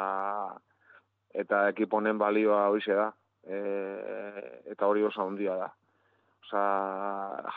eta 1.44 1.68
ekiponen 1.74 2.18
balioa 2.18 2.68
hori 2.72 2.84
da, 2.88 3.12
e, 3.44 3.60
eta 4.74 4.88
hori 4.88 5.04
oso 5.04 5.26
handia 5.28 5.58
da. 5.60 5.72
Osa, 6.44 6.64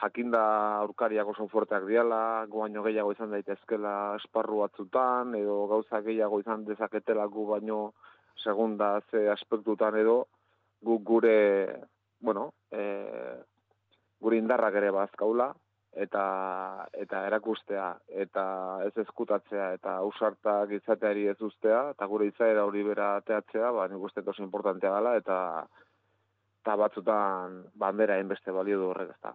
jakinda 0.01 0.41
aurkariak 0.81 1.29
oso 1.29 1.49
fuerteak 1.51 1.89
diala, 1.89 2.47
guaino 2.49 2.85
gehiago 2.85 3.12
izan 3.12 3.33
daitezkela 3.35 4.15
esparru 4.21 4.62
batzutan, 4.62 5.35
edo 5.35 5.67
gauza 5.73 6.01
gehiago 6.07 6.39
izan 6.41 6.65
dezaketela 6.69 7.27
gu 7.27 7.49
segunda 8.42 9.01
ze 9.11 9.29
aspektutan 9.31 9.96
edo 9.96 10.27
guk 10.83 11.03
gure 11.03 11.37
bueno, 12.20 12.53
e, 12.70 12.83
gure 14.20 14.37
indarrak 14.37 14.75
ere 14.81 14.90
bazkaula 14.90 15.53
eta 15.96 16.22
eta 16.92 17.22
erakustea 17.27 17.87
eta 18.25 18.44
ez 18.85 18.92
eskutatzea 19.05 19.70
eta 19.79 19.96
ausartak 20.05 20.75
izateari 20.77 21.27
ez 21.33 21.38
ustea 21.40 21.81
eta 21.94 22.09
gure 22.11 22.29
izaera 22.29 22.66
hori 22.68 22.83
bera 22.85 23.14
ateatzea 23.16 23.70
ba 23.72 23.88
nik 23.88 24.05
uste 24.09 24.25
oso 24.27 24.42
importantea 24.44 24.92
dela 24.99 25.16
eta 25.16 25.38
ta 26.64 26.77
batzutan 26.77 27.62
bandera 27.75 28.20
beste 28.35 28.53
balio 28.53 28.79
du 28.79 28.90
horrek 28.90 29.14
ezta 29.16 29.33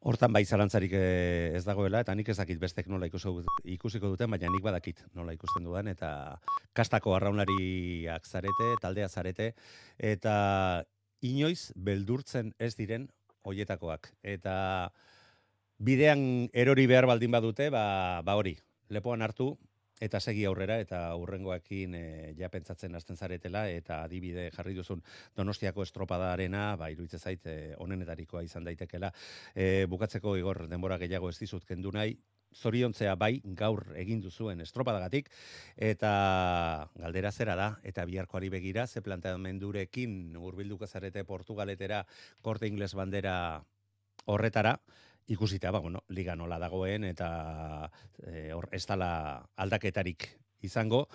Hortan 0.00 0.32
bai 0.32 0.44
zalantzarik 0.44 0.92
eh, 0.94 1.56
ez 1.56 1.64
dagoela, 1.64 2.02
eta 2.04 2.14
nik 2.14 2.28
ez 2.28 2.36
dakit 2.36 2.58
bestek 2.60 2.86
nola 2.92 3.08
ikusiko 3.08 4.10
duten, 4.12 4.30
baina 4.30 4.50
nik 4.52 4.62
badakit 4.62 5.00
nola 5.16 5.32
ikusten 5.34 5.64
dudan, 5.64 5.88
eta 5.88 6.38
kastako 6.76 7.16
arraunariak 7.16 8.26
zarete, 8.26 8.74
taldea 8.82 9.08
zarete, 9.08 9.52
eta 9.98 10.84
inoiz 11.24 11.72
beldurtzen 11.74 12.52
ez 12.58 12.74
diren 12.76 13.08
hoietakoak. 13.46 14.12
Eta 14.22 14.92
bidean 15.78 16.48
erori 16.52 16.86
behar 16.86 17.08
baldin 17.08 17.32
badute, 17.32 17.70
ba, 17.70 18.22
ba 18.22 18.36
hori, 18.36 18.56
lepoan 18.92 19.24
hartu, 19.24 19.54
eta 20.00 20.20
segi 20.20 20.44
aurrera 20.44 20.78
eta 20.80 21.06
aurrengoekin 21.14 21.94
e, 21.96 22.04
ja 22.38 22.50
pentsatzen 22.52 22.94
hasten 22.94 23.16
zaretela 23.16 23.66
eta 23.72 24.02
adibide 24.04 24.50
jarri 24.52 24.74
duzun 24.76 25.02
Donostiako 25.36 25.82
estropadarena 25.86 26.76
ba 26.76 26.90
iruditzen 26.92 27.20
zait 27.20 27.46
e, 27.46 27.74
onenetarikoa 27.78 28.42
izan 28.44 28.64
daitekela. 28.64 29.12
E, 29.54 29.86
bukatzeko 29.88 30.36
igor 30.36 30.66
denbora 30.68 30.98
gehiago 30.98 31.30
ez 31.30 31.38
dizut 31.38 31.64
kendu 31.64 31.92
nahi. 31.92 32.16
Zoriontzea 32.56 33.16
bai 33.20 33.40
gaur 33.58 33.82
egin 34.00 34.20
duzuen 34.24 34.62
estropadagatik 34.64 35.28
eta 35.76 36.88
galdera 36.96 37.32
zera 37.32 37.56
da 37.56 37.66
eta 37.84 38.04
biharkoari 38.08 38.48
begira 38.48 38.86
ze 38.86 39.02
planteamendurekin 39.02 40.36
hurbilduko 40.36 40.86
zarete 40.86 41.24
Portugaletera 41.24 42.06
korte 42.42 42.66
ingles 42.66 42.94
bandera 42.94 43.62
horretara 44.24 44.78
ikusita, 45.26 45.70
ba, 45.70 45.80
bueno, 45.80 46.02
liga 46.08 46.36
nola 46.36 46.58
dagoen, 46.58 47.04
eta 47.04 47.90
e, 48.22 48.52
hor, 48.54 48.68
ez 48.72 48.84
dala 48.86 49.42
aldaketarik 49.56 50.28
izango, 50.66 51.06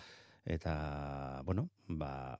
eta, 0.45 1.41
bueno, 1.45 1.69
ba, 1.87 2.37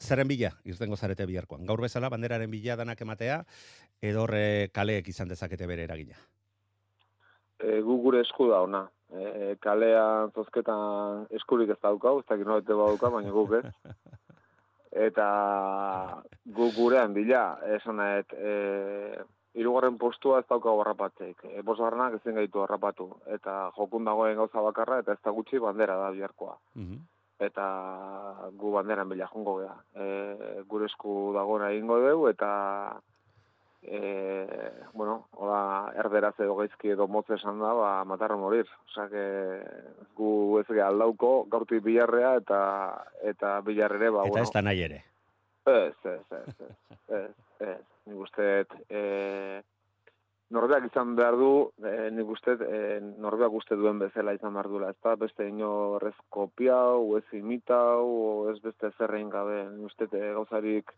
zerren 0.00 0.28
bila, 0.28 0.52
iztengo 0.64 0.96
zarete 0.96 1.26
biharkoan. 1.28 1.66
Gaur 1.68 1.82
bezala, 1.84 2.10
banderaren 2.12 2.50
bila 2.50 2.76
danak 2.80 3.00
ematea, 3.04 3.42
edo 4.00 4.24
horre 4.24 4.70
kaleek 4.72 5.08
izan 5.12 5.28
dezakete 5.28 5.68
bere 5.68 5.84
eragina. 5.84 6.16
E, 7.60 7.80
gu 7.84 7.98
gure 8.00 8.22
esku 8.24 8.48
da 8.48 8.62
ona. 8.64 8.86
E, 9.10 9.56
kalean 9.60 10.30
zozketan 10.32 11.26
eskurik 11.36 11.74
ez 11.74 11.80
daukau, 11.82 12.20
ez 12.20 12.26
dakit 12.28 12.48
nolete 12.48 12.76
bauka, 12.78 13.10
baina 13.12 13.34
guk 13.34 13.58
ez. 13.60 13.66
Eta 14.90 15.26
gu 16.50 16.70
gurean 16.74 17.12
bila, 17.14 17.44
esan 17.76 18.00
e, 18.02 18.14
irugarren 19.54 19.98
postua 19.98 20.40
ez 20.40 20.46
dauka 20.48 20.72
harrapatzeik. 20.72 21.44
E, 21.50 21.62
bosgarrenak 21.66 22.20
ezin 22.20 22.38
gaitu 22.38 22.62
harrapatu. 22.62 23.08
Eta 23.34 23.70
jokun 23.76 24.06
dagoen 24.06 24.36
gauza 24.38 24.62
bakarra, 24.62 25.00
eta 25.02 25.16
ez 25.16 25.22
da 25.24 25.34
gutxi 25.34 25.58
bandera 25.58 25.96
da 25.98 26.10
biharkoa. 26.14 26.56
Mhm. 26.74 27.00
Eta 27.40 27.66
gu 28.60 28.72
banderan 28.74 29.08
bila 29.08 29.26
jongo 29.32 29.56
gea. 29.62 29.76
E, 29.96 30.62
gure 30.68 30.86
esku 30.86 31.32
dagoena 31.34 31.70
egingo 31.72 31.96
dugu, 32.02 32.28
eta 32.28 32.50
e, 33.82 34.72
bueno, 34.92 35.28
hola, 35.32 35.92
erderaz 35.96 36.34
edo 36.38 36.54
gaizki 36.58 36.92
edo 36.92 37.06
motze 37.08 37.38
esan 37.38 37.58
da, 37.58 37.72
ba, 37.74 37.92
matarra 38.04 38.36
morir. 38.36 38.68
Osa, 38.90 39.08
que 39.08 39.24
gu 40.16 40.60
ez 40.60 40.66
gea 40.68 40.90
aldauko, 40.92 41.46
gaurti 41.50 41.80
bilarrea, 41.80 42.34
eta 42.42 42.60
eta 43.32 43.60
bilarrere, 43.64 44.10
ba, 44.10 44.26
Eta 44.28 44.44
ez 44.44 44.52
da 44.52 44.62
nahi 44.62 44.84
ere. 44.90 45.04
Ez, 45.70 45.94
ez, 46.04 46.20
ez, 46.32 46.54
ez, 46.60 46.74
ez, 47.08 47.30
ez. 47.60 47.80
Nik 48.10 48.24
uste, 48.26 48.46
e, 48.90 49.62
norbeak 50.50 50.88
izan 50.90 51.14
behar 51.18 51.36
du, 51.38 51.52
e, 51.78 52.10
nik 52.14 52.32
uste, 52.34 52.56
e, 52.66 52.98
norbeak 53.22 53.54
uste 53.60 53.78
duen 53.78 54.00
bezala 54.02 54.34
izan 54.34 54.56
behar 54.58 54.68
duela, 54.72 54.90
ez 54.90 54.98
da, 55.04 55.14
beste 55.20 55.46
ino 55.46 55.70
errez 56.00 56.16
kopiau, 56.28 57.14
ez 57.20 57.26
imitau, 57.38 58.50
ez 58.50 58.58
beste 58.64 58.90
zerrein 58.98 59.30
gabe, 59.30 59.62
nik 59.76 59.92
uste, 59.92 60.10
e, 60.10 60.32
gauzarik, 60.34 60.90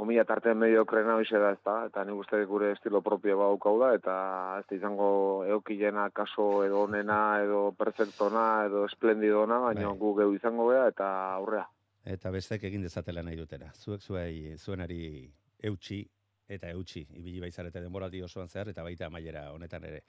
komila 0.00 0.24
tarte 0.24 0.54
mediokrena 0.56 1.16
hoxe 1.20 1.40
da, 1.40 1.50
ez 1.52 1.60
eta 1.60 2.04
nik 2.08 2.20
uste 2.22 2.44
gure 2.48 2.70
estilo 2.72 3.02
propio 3.04 3.36
baukau 3.40 3.74
da, 3.80 3.90
eta 3.96 4.14
ez 4.60 4.64
da 4.70 4.76
izango 4.76 5.10
eokilena 5.44 6.08
kaso 6.10 6.64
edo 6.64 6.84
onena, 6.86 7.20
edo 7.42 7.66
perfectona, 7.76 8.46
edo 8.68 8.86
esplendidona, 8.88 9.58
baina 9.66 9.88
Bai. 9.90 9.98
gu 9.98 10.14
geu 10.22 10.32
izango 10.34 10.70
gea, 10.70 10.86
eta 10.94 11.10
aurrea. 11.34 11.66
Eta 12.04 12.32
bestek 12.32 12.64
egin 12.64 12.86
dezatela 12.86 13.22
nahi 13.22 13.36
dutera. 13.36 13.68
Zuek 13.76 14.00
zuei, 14.00 14.56
zuenari 14.56 15.28
eutxi 15.62 16.02
eta 16.50 16.70
eutxi, 16.74 17.04
ibili 17.14 17.40
baizarete 17.42 17.80
denboraldi 17.82 18.22
osoan 18.26 18.48
zehar, 18.50 18.72
eta 18.72 18.82
baita 18.82 19.06
amaiera 19.06 19.44
honetan 19.54 19.84
ere. 19.86 20.02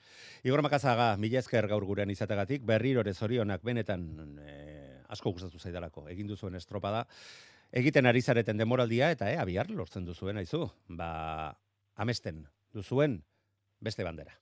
Igor 0.43 0.63
Makazaga, 0.65 1.13
mila 1.21 1.39
esker 1.39 1.67
gaur 1.69 1.85
gurean 1.85 2.09
izategatik, 2.09 2.65
berriro 2.65 3.03
ere 3.05 3.13
zorionak 3.13 3.61
benetan 3.63 4.07
eh, 4.41 5.03
asko 5.13 5.35
gustatu 5.35 5.59
zaidalako, 5.59 6.07
egin 6.09 6.31
duzuen 6.31 6.57
estropada, 6.57 7.03
egiten 7.71 8.09
ari 8.09 8.21
zareten 8.21 8.57
denboraldia, 8.57 9.11
eta 9.13 9.29
eh, 9.31 9.37
abiar 9.37 9.69
lortzen 9.69 10.07
duzuen, 10.07 10.41
aizu, 10.41 10.65
ba, 10.89 11.11
amesten 11.95 12.47
duzuen 12.73 13.21
beste 13.79 14.03
bandera. 14.07 14.33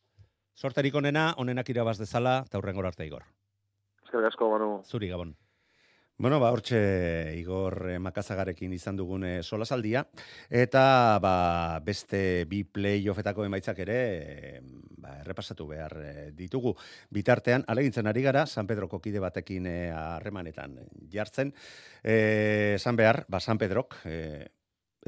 Sorterik 0.56 0.96
onena, 0.96 1.34
onenak 1.38 1.70
irabaz 1.72 1.98
dezala, 2.00 2.40
eta 2.48 2.60
hurrengor 2.60 2.88
arte 2.88 3.06
Igor. 3.08 3.28
Eskerrik 4.04 4.32
asko. 4.32 4.50
Zuri 4.88 5.12
gabon. 5.12 5.36
Bueno, 6.20 6.38
ba, 6.42 6.50
hortxe 6.52 7.32
Igor 7.40 7.94
eh, 7.94 8.00
Makazagarekin 8.04 8.74
izan 8.76 8.98
dugun 9.00 9.24
eh, 9.24 9.38
solasaldia, 9.40 10.02
eta 10.52 10.82
ba, 11.24 11.80
beste 11.80 12.44
bi 12.44 12.66
playoffetako 12.68 13.46
emaitzak 13.48 13.80
ere 13.86 13.96
ba, 15.00 15.14
errepasatu 15.22 15.70
behar 15.70 15.96
eh, 16.04 16.26
ditugu. 16.36 16.74
Bitartean, 17.16 17.64
alegintzen 17.72 18.12
ari 18.12 18.26
gara, 18.28 18.44
San 18.52 18.68
Pedroko 18.68 19.00
kide 19.00 19.24
batekin 19.24 19.72
harremanetan 19.96 20.76
jartzen, 21.08 21.56
eh, 22.04 22.76
San 22.84 23.00
behar, 23.00 23.24
ba, 23.32 23.40
San 23.40 23.58
Pedrok, 23.58 24.02
eh, 24.04 24.59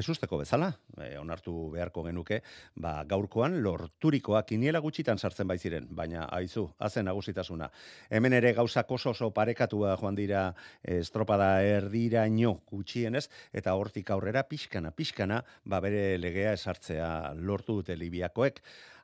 ez 0.02 0.10
usteko 0.10 0.40
bezala, 0.42 0.72
e, 0.98 1.14
onartu 1.22 1.54
beharko 1.74 2.04
genuke, 2.08 2.42
ba, 2.82 2.96
gaurkoan 3.08 3.60
lorturikoak 3.64 4.52
iniela 4.58 4.82
gutxitan 4.84 5.22
sartzen 5.22 5.50
baiziren, 5.50 5.88
baina 5.96 6.26
aizu, 6.34 6.68
hazen 6.82 7.08
nagusitasuna. 7.10 7.70
Hemen 8.10 8.36
ere 8.42 8.54
gauzak 8.58 8.92
oso 8.92 9.14
oso 9.16 9.32
parekatua 9.36 9.96
joan 10.02 10.18
dira 10.18 10.44
estropada 10.84 11.52
erdiraino 11.64 12.58
gutxienez, 12.72 13.28
eta 13.54 13.76
hortik 13.78 14.10
aurrera 14.12 14.44
pixkana, 14.50 14.92
pixkana, 14.92 15.44
ba 15.66 15.82
bere 15.84 16.18
legea 16.18 16.56
esartzea 16.58 17.12
lortu 17.38 17.82
dute 17.82 17.96
Libiakoek. 17.96 18.62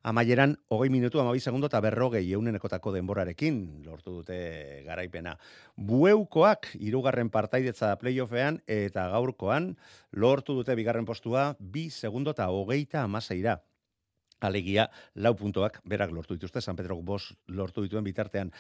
Amaieran, 0.08 0.54
hogei 0.70 0.88
minutu, 0.88 1.20
amabi 1.20 1.42
segundo 1.44 1.68
eta 1.68 1.82
berrogei 1.84 2.22
eunenekotako 2.32 2.94
denborarekin 2.96 3.58
lortu 3.84 4.14
dute 4.22 4.38
garaipena. 4.86 5.34
Bueukoak, 5.76 6.70
irugarren 6.80 7.28
partaidetza 7.28 7.90
playoffean, 8.00 8.62
eta 8.72 9.10
gaurkoan 9.12 9.74
lortu 10.16 10.56
dute 10.56 10.80
bigarren 10.80 11.04
postua, 11.04 11.50
bi 11.60 11.90
segundo 11.92 12.32
eta 12.32 12.48
hogeita 12.56 13.04
amaseira. 13.04 13.58
Alegia, 14.40 14.88
lau 15.16 15.34
puntoak 15.38 15.80
berak 15.86 16.12
lortu 16.14 16.36
dituzte, 16.38 16.62
San 16.62 16.76
Pedro 16.78 17.00
bos 17.02 17.34
lortu 17.48 17.82
dituen 17.82 18.06
bitartean. 18.06 18.52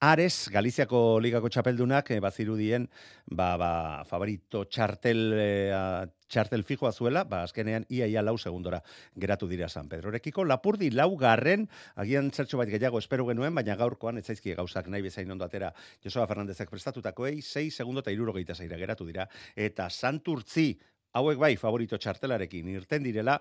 Ares, 0.00 0.48
Galiziako 0.54 1.18
ligako 1.20 1.50
txapeldunak, 1.50 2.12
e, 2.14 2.20
bazirudien, 2.22 2.86
ba, 3.26 3.56
ba, 3.58 3.72
favorito 4.06 4.64
txartel, 4.70 5.24
e, 5.34 5.48
a, 5.74 5.82
txartel 6.30 6.64
fijoa 6.66 6.92
zuela, 6.92 7.24
ba, 7.26 7.42
azkenean 7.48 7.86
ia 7.90 8.06
ia 8.06 8.22
lau 8.22 8.36
segundora 8.38 8.80
geratu 9.18 9.48
dira 9.50 9.68
San 9.68 9.88
Pedrorekiko. 9.88 10.44
Lapurdi 10.44 10.90
lau 10.94 11.16
garren, 11.18 11.68
agian 11.96 12.30
zertxo 12.30 12.58
bat 12.58 12.70
gehiago 12.70 13.02
espero 13.02 13.26
genuen, 13.26 13.54
baina 13.54 13.76
gaurkoan 13.76 14.18
ez 14.18 14.26
zaizki 14.26 14.54
gauzak 14.54 14.88
nahi 14.88 15.02
bezain 15.02 15.30
ondo 15.30 15.44
atera 15.44 15.72
Joseba 16.02 16.26
Fernandezek 16.30 16.70
prestatutakoei, 16.70 17.40
6 17.42 17.74
segundo 17.74 18.06
eta 18.06 18.14
irurogeita 18.14 18.54
zaira 18.54 18.78
geratu 18.78 19.06
dira, 19.06 19.28
eta 19.56 19.90
Santurtzi, 19.90 20.72
hauek 21.14 21.38
bai 21.38 21.52
favorito 21.60 21.98
txartelarekin 22.00 22.68
irten 22.72 23.04
direla, 23.06 23.36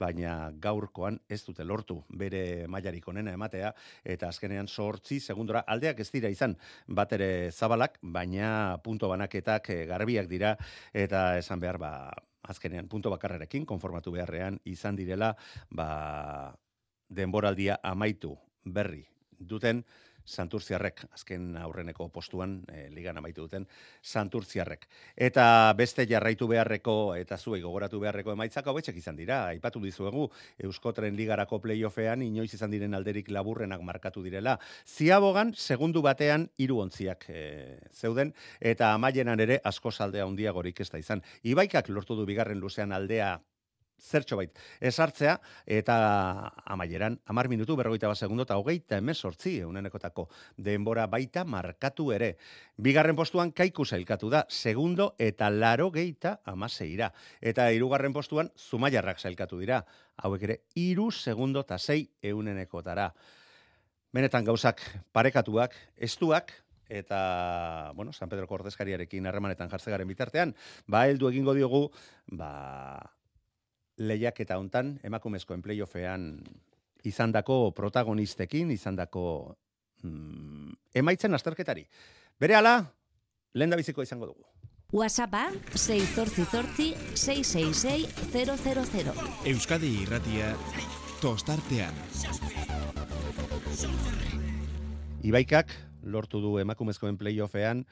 baina 0.00 0.50
gaurkoan 0.60 1.18
ez 1.28 1.42
dute 1.44 1.64
lortu 1.64 1.98
bere 2.08 2.66
mailarik 2.70 3.08
onena 3.12 3.34
ematea, 3.36 3.72
eta 4.04 4.30
azkenean 4.32 4.68
sortzi 4.68 5.20
segundora 5.20 5.64
aldeak 5.68 6.00
ez 6.00 6.08
dira 6.14 6.30
izan 6.32 6.56
bat 6.88 7.12
ere 7.18 7.50
zabalak, 7.52 7.98
baina 8.02 8.78
punto 8.84 9.10
banaketak 9.12 9.70
eh, 9.74 9.84
garbiak 9.90 10.30
dira, 10.30 10.54
eta 10.92 11.36
esan 11.38 11.60
behar 11.60 11.78
ba, 11.82 11.92
azkenean 12.48 12.88
punto 12.88 13.12
bakarrerekin 13.12 13.68
konformatu 13.68 14.14
beharrean 14.14 14.56
izan 14.64 14.96
direla, 14.96 15.34
ba, 15.68 16.54
denboraldia 17.08 17.78
amaitu 17.82 18.34
berri 18.64 19.04
duten 19.38 19.84
Santurtziarrek, 20.28 21.06
azken 21.16 21.56
aurreneko 21.56 22.08
postuan, 22.12 22.58
e, 22.68 22.88
ligan 22.92 23.16
amaitu 23.16 23.46
duten, 23.46 23.64
Santurtziarrek. 24.02 24.84
Eta 25.16 25.72
beste 25.78 26.04
jarraitu 26.10 26.48
beharreko, 26.50 27.14
eta 27.16 27.38
zuei 27.38 27.62
gogoratu 27.64 28.00
beharreko 28.02 28.34
emaitzak 28.36 28.68
hauetxek 28.68 29.00
izan 29.00 29.16
dira. 29.16 29.40
Aipatu 29.54 29.80
dizuegu, 29.80 30.28
Euskotren 30.68 31.16
ligarako 31.16 31.62
playoffean, 31.64 32.22
inoiz 32.26 32.52
izan 32.54 32.70
diren 32.74 32.94
alderik 32.94 33.32
laburrenak 33.32 33.82
markatu 33.82 34.22
direla. 34.22 34.58
Ziabogan, 34.84 35.54
segundu 35.56 36.04
batean, 36.04 36.48
hiru 36.58 36.82
ontziak 36.84 37.28
e, 37.32 37.44
zeuden, 37.92 38.34
eta 38.60 38.92
amaienan 38.94 39.40
ere 39.40 39.62
asko 39.64 39.90
saldea 39.90 40.28
handiagorik 40.28 40.80
ez 40.84 40.90
da 40.92 41.00
izan. 41.00 41.24
Ibaikak 41.42 41.88
lortu 41.88 42.18
du 42.18 42.28
bigarren 42.28 42.60
luzean 42.60 42.92
aldea 42.92 43.38
zertxo 43.98 44.36
bait 44.38 44.58
esartzea, 44.80 45.38
eta 45.66 45.96
amaieran, 46.64 47.18
amar 47.26 47.48
minutu, 47.48 47.76
berrogeita 47.76 48.08
bat 48.08 48.18
segundo, 48.18 48.46
eta 48.46 48.56
hogeita 48.58 48.98
emesortzi, 49.02 49.58
eunenekotako 49.66 50.28
denbora 50.56 51.06
baita 51.06 51.44
markatu 51.44 52.10
ere. 52.14 52.36
Bigarren 52.76 53.16
postuan 53.18 53.52
kaiku 53.52 53.84
zailkatu 53.84 54.30
da, 54.30 54.44
segundo 54.48 55.14
eta 55.18 55.50
laro 55.50 55.90
geita 55.90 56.38
amaseira. 56.44 57.12
Eta 57.40 57.70
hirugarren 57.72 58.12
postuan 58.12 58.52
zumaiarrak 58.56 59.18
zailkatu 59.18 59.58
dira. 59.58 59.82
Hauek 60.16 60.46
ere, 60.48 60.60
iru 60.74 61.10
segundo 61.10 61.66
eta 61.66 61.78
sei 61.78 62.08
eunenekotara. 62.22 63.12
Benetan 64.14 64.46
gauzak 64.46 64.80
parekatuak, 65.12 65.74
estuak, 65.96 66.54
eta, 66.88 67.92
bueno, 67.94 68.12
San 68.12 68.28
Pedro 68.28 68.46
Ordezkariarekin 68.48 69.26
harremanetan 69.28 69.68
jartzegaren 69.68 70.08
bitartean, 70.08 70.54
ba, 70.86 71.04
heldu 71.06 71.28
egingo 71.28 71.52
diogu, 71.54 71.82
ba, 72.32 72.48
lehiaketa 73.98 74.58
hontan 74.58 74.98
emakumezkoen 75.04 75.62
playoffean 75.62 76.30
izandako 77.04 77.70
protagonistekin, 77.76 78.70
izandako 78.70 79.24
mm, 80.02 80.72
emaitzen 80.94 81.34
azterketari. 81.34 81.86
Bere 82.40 82.56
ala, 82.58 82.78
lehen 83.54 83.76
biziko 83.76 84.02
izango 84.02 84.30
dugu. 84.30 84.44
WhatsAppa 84.92 85.50
688 85.74 86.94
666 87.14 88.32
000. 88.32 89.26
Euskadi 89.50 89.90
irratia 90.02 90.54
tostartean. 91.20 91.92
Ibaikak 95.28 95.74
lortu 96.08 96.40
du 96.40 96.54
emakumezkoen 96.62 97.18
playoffean, 97.20 97.84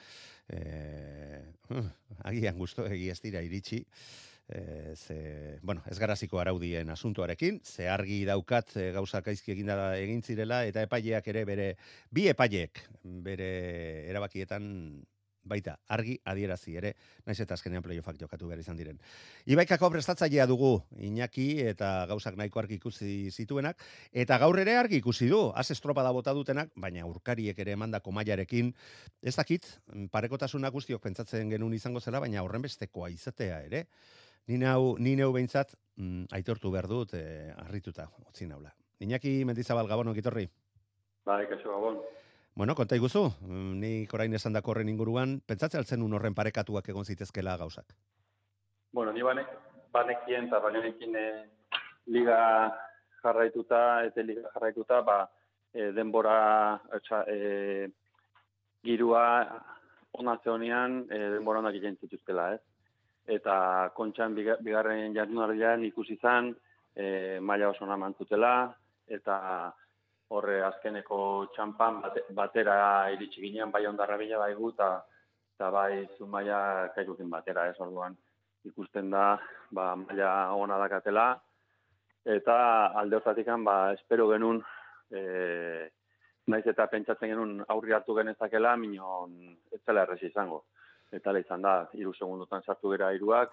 eh, 0.49 1.43
agian 2.31 2.57
gusto 2.57 2.87
egi 2.87 3.11
ez 3.13 3.21
dira 3.21 3.43
iritsi, 3.45 3.83
e, 4.49 4.95
ze, 4.97 5.59
bueno, 5.63 5.83
ez 5.91 5.99
garaziko 5.99 6.41
araudien 6.41 6.91
asuntuarekin, 6.91 7.61
ze 7.65 7.89
argi 7.89 8.25
daukat 8.25 8.77
e, 8.77 8.91
gauzak 8.93 9.29
aizki 9.33 9.53
egin, 9.57 9.73
da, 9.73 9.97
egin 9.99 10.23
zirela, 10.23 10.65
eta 10.67 10.87
epaileak 10.87 11.29
ere 11.35 11.45
bere, 11.49 11.69
bi 12.11 12.29
epaileek 12.33 12.83
bere 13.03 13.51
erabakietan 14.11 14.73
baita 15.47 15.77
argi 15.95 16.17
adierazi 16.27 16.75
ere, 16.79 16.93
naiz 17.27 17.39
eta 17.41 17.55
azkenean 17.55 17.85
playoffak 17.85 18.19
jokatu 18.21 18.49
behar 18.51 18.61
izan 18.63 18.79
diren. 18.79 18.99
Ibaikako 19.47 19.91
prestatzailea 19.95 20.47
dugu 20.51 20.73
Iñaki 21.07 21.47
eta 21.71 21.91
gauzak 22.11 22.37
nahiko 22.39 22.59
argi 22.63 22.81
ikusi 22.81 23.31
zituenak, 23.31 23.79
eta 24.13 24.41
gaur 24.43 24.59
ere 24.59 24.77
argi 24.77 24.99
ikusi 24.99 25.31
du, 25.31 25.45
az 25.55 25.71
estropada 25.71 26.11
bota 26.11 26.35
dutenak, 26.35 26.73
baina 26.75 27.07
urkariek 27.07 27.59
ere 27.63 27.77
emandako 27.79 28.13
mailarekin, 28.13 28.75
ez 29.23 29.37
dakit, 29.37 29.71
parekotasuna 30.11 30.71
guztiok 30.75 31.03
pentsatzen 31.03 31.51
genuen 31.55 31.79
izango 31.79 32.03
zela, 32.03 32.21
baina 32.21 32.43
horren 32.43 32.67
bestekoa 32.67 33.11
izatea 33.15 33.63
ere, 33.71 33.87
Ni 34.47 34.59
nau, 34.63 34.95
ni 35.03 35.17
neu 35.19 35.33
behintzat, 35.35 35.75
mm, 35.99 36.29
aitortu 36.37 36.71
behar 36.71 36.87
dut, 36.87 37.15
e, 37.19 37.53
arrituta, 37.65 38.07
utzi 38.29 38.47
naula. 38.47 38.71
Iñaki 39.03 39.45
Mendizabal 39.45 39.89
Gabon 39.91 40.09
ongitorri. 40.09 40.47
Bai, 41.27 41.47
kaixo 41.51 41.73
Gabon. 41.73 41.99
Bueno, 42.55 42.75
konta 42.75 42.95
iguzu, 42.97 43.25
mm, 43.41 43.73
ni 43.81 44.07
korain 44.07 44.33
esan 44.35 44.53
dako 44.53 44.71
horren 44.71 44.89
inguruan, 44.89 45.41
pentsatzen 45.41 45.79
altzen 45.79 46.03
un 46.03 46.15
horren 46.15 46.35
parekatuak 46.35 46.89
egon 46.89 47.05
zitezkela 47.05 47.57
gauzak. 47.57 47.93
Bueno, 48.93 49.13
ni 49.13 49.23
banek, 49.23 49.51
banekien 49.93 50.47
eta 50.47 50.61
banekin 50.61 51.17
e, 51.17 51.27
liga 52.07 52.39
jarraituta, 53.23 54.05
eta 54.07 54.23
liga 54.23 54.49
jarraituta, 54.55 55.01
ba, 55.03 55.19
e, 55.75 55.91
denbora, 55.91 56.81
etxa, 56.95 57.25
e, 57.27 57.91
girua 58.85 59.27
ona 60.13 60.39
zeonian, 60.45 61.03
e, 61.11 61.19
denbora 61.35 61.59
onak 61.59 61.75
egin 61.75 61.99
zituztela, 62.01 62.53
ez? 62.55 62.63
Eta 63.27 63.91
kontxan 63.95 64.35
biga- 64.35 64.59
bigarren 64.63 65.15
jardunardian 65.15 65.85
ikusi 65.85 66.15
izan, 66.15 66.55
e, 66.95 67.41
maila 67.41 67.71
oso 67.71 67.85
ona 67.85 67.97
mantzutela, 67.97 68.75
eta 69.09 69.73
horre 70.29 70.61
azkeneko 70.63 71.19
txampan 71.55 72.01
bate, 72.03 72.23
batera 72.31 72.77
iritsi 73.15 73.43
ginean, 73.43 73.71
bai 73.71 73.87
ondarra 73.87 74.17
bila 74.17 74.39
bai 74.39 74.55
gu, 74.55 74.71
eta 74.75 74.91
eta 75.57 75.71
bai 75.71 76.07
zumaia 76.19 76.91
kaikukin 76.95 77.31
batera, 77.31 77.69
ez 77.71 77.77
orduan 77.81 78.17
ikusten 78.65 79.11
da, 79.11 79.39
ba, 79.71 79.95
maila 79.97 80.31
ona 80.55 80.79
dakatela, 80.83 81.29
eta 82.25 82.57
alde 83.01 83.17
hortatik 83.17 83.47
ba, 83.65 83.93
espero 83.95 84.29
genuen, 84.29 84.63
e, 85.11 85.89
naiz 86.47 86.67
eta 86.67 86.87
pentsatzen 86.91 87.31
genuen 87.31 87.65
aurri 87.69 87.93
hartu 87.93 88.15
genezakela, 88.15 88.77
minon 88.77 89.39
ez 89.73 89.81
zela 89.85 90.03
erresi 90.03 90.27
izango. 90.27 90.65
Eta 91.13 91.37
izan 91.39 91.63
da, 91.63 91.77
hiru 91.95 92.13
segundotan 92.15 92.63
sartu 92.67 92.91
gera 92.91 93.13
hiruak, 93.15 93.53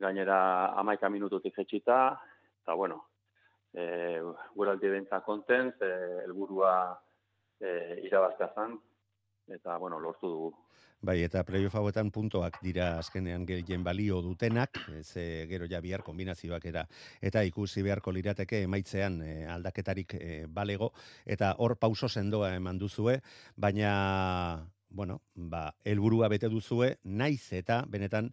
gainera 0.00 0.40
amaika 0.80 1.08
minututik 1.08 1.54
jetxita, 1.56 2.00
eta 2.62 2.74
bueno, 2.74 3.04
e, 3.74 4.18
guraldi 4.56 4.90
bentsa 4.90 5.20
kontentz, 5.26 5.76
e, 5.82 5.92
elburua 6.24 6.72
e, 7.60 8.00
irabaztea 8.08 8.50
zan, 8.54 8.74
eta 9.50 9.76
bueno, 9.78 10.00
lortu 10.00 10.28
dugu. 10.28 10.50
Bai, 11.00 11.22
eta 11.24 11.40
playoff 11.48 11.78
hauetan 11.80 12.10
puntoak 12.12 12.58
dira 12.60 12.90
azkenean 12.98 13.46
gehien 13.48 13.84
balio 13.84 14.18
dutenak, 14.20 14.82
ze 15.02 15.46
gero 15.48 15.64
ja 15.70 15.80
bihar 15.80 16.02
kombinazioak 16.04 16.66
era 16.68 16.82
eta 17.22 17.40
ikusi 17.48 17.82
beharko 17.82 18.12
lirateke 18.12 18.60
emaitzean 18.66 19.16
e, 19.24 19.30
aldaketarik 19.48 20.14
e, 20.18 20.44
balego 20.46 20.90
eta 21.24 21.54
hor 21.56 21.78
pauso 21.80 22.08
sendoa 22.08 22.52
eman 22.58 22.78
duzue, 22.78 23.16
baina 23.56 24.60
bueno, 24.90 25.20
ba, 25.34 25.74
helburua 25.84 26.28
bete 26.28 26.48
duzue, 26.50 26.96
naiz 27.04 27.52
eta 27.56 27.84
benetan 27.88 28.32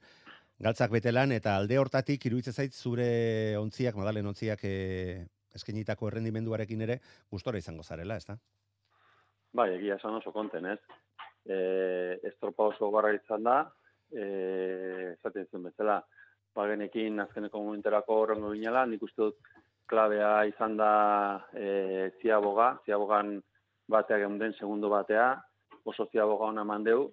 galtzak 0.60 0.92
betelan 0.92 1.32
eta 1.32 1.56
alde 1.56 1.78
hortatik 1.78 2.26
iruditzen 2.26 2.54
zait 2.54 2.74
zure 2.74 3.56
ontziak, 3.60 3.96
madalen 3.96 4.28
ontziak 4.34 4.64
e, 4.66 5.26
eskenitako 5.56 6.10
errendimenduarekin 6.10 6.82
ere 6.88 7.00
gustora 7.32 7.62
izango 7.62 7.84
zarela, 7.84 8.18
ezta? 8.18 8.38
Bai, 9.54 9.72
egia 9.78 9.98
esan 9.98 10.18
oso 10.18 10.34
konten, 10.34 10.66
ez? 10.74 10.80
E, 11.46 11.58
estropa 12.28 12.72
oso 12.74 12.90
garra 12.92 13.14
izan 13.16 13.46
da, 13.46 13.60
e, 14.12 15.14
esaten 15.14 15.48
zuen 15.52 15.70
bezala, 15.70 16.02
bagenekin 16.58 17.22
azkeneko 17.22 17.62
momenterako 17.62 18.22
horrengo 18.24 18.52
ginela, 18.56 18.86
nik 18.90 19.04
uste 19.06 19.22
dut 19.22 19.54
klabea 19.88 20.32
izan 20.50 20.76
da 20.78 20.92
e, 21.54 22.10
ziaboga, 22.22 22.74
ziabogan 22.86 23.38
batea 23.88 24.18
geunden 24.26 24.58
segundo 24.58 24.90
batea, 24.92 25.30
oso 25.88 26.08
ziaboga 26.12 26.52
ona 26.52 26.64
eman 26.68 26.86
deu, 26.86 27.08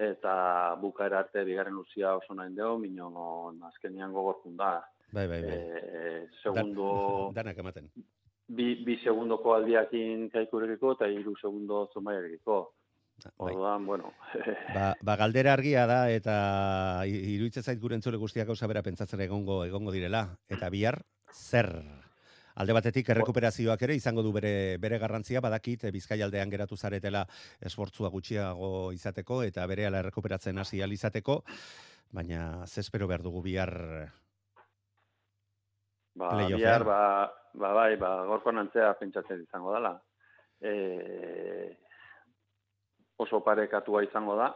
eta 0.00 0.34
bukaera 0.80 1.20
arte 1.24 1.44
bigarren 1.44 1.76
uzia 1.80 2.14
oso 2.16 2.34
nahi 2.36 2.54
deu, 2.56 2.76
minon 2.80 3.60
azkenian 3.68 4.12
gogorkun 4.16 4.56
da. 4.56 4.78
Bai, 5.12 5.26
bai, 5.26 5.40
bai. 5.42 5.56
E, 5.58 6.26
segundo... 6.42 6.90
danak 7.38 7.58
ematen. 7.58 7.90
Bi, 8.50 8.74
bi 8.86 8.96
segundoko 9.04 9.54
aldiakin 9.54 10.28
kaikurekiko 10.32 10.96
eta 10.96 11.08
hiru 11.10 11.36
segundo 11.40 11.84
zumaiarekiko. 11.94 12.60
Bai. 13.36 13.52
Orduan, 13.52 13.84
bueno. 13.84 14.14
Ba, 14.74 14.94
ba 15.04 15.16
galdera 15.20 15.52
argia 15.52 15.84
da 15.84 16.06
eta 16.08 17.04
iruditzen 17.04 17.66
zait 17.66 17.80
gure 17.82 17.98
entzule 17.98 18.16
guztiak 18.16 18.48
gauza 18.48 18.68
bera 18.70 18.82
pentsatzen 18.82 19.20
egongo 19.26 19.60
egongo 19.66 19.92
direla 19.92 20.22
eta 20.48 20.70
bihar 20.72 21.02
zer 21.28 21.68
Alde 22.60 22.74
batetik 22.76 23.08
errekuperazioak 23.14 23.82
ere 23.86 23.94
izango 23.96 24.20
du 24.20 24.34
bere 24.36 24.76
bere 24.80 24.98
garrantzia 25.00 25.40
badakit 25.40 25.86
eh, 25.88 25.92
Bizkaialdean 25.94 26.50
geratu 26.52 26.76
zaretela 26.76 27.22
esfortzua 27.70 28.10
gutxiago 28.12 28.90
izateko 28.92 29.38
eta 29.46 29.64
berehala 29.70 30.02
errekuperatzen 30.04 30.60
hasi 30.60 30.82
ahal 30.82 30.92
izateko 30.92 31.38
baina 32.12 32.66
ze 32.66 32.82
espero 32.84 33.08
behar 33.08 33.22
dugu 33.24 33.40
bihar 33.42 33.72
Ba, 36.20 36.34
bihar, 36.36 36.84
ba, 36.84 37.32
ba, 37.54 37.70
bai, 37.72 37.96
ba, 37.96 38.10
gorko 38.28 38.52
nantzea 38.52 38.90
pentsatzen 38.98 39.44
izango 39.44 39.72
dela. 39.72 39.92
E, 40.60 40.72
oso 43.16 43.40
parekatua 43.46 44.02
izango 44.04 44.34
da. 44.36 44.50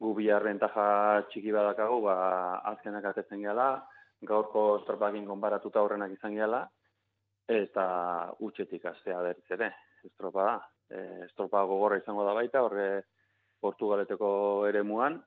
Gu 0.00 0.14
bihar 0.16 0.42
rentaja 0.42 1.26
txiki 1.28 1.52
badakagu, 1.54 2.00
ba, 2.08 2.16
azkenak 2.72 3.04
atetzen 3.12 3.44
gehala, 3.44 3.68
gaurko 4.26 4.64
estropakin 4.80 5.28
konparatuta 5.28 5.84
horrenak 5.84 6.16
izan 6.16 6.34
gehala, 6.34 6.64
eta 7.48 7.84
utxetik 8.44 8.84
astea 8.90 9.20
berriz 9.24 9.56
ere, 9.56 9.72
estropa 10.04 10.44
da. 10.44 10.58
E, 10.88 11.04
estropa 11.26 11.64
gogorra 11.68 11.98
izango 12.00 12.24
da 12.24 12.34
baita, 12.36 12.62
horre 12.64 12.88
Portugaleteko 13.60 14.30
eremuan, 14.68 15.18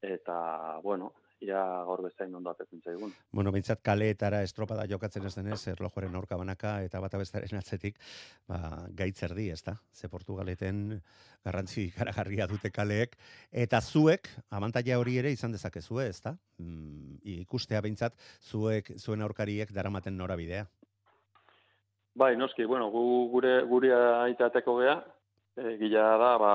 eta, 0.00 0.78
bueno, 0.82 1.12
ia 1.44 1.60
gaur 1.88 2.02
bezain 2.04 2.34
ondo 2.36 2.52
atetzen 2.52 2.82
zaigun. 2.84 3.12
Bueno, 3.32 3.52
bintzat 3.52 3.80
kaleetara 3.84 4.42
estropada 4.44 4.84
jokatzen 4.88 5.24
ez 5.26 5.32
denez, 5.34 5.60
erlojuaren 5.72 6.16
aurka 6.16 6.36
banaka 6.36 6.74
eta 6.84 7.00
bata 7.00 7.20
bestaren 7.20 7.58
atzetik, 7.58 7.96
ba, 8.48 8.86
gaitzerdi, 8.96 9.48
ez 9.52 9.62
da? 9.64 9.76
Ze 9.92 10.08
Portugaleten 10.12 11.00
garrantzi 11.44 11.86
ikaragarria 11.88 12.46
dute 12.50 12.70
kaleek, 12.70 13.16
eta 13.50 13.80
zuek, 13.80 14.28
abantaia 14.50 14.98
hori 15.00 15.16
ere 15.22 15.32
izan 15.32 15.56
dezakezue, 15.56 16.06
ez 16.12 16.20
da? 16.20 16.36
Mm, 16.60 17.20
ikustea 17.40 17.80
bintzat, 17.80 18.20
zuek, 18.42 18.92
zuen 18.98 19.24
aurkariek 19.24 19.72
daramaten 19.72 20.16
norabidea. 20.20 20.68
Bai, 22.20 22.34
noski, 22.36 22.66
bueno, 22.68 22.90
gu, 22.92 23.02
gure, 23.32 23.54
gure 23.70 23.90
aitateko 23.96 24.76
gea, 24.82 24.98
e, 25.56 25.74
gila 25.80 26.06
da, 26.20 26.30
ba, 26.42 26.52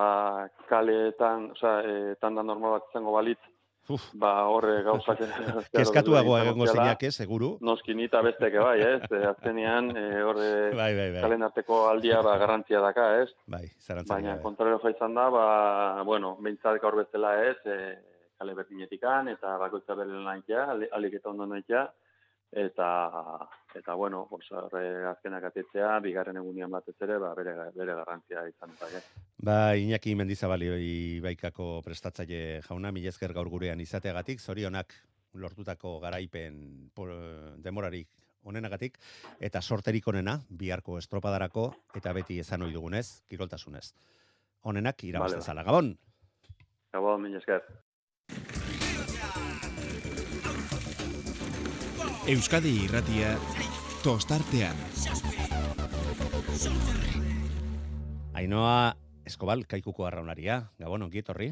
kaleetan, 0.69 1.51
osea, 1.55 1.75
e, 1.81 2.15
tanda 2.21 2.43
normal 2.45 2.77
bat 2.77 2.91
izango 2.91 3.15
balitz, 3.15 3.41
Uf, 3.85 4.05
ba, 4.17 4.31
horre 4.49 4.79
gauzak... 4.85 5.19
kezkatuago 5.77 6.37
egongo 6.41 6.65
ziala. 6.65 6.85
zinake, 6.87 7.11
seguru. 7.13 7.51
Noski 7.61 7.93
nita 7.97 8.21
besteke 8.25 8.61
bai, 8.61 8.79
ez? 8.81 9.01
E, 9.13 9.19
azkenean, 9.29 9.91
e, 9.97 10.05
horre 10.25 10.47
Bai, 10.81 10.91
bai, 10.97 11.09
bai. 11.13 11.21
kalen 11.25 11.45
arteko 11.45 11.83
aldia 11.91 12.21
ba, 12.25 12.33
garrantzia 12.41 12.81
daka, 12.81 13.09
ez? 13.21 13.29
Bai, 13.45 13.65
zarantzarik 13.77 14.09
Baina 14.13 14.31
gabe. 14.35 14.43
kontrario 14.45 14.79
ja 14.83 14.93
izan 14.95 15.17
da, 15.17 15.27
ba, 15.33 15.45
bueno, 16.07 16.33
behintzat 16.41 16.81
gaur 16.81 16.97
bezala 17.03 17.35
ez, 17.45 17.57
e, 17.65 17.77
kale 18.41 18.57
berdinetikan, 18.57 19.29
eta 19.33 19.53
bakoitza 19.61 19.97
bere 19.97 20.13
lanaitea, 20.17 20.65
alik 20.97 21.21
eta 21.21 21.29
ondo 21.33 21.45
nahitea, 21.53 21.85
eta, 22.51 22.89
eta 23.75 23.93
bueno, 23.93 24.25
pues, 24.29 24.51
horre 24.51 25.05
azkenak 25.09 25.49
atetzea, 25.49 25.99
bigarren 25.99 26.37
egunian 26.37 26.71
batez 26.71 26.95
ere, 27.01 27.17
ba, 27.21 27.33
bere, 27.37 27.55
bere 27.75 27.95
garrantzia 27.97 28.45
izan 28.47 28.71
dezake. 28.75 29.01
Ba, 29.45 29.75
Iñaki 29.75 30.15
Mendizabali 30.15 30.69
baikako 31.23 31.81
prestatzaile 31.85 32.61
jauna, 32.67 32.91
mila 32.95 33.11
esker 33.11 33.33
gaur 33.33 33.49
gurean 33.49 33.81
izateagatik, 33.83 34.39
zorionak 34.39 34.95
lortutako 35.35 35.99
garaipen 35.99 36.91
por, 36.95 37.11
demorarik 37.59 38.07
onenagatik, 38.45 38.99
eta 39.41 39.61
sorterik 39.61 40.07
onena, 40.07 40.37
biharko 40.49 40.99
estropadarako, 41.01 41.71
eta 41.97 42.13
beti 42.13 42.39
esan 42.39 42.63
ohi 42.63 42.75
dugunez, 42.75 43.23
kiroltasunez. 43.27 43.89
Onenak 44.69 45.03
irabazten 45.03 45.41
Vale, 45.41 45.45
zala. 45.45 45.65
Gabon! 45.65 45.95
Gabo, 46.93 47.17
mila 47.19 47.41
esker. 47.41 47.65
Euskadi 52.25 52.71
irratia 52.81 53.35
tostartean. 54.01 54.79
Ainoa 58.33 58.95
Eskobal, 59.29 59.61
kaikuko 59.69 60.07
arraunaria. 60.07 60.55
Gabon, 60.81 61.05
ongi 61.05 61.21
etorri. 61.21 61.51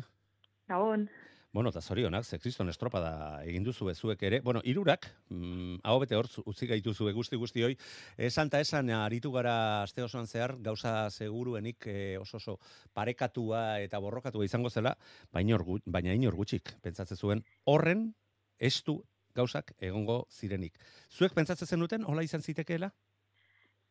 Gabon. 0.66 1.06
Bueno, 1.54 1.70
eta 1.70 1.84
zorionak, 1.86 2.26
ze 2.26 2.40
kriston 2.42 2.74
estropada 2.74 3.44
egin 3.46 3.62
duzu 3.64 3.94
zuek 3.94 4.24
ere. 4.24 4.42
Bueno, 4.42 4.62
irurak, 4.66 5.06
mm, 5.30 5.84
hau 5.84 6.00
bete 6.00 6.16
hor, 6.16 6.26
utzi 6.44 6.66
gaituzu 6.66 7.14
guzti 7.14 7.36
guzti 7.36 7.62
hoi. 7.62 7.78
Esan 8.18 8.50
ta 8.50 8.60
esan, 8.60 8.90
aritu 8.90 9.32
gara 9.32 9.84
aste 9.84 10.02
osoan 10.02 10.26
zehar, 10.26 10.58
gauza 10.58 11.12
seguruenik 11.12 11.86
eh, 11.86 12.18
oso 12.18 12.38
oso 12.38 12.58
parekatua 12.94 13.80
eta 13.80 14.00
borrokatua 14.00 14.44
izango 14.44 14.72
zela, 14.72 14.98
baina, 15.32 15.54
orgu, 15.54 15.78
baina 15.86 16.14
inor 16.14 16.34
gutxik 16.34 16.80
pentsatzen 16.82 17.16
zuen, 17.16 17.46
horren 17.66 18.16
estu 18.58 19.04
gauzak 19.36 19.74
egongo 19.80 20.24
zirenik. 20.32 20.78
Zuek 21.10 21.34
pentsatzen 21.34 21.68
zenuten, 21.68 22.06
hola 22.08 22.24
izan 22.24 22.42
zitekeela? 22.42 22.92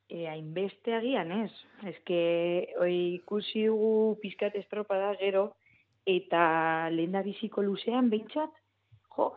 E, 0.09 0.27
hainbeste 0.29 0.95
agian 0.95 1.31
ez. 1.33 1.53
Ez 1.89 1.97
que 2.07 2.23
oi, 2.81 2.95
ikusi 3.21 3.67
dugu 3.67 4.19
pizkat 4.23 4.57
estropada 4.61 5.15
gero, 5.21 5.47
eta 6.07 6.91
lehen 6.93 7.15
da 7.17 7.23
biziko 7.23 7.63
luzean 7.63 8.11
behintzat, 8.13 8.53
jo, 9.17 9.31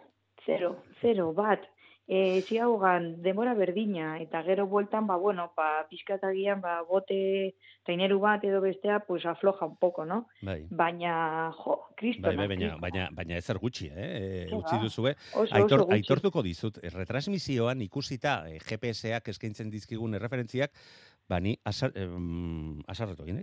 zero, 0.45 0.75
zero, 1.01 1.31
bat. 1.37 1.63
E, 2.07 2.41
ziagogan, 2.45 3.23
demora 3.25 3.55
berdina, 3.57 4.19
eta 4.21 4.43
gero 4.45 4.67
bueltan, 4.69 5.07
ba, 5.09 5.15
bueno, 5.17 5.47
ba, 5.57 5.87
pizkatagian, 5.89 6.59
ba, 6.61 6.83
bote, 6.85 7.55
taineru 7.81 8.19
bat 8.21 8.43
edo 8.45 8.59
bestea, 8.61 8.99
pues 9.07 9.25
afloja 9.25 9.65
un 9.65 9.77
poco, 9.81 10.05
no? 10.05 10.27
Bai. 10.45 10.67
Baina, 10.69 11.51
jo, 11.57 11.79
kristo, 11.97 12.21
Bai, 12.27 12.35
bai, 12.37 12.47
baina, 12.53 12.75
baina, 12.77 13.07
baina 13.11 13.39
ezer 13.41 13.57
gutxi, 13.57 13.89
eh? 13.89 14.45
Ke 14.51 14.59
Utzi 14.59 14.77
duzue. 14.83 15.15
Oso, 15.33 15.47
oso 15.47 15.57
Aitor, 15.57 15.85
aitortuko 15.97 16.45
dizut, 16.45 16.77
eh, 16.83 16.93
retransmisioan 16.93 17.81
ikusita 17.87 18.43
eh, 18.51 18.59
GPS-ak 18.61 19.33
eskaintzen 19.33 19.73
dizkigun 19.73 20.13
erreferentziak, 20.13 20.77
ba 21.25 21.41
ni 21.41 21.57
asar, 21.65 21.89
em, 21.97 22.83
asarretu 22.85 23.25
egin. 23.25 23.41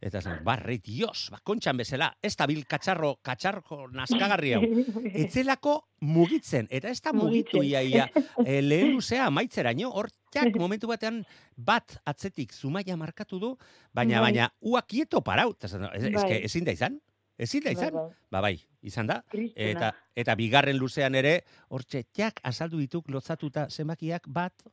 Eta 0.00 0.22
zen, 0.24 0.38
barre, 0.44 0.78
dios, 0.80 1.28
ba, 1.28 1.42
kontxan 1.44 1.76
bezala, 1.76 2.08
ez 2.24 2.32
da 2.40 2.46
bil 2.48 2.62
katxarro, 2.68 3.18
katxarro 3.24 3.82
naskagarri 3.92 4.54
hau. 4.56 4.62
Etzelako 5.22 5.74
mugitzen, 6.08 6.70
eta 6.72 6.88
ez 6.88 7.02
da 7.04 7.12
mugitu 7.12 7.60
iaia, 7.60 8.06
e, 8.46 8.62
lehen 8.64 8.94
luzea 8.94 9.28
maitzeraino, 9.34 9.90
hortiak 9.92 10.56
momentu 10.60 10.88
batean 10.88 11.20
bat 11.56 11.98
atzetik 12.08 12.56
zumaia 12.56 12.96
markatu 12.96 13.42
du, 13.42 13.52
baina, 13.92 14.22
Bai. 14.22 14.30
baina, 14.30 14.48
ua 14.64 14.80
kieto 14.88 15.20
parau, 15.20 15.50
eta 15.52 15.68
zen, 15.68 15.84
ez, 15.92 16.06
Bai. 16.08 16.16
eske, 16.16 16.40
ezin 16.48 16.64
da 16.64 16.76
izan, 16.78 16.96
ezin 17.36 17.66
da 17.66 17.74
Bai, 17.74 17.76
izan, 17.76 18.00
bai. 18.00 18.08
ba 18.32 18.44
bai, 18.48 18.54
izan 18.80 19.12
da, 19.12 19.20
eta, 19.52 19.92
eta 20.16 20.38
bigarren 20.40 20.80
luzean 20.80 21.20
ere, 21.20 21.42
hortxe, 21.68 22.06
azaldu 22.40 22.80
dituk 22.80 23.12
lotzatuta 23.12 23.68
zenbakiak 23.68 24.32
bat, 24.32 24.64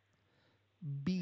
bi, 0.79 1.19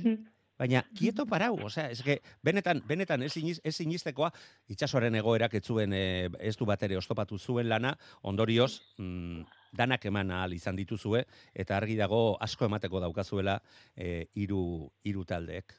Baina, 0.56 0.86
kieto 0.96 1.26
parau, 1.28 1.58
osea, 1.68 1.90
eske, 1.92 2.22
benetan, 2.44 2.80
benetan, 2.88 3.26
ez, 3.28 3.34
iniz, 3.42 3.58
ez 3.68 3.76
inistekoa, 3.84 4.30
itxasoaren 4.72 5.18
egoerak 5.20 5.58
ez 5.60 5.64
zuen, 5.68 5.94
e, 5.94 6.30
ez 6.40 6.56
du 6.56 6.68
bat 6.70 6.84
ere 6.88 6.96
ostopatu 6.96 7.38
zuen 7.38 7.68
lana, 7.68 7.92
ondorioz, 8.24 8.80
mm, 8.98 9.42
danak 9.76 10.06
eman 10.08 10.32
ahal 10.32 10.56
izan 10.56 10.80
dituzue, 10.80 11.26
eta 11.54 11.76
argi 11.76 11.98
dago 12.00 12.38
asko 12.40 12.70
emateko 12.70 13.04
daukazuela 13.04 13.58
e, 13.96 14.30
hiru 14.40 14.88
hiru 15.04 15.26
taldeek. 15.28 15.76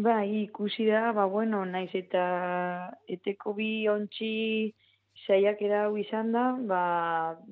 Bai, 0.00 0.46
ikusi 0.46 0.86
da, 0.88 1.10
ba, 1.12 1.26
bueno, 1.28 1.60
naiz 1.68 1.90
eta 1.92 2.24
eteko 3.04 3.52
bi 3.58 3.84
ontsi 3.92 4.72
saiak 5.26 5.60
hau 5.76 5.96
izan 6.00 6.32
da, 6.32 6.44
ba, 6.56 6.82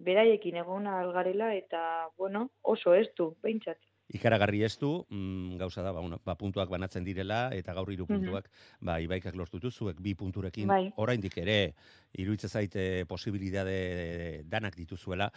beraiekin 0.06 0.56
egon 0.62 0.86
algarela 0.88 1.52
eta, 1.52 2.08
bueno, 2.16 2.48
oso 2.62 2.94
ez 2.94 3.10
du, 3.18 3.34
behintzat. 3.44 3.76
Ikaragarri 4.08 4.62
ez 4.64 4.78
du, 4.80 5.04
mm, 5.10 5.58
gauza 5.60 5.82
da, 5.84 5.92
ba, 5.92 6.00
bueno, 6.00 6.18
ba, 6.24 6.34
puntuak 6.40 6.70
banatzen 6.72 7.04
direla, 7.04 7.50
eta 7.52 7.74
gaur 7.76 7.90
hiru 7.92 8.06
Mhm. 8.08 8.08
puntuak, 8.08 8.48
ba, 8.80 8.94
ibaikak 9.04 9.34
lortutu 9.36 9.70
zuek 9.70 10.00
bi 10.00 10.14
punturekin, 10.16 10.70
Bai. 10.70 10.92
oraindik 10.96 11.36
ere, 11.36 11.74
iruditzen 12.12 12.50
zaite 12.50 13.04
posibilidade 13.06 14.42
danak 14.48 14.76
dituzuela. 14.76 15.30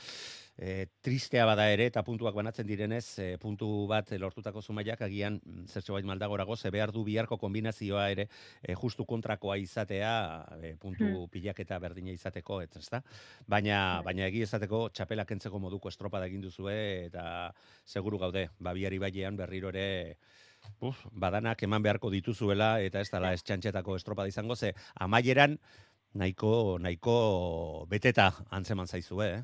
E, 0.57 0.88
tristea 1.01 1.45
bada 1.45 1.65
ere, 1.74 1.88
eta 1.89 2.03
puntuak 2.05 2.36
banatzen 2.38 2.67
direnez, 2.67 3.05
e, 3.19 3.28
puntu 3.41 3.88
bat 3.89 4.11
lortutako 4.19 4.61
zumaiak, 4.61 5.01
agian, 5.01 5.39
mm, 5.43 5.65
zertxo 5.67 5.93
bait 5.93 6.05
maldagorago, 6.05 6.55
ze 6.55 6.69
behar 6.69 6.91
du 6.91 7.03
biharko 7.03 7.38
kombinazioa 7.38 8.09
ere, 8.11 8.28
e, 8.61 8.76
justu 8.76 9.05
kontrakoa 9.05 9.57
izatea, 9.57 10.45
e, 10.61 10.76
puntu 10.76 11.03
Hmm. 11.03 11.30
pilaketa 11.30 11.80
berdina 11.80 12.11
izateko, 12.11 12.61
ez 12.61 12.69
ezta? 12.78 13.01
Baina, 13.47 14.01
baina 14.03 14.28
egi 14.28 14.41
izateko 14.41 14.89
txapela 14.89 15.26
kentzeko 15.26 15.59
moduko 15.59 15.89
estropada 15.89 16.28
egin 16.28 16.41
duzue, 16.41 17.05
eta 17.07 17.53
seguru 17.86 18.17
gaude, 18.17 18.49
ba, 18.59 18.74
biari 18.74 18.99
bailean 18.99 19.36
berriro 19.36 19.69
ere, 19.69 20.17
Uf, 20.82 20.97
badanak 21.11 21.61
eman 21.65 21.82
beharko 21.82 22.09
dituzuela 22.13 22.80
eta 22.82 23.01
ez 23.01 23.09
dala 23.09 23.34
ez 23.34 23.41
txantxetako 23.41 23.95
estropada 23.99 24.30
izango 24.30 24.55
ze 24.55 24.74
amaieran 24.95 25.59
nahiko 26.14 26.78
nahiko 26.80 27.86
beteta 27.89 28.32
antzeman 28.51 28.88
zaizue, 28.88 29.28
eh? 29.38 29.41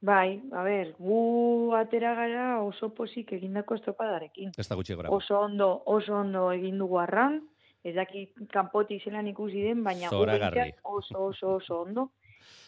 Bai, 0.00 0.40
a 0.54 0.62
ber, 0.62 0.92
gu 0.98 1.74
atera 1.74 2.14
gara 2.14 2.62
oso 2.62 2.92
posik 2.94 3.32
egindako 3.34 3.74
estropadarekin. 3.74 4.52
Ez 4.56 4.68
da 4.68 4.76
gutxi 4.78 4.94
gora. 4.94 5.10
Oso 5.10 5.40
ondo, 5.40 5.82
oso 5.86 6.14
ondo 6.14 6.52
egin 6.54 6.78
dugu 6.78 7.00
arran, 7.02 7.40
ez 7.82 7.96
daki 7.96 8.28
kanpoti 8.52 9.00
zelan 9.02 9.26
ikusi 9.26 9.62
den, 9.62 9.82
baina 9.82 10.08
oso, 10.12 11.24
oso, 11.26 11.54
oso 11.56 11.80
ondo. 11.82 12.10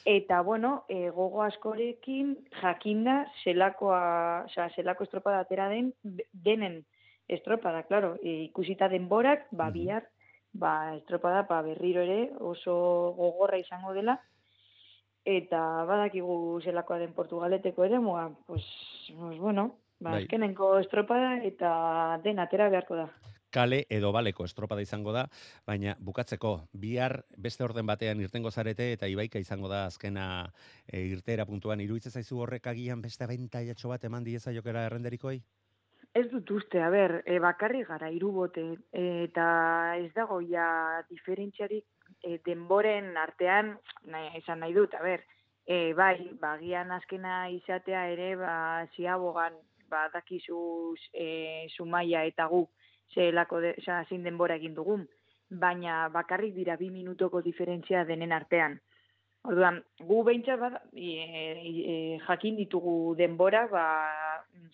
Eta, 0.04 0.40
bueno, 0.42 0.84
e, 0.88 1.10
gogo 1.10 1.42
askorekin 1.44 2.34
jakinda 2.60 3.26
zelakoa, 3.44 4.46
osea, 4.48 4.70
zelako 4.74 5.04
estropada 5.04 5.40
atera 5.44 5.68
den, 5.68 5.92
denen 6.32 6.84
estropada, 7.28 7.84
claro, 7.84 8.16
e, 8.22 8.42
ikusita 8.48 8.88
denborak, 8.88 9.46
ba, 9.52 9.66
Mhm. 9.68 9.72
bihar, 9.72 10.08
ba, 10.52 10.96
estropada, 10.96 11.42
ba, 11.48 11.62
berriro 11.62 12.02
ere 12.02 12.32
oso 12.38 13.14
gogorra 13.16 13.58
izango 13.58 13.92
dela, 13.94 14.18
eta 15.24 15.84
badakigu 15.88 16.60
zelakoa 16.64 16.98
den 16.98 17.12
Portugaleteko 17.14 17.84
ere, 17.84 18.00
mua, 18.00 18.30
pues, 18.46 18.64
pues 19.18 19.38
bueno, 19.38 19.76
ba, 20.00 20.12
Bai. 20.12 20.22
azkenenko 20.24 20.78
estropada 20.80 21.36
eta 21.44 22.20
den 22.24 22.38
atera 22.38 22.68
beharko 22.68 22.96
da. 22.96 23.10
Kale 23.50 23.82
edo 23.90 24.12
baleko 24.14 24.44
estropada 24.46 24.82
izango 24.82 25.12
da, 25.12 25.24
baina 25.66 25.96
bukatzeko 25.98 26.52
bihar 26.72 27.24
beste 27.36 27.64
orden 27.66 27.86
batean 27.86 28.20
irtengo 28.22 28.50
zarete 28.50 28.92
eta 28.92 29.08
ibaika 29.10 29.42
izango 29.42 29.68
da 29.68 29.86
azkena 29.88 30.26
e, 30.86 31.00
irtera 31.02 31.46
puntuan 31.46 31.80
iruditzen 31.82 32.14
zaizu 32.14 32.38
horrek 32.44 32.68
agian 32.70 33.02
beste 33.02 33.26
abentaiatxo 33.26 33.90
bat 33.90 34.06
eman 34.06 34.24
diezaiokera 34.24 34.86
errenderikoi? 34.86 35.40
Ez 36.12 36.26
dut 36.30 36.50
uste, 36.50 36.80
a 36.82 36.88
ber, 36.90 37.20
e, 37.24 37.38
bakarri 37.38 37.84
gara 37.86 38.08
irubote, 38.10 38.64
e, 38.90 39.02
eta 39.28 39.44
ez 39.94 40.10
dago 40.16 40.40
ja 40.42 40.66
diferentziarik 41.06 41.84
e, 42.26 42.40
denboren 42.46 43.12
artean, 43.16 43.76
nahi, 44.10 44.40
izan 44.40 44.58
nahi 44.64 44.74
dut, 44.74 44.96
a 44.98 45.02
ber, 45.04 45.22
e, 45.70 45.92
bai, 45.94 46.16
bagian 46.40 46.90
azkena 46.96 47.36
izatea 47.54 48.08
ere, 48.10 48.32
ba, 48.40 48.54
ziabogan, 48.96 49.54
ba, 49.92 50.08
dakizu 50.10 50.58
e, 51.14 51.68
sumaia 51.76 52.24
eta 52.26 52.48
gu, 52.50 52.64
zelako 53.14 53.60
de, 53.62 53.76
oza, 53.78 54.00
zein 54.08 54.26
denbora 54.26 54.56
egin 54.58 54.74
dugun, 54.74 55.04
baina 55.62 56.08
bakarrik 56.10 56.56
dira 56.56 56.74
bi 56.80 56.90
minutoko 56.90 57.42
diferentzia 57.42 58.02
denen 58.08 58.34
artean. 58.34 58.74
Orduan, 59.46 59.78
gu 60.10 60.24
behintzat 60.26 60.58
bat, 60.58 60.82
e, 60.90 61.14
e, 61.14 61.94
jakin 62.26 62.58
ditugu 62.58 63.14
denbora, 63.22 63.68
ba, 63.70 63.86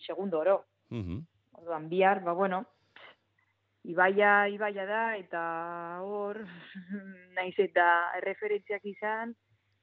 segundo 0.07 0.41
oro. 0.41 0.57
Mhm. 0.89 1.25
Orduan, 1.61 1.89
bihar, 1.89 2.23
ba, 2.23 2.33
bueno, 2.33 2.65
ibaia, 3.83 4.47
ibaia 4.49 4.85
da, 4.85 5.03
eta 5.17 5.41
hor, 6.03 6.43
naiz 7.37 7.55
eta 7.59 7.87
referentziak 8.23 8.85
izan, 8.85 9.33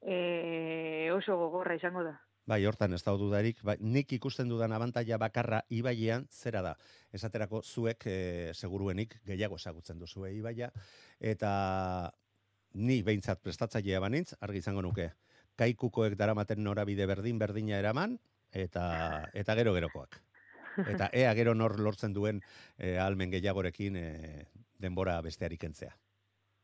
e, 0.01 1.09
oso 1.13 1.37
gogorra 1.37 1.75
izango 1.75 2.03
da. 2.05 2.15
Bai, 2.45 2.59
hortan 2.69 2.93
ez 2.93 3.01
da 3.01 3.15
dudarik, 3.17 3.63
bai, 3.65 3.79
nik 3.81 4.11
ikusten 4.13 4.49
dudan 4.51 4.73
abantaila 4.75 5.17
bakarra 5.17 5.63
ibailean 5.73 6.27
zera 6.29 6.61
da. 6.61 6.75
Esaterako 7.09 7.63
zuek 7.65 8.05
e, 8.05 8.17
seguruenik 8.53 9.17
gehiago 9.25 9.57
esagutzen 9.57 9.97
duzue 9.97 10.29
ibaia 10.35 10.69
eta 11.19 12.11
ni 12.75 12.99
behintzat 13.07 13.41
prestatzailea 13.41 14.03
banintz 14.03 14.35
argi 14.45 14.61
izango 14.61 14.83
nuke. 14.85 15.09
Kaikukoek 15.57 16.13
daramaten 16.19 16.61
norabide 16.61 17.07
berdin 17.09 17.41
berdina 17.41 17.79
eraman 17.81 18.19
eta 18.53 18.85
eta 19.33 19.55
gero 19.57 19.73
gerokoak. 19.73 20.21
Eta 20.87 21.09
ea 21.13 21.33
gero 21.35 21.53
nor 21.55 21.79
lortzen 21.79 22.13
duen 22.13 22.41
e, 22.77 22.97
almen 22.99 23.31
gehiagorekin 23.31 23.95
e, 23.95 24.47
denbora 24.79 25.19
besteari 25.21 25.57
kentzea. 25.57 25.95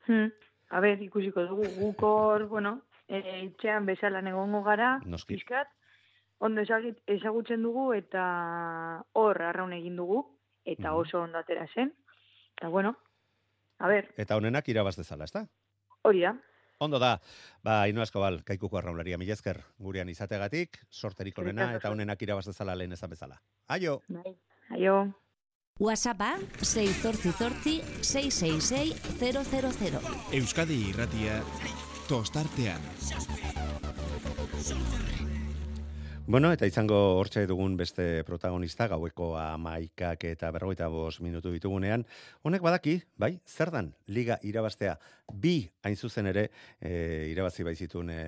Hmm. 0.07 0.31
A 0.69 0.79
ber, 0.79 1.01
ikusiko 1.03 1.43
dugu, 1.47 1.65
gukor, 1.77 2.47
bueno, 2.47 2.81
e, 3.07 3.19
itxean 3.45 3.85
bezalan 3.85 4.27
egongo 4.27 4.63
gara, 4.63 4.99
Noski. 5.05 5.35
pixkat, 5.35 5.67
ondo 6.39 6.61
ezagit, 6.61 6.97
ezagutzen 7.07 7.61
dugu 7.63 7.93
eta 7.93 9.03
hor 9.13 9.41
arraun 9.41 9.73
egin 9.73 9.95
dugu, 9.95 10.23
eta 10.65 10.89
Mhm. 10.91 10.97
oso 10.97 11.21
ondo 11.21 11.37
atera 11.37 11.67
zen. 11.75 11.93
Eta 12.57 12.69
bueno, 12.69 12.95
a 13.79 13.87
ber, 13.87 14.13
Eta 14.17 14.35
honenak 14.37 14.67
irabaz 14.69 14.95
dezala, 14.95 15.25
ezta? 15.25 15.47
hori 16.03 16.21
da. 16.21 16.35
Ondo 16.81 16.97
da, 16.97 17.19
ba, 17.61 17.83
ino 17.89 18.01
asko 18.01 18.23
bal, 18.23 18.39
kaikuko 18.45 18.79
arraunlaria, 18.79 19.17
mila 19.21 19.35
esker 19.37 19.59
gurean 19.77 20.09
izategatik, 20.09 20.79
sorterik 20.89 21.37
onena, 21.37 21.75
eta 21.77 21.91
honenak 21.93 22.21
irabaz 22.25 22.47
dezala 22.47 22.73
lehen 22.75 22.97
ezan 22.97 23.11
bezala. 23.13 23.37
Aio! 23.75 23.99
Bai. 24.09 24.33
Aio. 24.73 24.95
WhatsAppa 25.81 26.31
688 26.61 27.81
666 28.01 28.97
000. 29.93 30.01
Euskadi 30.41 30.79
irratia 30.89 31.37
tostartean. 32.09 32.81
Bueno, 36.31 36.47
eta 36.55 36.63
izango 36.63 36.95
hortxe 37.19 37.41
dugun 37.43 37.73
beste 37.75 38.23
protagonista, 38.23 38.85
gaueko 38.87 39.33
amaikak 39.35 40.23
eta 40.29 40.47
berrogeita 40.55 40.87
bos 40.87 41.17
minutu 41.19 41.51
ditugunean. 41.51 42.05
Honek 42.47 42.63
badaki, 42.63 42.93
bai, 43.19 43.33
zer 43.43 43.67
dan, 43.75 43.89
liga 44.07 44.37
irabaztea, 44.47 44.93
bi 45.27 45.57
hain 45.83 45.99
zuzen 45.99 46.31
ere, 46.31 46.45
e, 46.79 46.93
irabazi 47.33 47.67
baizitun 47.67 48.15
e, 48.15 48.23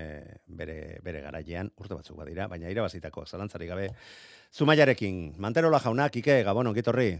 bere, 0.51 0.77
bere 1.05 1.23
garailean, 1.23 1.71
urte 1.79 1.95
batzuk 1.95 2.19
badira, 2.19 2.49
baina 2.51 2.67
irabazitako, 2.75 3.23
zalantzarik 3.23 3.71
gabe, 3.71 3.93
Zumaiarekin, 4.51 5.29
Manterola 5.39 5.79
jaunak, 5.79 6.19
Ike, 6.19 6.41
Gabon, 6.43 6.73
ongitorri. 6.73 7.13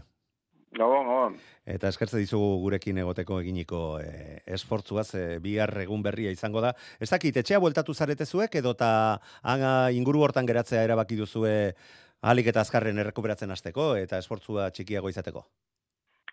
Gabon, 0.74 1.06
gabon. 1.06 1.36
Eta 1.70 1.88
eskertze 1.92 2.18
dizugu 2.18 2.58
gurekin 2.64 2.98
egoteko 2.98 3.38
eginiko 3.40 3.82
e, 4.02 4.40
esfortzuaz, 4.56 5.08
e, 5.14 5.24
bihar 5.44 5.70
egun 5.84 6.02
berria 6.02 6.32
izango 6.34 6.62
da. 6.64 6.72
Ez 6.98 7.10
dakit, 7.12 7.36
etxea 7.42 7.60
bueltatu 7.62 7.94
zarete 7.94 8.26
zuek, 8.26 8.56
edo 8.58 8.74
eta 8.74 8.90
inguru 9.94 10.24
hortan 10.26 10.46
geratzea 10.50 10.82
erabaki 10.82 11.16
duzue 11.20 11.54
ahalik 12.24 12.50
eta 12.50 12.64
azkarren 12.64 12.98
errekuperatzen 12.98 13.50
hasteko 13.54 13.94
eta 14.00 14.18
esfortzua 14.18 14.70
txikiago 14.74 15.12
izateko? 15.12 15.46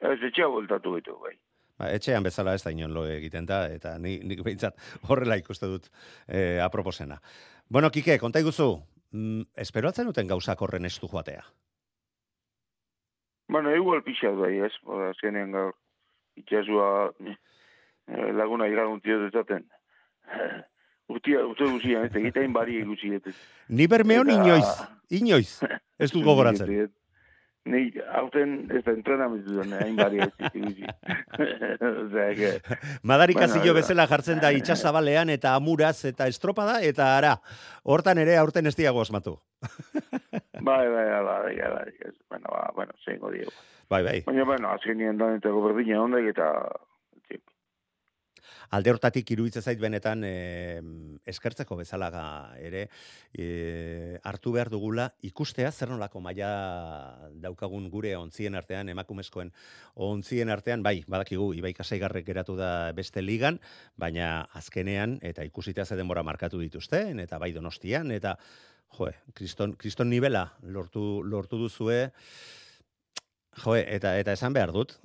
Ez 0.02 0.20
etxea 0.32 0.50
bueltatu 0.50 0.96
ditu, 0.98 1.18
bai. 1.22 1.36
Ba, 1.78 1.90
etxean 1.94 2.26
bezala 2.26 2.56
ez 2.58 2.64
da 2.66 2.74
inon 2.74 2.94
lo 2.94 3.06
egiten 3.10 3.46
da, 3.50 3.64
eta 3.70 3.96
ni, 4.02 4.20
nik 4.26 4.44
behintzat 4.46 4.78
horrela 5.10 5.38
ikuste 5.38 5.70
dut 5.70 5.90
e, 6.28 6.60
aproposena. 6.64 7.22
Bueno, 7.70 7.90
Kike, 7.94 8.18
konta 8.20 8.42
iguzu, 8.42 8.74
mm, 9.12 9.52
esperoatzen 9.66 10.10
duten 10.10 10.30
gauzak 10.30 10.62
horren 10.62 10.90
estu 10.90 11.10
joatea? 11.12 11.44
Bueno, 13.52 13.76
igual 13.76 14.00
pixat 14.04 14.38
bai, 14.40 14.54
ez? 14.64 14.72
Ba, 14.88 15.10
azkenean 15.12 15.52
gaur, 15.52 15.74
itxasua 16.40 17.12
eh, 17.28 18.30
laguna 18.32 18.70
iraguntio 18.72 19.20
dezaten. 19.26 19.66
Urtia, 21.12 21.44
urte 21.44 21.68
guztian, 21.68 22.06
ez 22.08 22.16
egitein 22.16 22.54
bari 22.56 22.80
egusi. 22.80 23.12
Ni 23.76 23.88
bermeon 23.92 24.32
inoiz, 24.32 24.70
inoiz, 25.12 25.60
ez 26.00 26.12
dut 26.14 26.24
gogoratzen. 26.30 26.88
Ni, 27.68 27.82
hauten 28.16 28.56
ez 28.74 28.80
da 28.86 28.94
entrenamentu 28.96 29.58
duen, 29.58 29.76
hain 29.82 30.00
bari 30.00 30.24
ez 30.24 30.32
egusi. 30.54 30.88
Madarikazio 33.12 33.60
bueno, 33.60 33.76
bezala 33.82 34.08
jartzen 34.08 34.40
da 34.40 34.54
itxasabalean 34.56 35.30
eta 35.36 35.58
amuraz 35.60 35.98
eta 36.08 36.32
estropada, 36.32 36.80
eta 36.88 37.18
ara, 37.18 37.36
hortan 37.84 38.24
ere 38.24 38.40
aurten 38.40 38.72
ez 38.72 38.78
diago 38.80 39.04
osmatu. 39.04 39.36
Bai, 40.72 40.88
bai, 40.88 41.08
bai, 41.12 41.56
bai, 41.56 42.14
bueno, 42.30 42.48
ba, 42.50 42.72
bueno, 42.74 42.94
zeingo 43.04 43.30
diego. 43.32 43.52
Bai, 43.90 44.04
bai. 44.04 44.22
Baina, 44.26 44.46
bueno, 44.46 44.72
azken 44.72 44.98
nien 45.04 45.18
da 45.20 45.28
ninteko 45.34 45.66
berdina 45.68 46.00
ondek 46.06 46.32
eta... 46.32 46.48
Alde 48.72 48.94
hortatik 48.94 49.28
iruditza 49.34 49.60
zait 49.60 49.80
benetan 49.82 50.22
e, 50.24 50.80
eskertzeko 51.28 51.76
bezalaga 51.76 52.24
ere 52.56 52.86
e, 53.36 54.18
hartu 54.24 54.54
behar 54.56 54.72
dugula 54.72 55.10
ikustea 55.28 55.74
zer 55.74 55.92
nolako 55.92 56.22
maila 56.24 56.52
daukagun 57.44 57.90
gure 57.92 58.14
ontzien 58.16 58.56
artean, 58.56 58.88
emakumezkoen 58.94 59.52
ontzien 60.08 60.50
artean, 60.56 60.88
bai, 60.88 61.02
badakigu, 61.04 61.52
Ibai 61.60 61.74
Kasaigarrek 61.76 62.26
geratu 62.32 62.56
da 62.56 62.72
beste 62.96 63.20
ligan, 63.20 63.60
baina 64.00 64.48
azkenean, 64.56 65.20
eta 65.22 65.44
ikusita 65.44 65.84
ze 65.84 66.00
denbora 66.00 66.24
markatu 66.24 66.64
dituzten, 66.64 67.20
eta 67.20 67.44
bai 67.44 67.52
donostian, 67.52 68.16
eta 68.16 68.38
joe, 68.98 69.14
kriston, 69.34 69.76
kriston 69.80 70.10
nivela 70.10 70.52
lortu, 70.64 71.22
lortu 71.24 71.60
duzue, 71.62 72.10
joe, 73.64 73.82
eta, 73.96 74.14
eta 74.20 74.34
esan 74.36 74.54
behar 74.56 74.72
dut, 74.76 74.96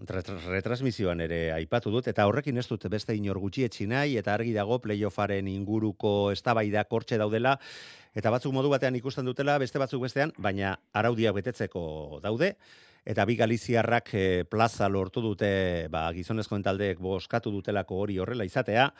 retransmisioan 0.46 1.20
ere 1.24 1.40
aipatu 1.56 1.90
dut, 1.94 2.08
eta 2.10 2.26
horrekin 2.28 2.58
ez 2.58 2.66
dut 2.68 2.86
beste 2.92 3.14
inor 3.16 3.40
gutxietxi 3.42 3.86
nahi, 3.90 4.16
eta 4.20 4.34
argi 4.34 4.54
dago 4.54 4.78
playoffaren 4.82 5.48
inguruko 5.50 6.32
eztabaida 6.34 6.84
kortxe 6.84 7.18
daudela, 7.18 7.56
eta 8.14 8.32
batzuk 8.32 8.54
modu 8.54 8.70
batean 8.72 8.96
ikusten 8.96 9.26
dutela, 9.26 9.58
beste 9.62 9.82
batzuk 9.82 10.02
bestean, 10.06 10.32
baina 10.38 10.76
araudia 10.94 11.34
betetzeko 11.36 12.20
daude, 12.22 12.54
eta 13.06 13.24
bi 13.24 13.36
Galiziarrak 13.38 14.14
eh, 14.18 14.44
plaza 14.50 14.88
lortu 14.90 15.22
dute, 15.22 15.50
ba, 15.90 16.08
gizonezkoen 16.14 16.64
taldeek 16.66 17.02
boskatu 17.02 17.52
dutelako 17.54 18.02
hori 18.02 18.18
horrela 18.18 18.46
izatea, 18.46 18.90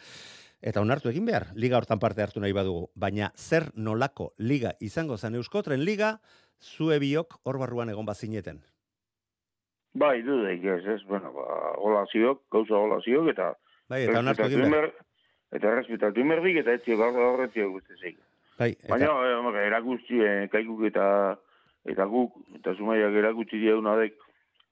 eta 0.61 0.81
onartu 0.81 1.11
egin 1.11 1.27
behar, 1.27 1.49
liga 1.55 1.79
hortan 1.79 2.01
parte 2.03 2.23
hartu 2.23 2.41
nahi 2.41 2.53
badugu, 2.53 2.89
baina 2.95 3.31
zer 3.37 3.71
nolako 3.75 4.33
liga 4.39 4.73
izango 4.81 5.17
zen 5.17 5.35
euskotren 5.35 5.85
liga, 5.85 6.19
zue 6.61 6.99
biok 6.99 7.41
hor 7.45 7.59
barruan 7.59 7.91
egon 7.91 8.07
bazineten. 8.07 8.63
Bai, 9.97 10.21
du 10.23 10.43
da, 10.43 10.53
ez, 10.53 10.85
ez, 10.87 11.03
bueno, 11.09 11.33
ba, 11.33 11.45
hola 11.81 12.05
ziok, 12.13 12.43
gauza 12.53 12.77
hola 12.77 13.01
ziok, 13.01 13.31
eta... 13.33 13.55
Bai, 13.89 14.03
eta 14.05 14.19
onartu 14.21 14.45
egin 14.45 14.71
behar. 14.71 14.91
Eta 15.57 15.73
respetatu 15.77 16.21
inberdik, 16.21 16.59
eta 16.61 16.75
ez 16.75 16.99
gaur 16.99 17.17
horretzio 17.17 17.71
guzti. 17.71 18.17
Bai, 18.59 18.73
eta... 18.75 18.91
Baina, 18.93 19.13
e, 19.25 19.67
erakutsi, 19.67 20.21
eh, 20.21 20.49
kaikuk 20.53 20.85
eta 20.91 21.07
eta 21.87 22.07
guk, 22.11 22.35
eta 22.59 22.75
zumaiak 22.75 23.15
erakutsi 23.15 23.61
diaguna 23.63 23.95
dek, 24.01 24.17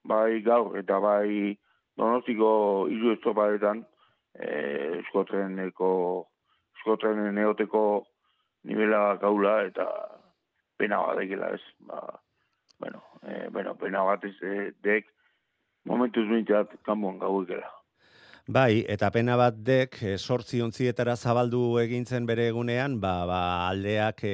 bai 0.05 0.41
gaur, 0.43 0.75
eta 0.79 0.99
bai 1.03 1.55
donostiko 1.97 2.51
izu 2.91 3.15
estropadetan, 3.15 3.85
eh, 4.39 5.01
eskotreneko 5.01 5.91
eskotrenen 6.79 7.35
neoteko 7.35 7.85
nivela 8.65 9.17
gaula 9.23 9.61
eta 9.69 9.87
pena 10.79 11.01
bat 11.07 11.23
egela 11.23 11.53
ez? 11.55 11.63
Ba, 11.89 12.01
bueno, 12.81 13.03
eh, 13.23 13.49
bueno, 13.51 13.75
pena 13.75 14.05
bat 14.05 14.25
ez 14.25 14.37
eh, 14.43 14.73
dek 14.83 15.09
momentuz 15.85 16.27
bintzat 16.29 16.77
kanboan 16.83 17.19
gau 17.19 17.43
egela 17.43 17.71
Bai, 18.45 18.85
eta 18.93 19.09
pena 19.09 19.39
bat 19.41 19.57
dek, 19.65 19.95
sortzi 20.21 20.59
ontzietara 20.61 21.15
zabaldu 21.17 21.79
egintzen 21.81 22.27
bere 22.29 22.45
egunean, 22.51 22.99
ba, 23.01 23.13
ba 23.25 23.39
aldeak 23.71 24.19
e, 24.29 24.33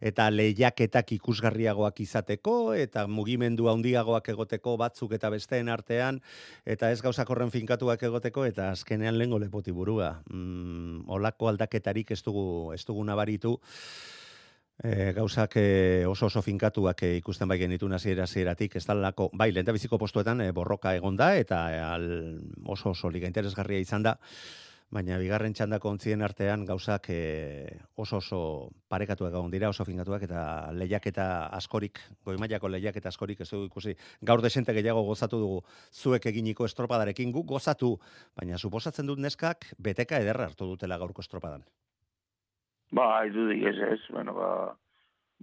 eta 0.00 0.30
lehiaketak 0.32 1.12
ikusgarriagoak 1.18 2.00
izateko, 2.00 2.72
eta 2.72 3.04
mugimendu 3.04 3.68
handiagoak 3.68 4.30
egoteko 4.32 4.78
batzuk 4.80 5.12
eta 5.12 5.28
besteen 5.28 5.68
artean, 5.68 6.22
eta 6.64 6.88
ez 6.88 7.02
gauzak 7.04 7.28
horren 7.28 7.52
finkatuak 7.52 8.00
egoteko, 8.08 8.46
eta 8.48 8.70
azkenean 8.72 9.20
lengo 9.20 9.36
lepoti 9.36 9.76
burua. 9.76 10.14
Mm, 10.32 11.04
olako 11.12 11.52
aldaketarik 11.52 12.16
ez 12.16 12.22
dugu, 12.24 12.72
ez 12.72 12.80
dugu 12.88 13.04
nabaritu, 13.04 13.58
E, 14.82 15.12
gauzak 15.12 15.58
e, 15.60 16.06
oso 16.08 16.30
oso 16.30 16.40
finkatuak 16.40 17.02
e, 17.04 17.16
ikusten 17.18 17.48
bai 17.48 17.58
genitu 17.60 17.86
hasiera 17.92 18.24
hasieratik. 18.24 18.76
Ez 18.76 18.86
dalako 18.86 19.28
bai 19.34 19.52
lenta 19.52 19.72
biziko 19.72 19.98
postuetan 19.98 20.40
borroka 20.54 20.94
egonda 20.96 21.34
eta 21.36 21.92
al, 21.92 22.40
oso 22.64 22.90
oso 22.90 23.10
liga 23.10 23.26
interesgarria 23.26 23.78
izan 23.78 24.02
da. 24.02 24.16
Baina 24.90 25.18
bigarren 25.18 25.52
txandako 25.52 25.90
ontzien 25.90 26.22
artean 26.22 26.64
gauzak 26.64 27.10
e, 27.10 27.76
oso 27.94 28.16
oso 28.16 28.40
parekatuak 28.88 29.36
egon 29.36 29.50
dira 29.52 29.68
oso 29.68 29.84
finkatuak 29.84 30.24
eta 30.26 30.72
lehiak 30.72 31.06
eta 31.12 31.26
askorik 31.60 32.00
goi 32.24 32.38
mailako 32.38 32.72
lehiak 32.72 32.96
eta 32.96 33.12
askorik 33.12 33.44
ez 33.44 33.50
dugu 33.50 33.68
ikusi. 33.68 33.94
Gaur 34.22 34.40
desente 34.40 34.72
gehiago 34.72 35.04
gozatu 35.04 35.38
dugu. 35.38 35.60
Zuek 35.92 36.26
eginiko 36.32 36.64
estropadarekin 36.64 37.36
guk 37.36 37.46
gozatu 37.52 37.98
baina 38.34 38.58
suposatzen 38.58 39.06
dut 39.06 39.20
neskak 39.20 39.74
beteka 39.78 40.18
ederra 40.24 40.48
hartu 40.48 40.72
dutela 40.72 40.98
gaurko 40.98 41.20
estropadan 41.20 41.68
Ba, 42.90 43.22
dut 43.30 43.52
ez, 43.54 43.78
ez, 43.78 44.00
bueno, 44.10 44.34
ba, 44.34 44.48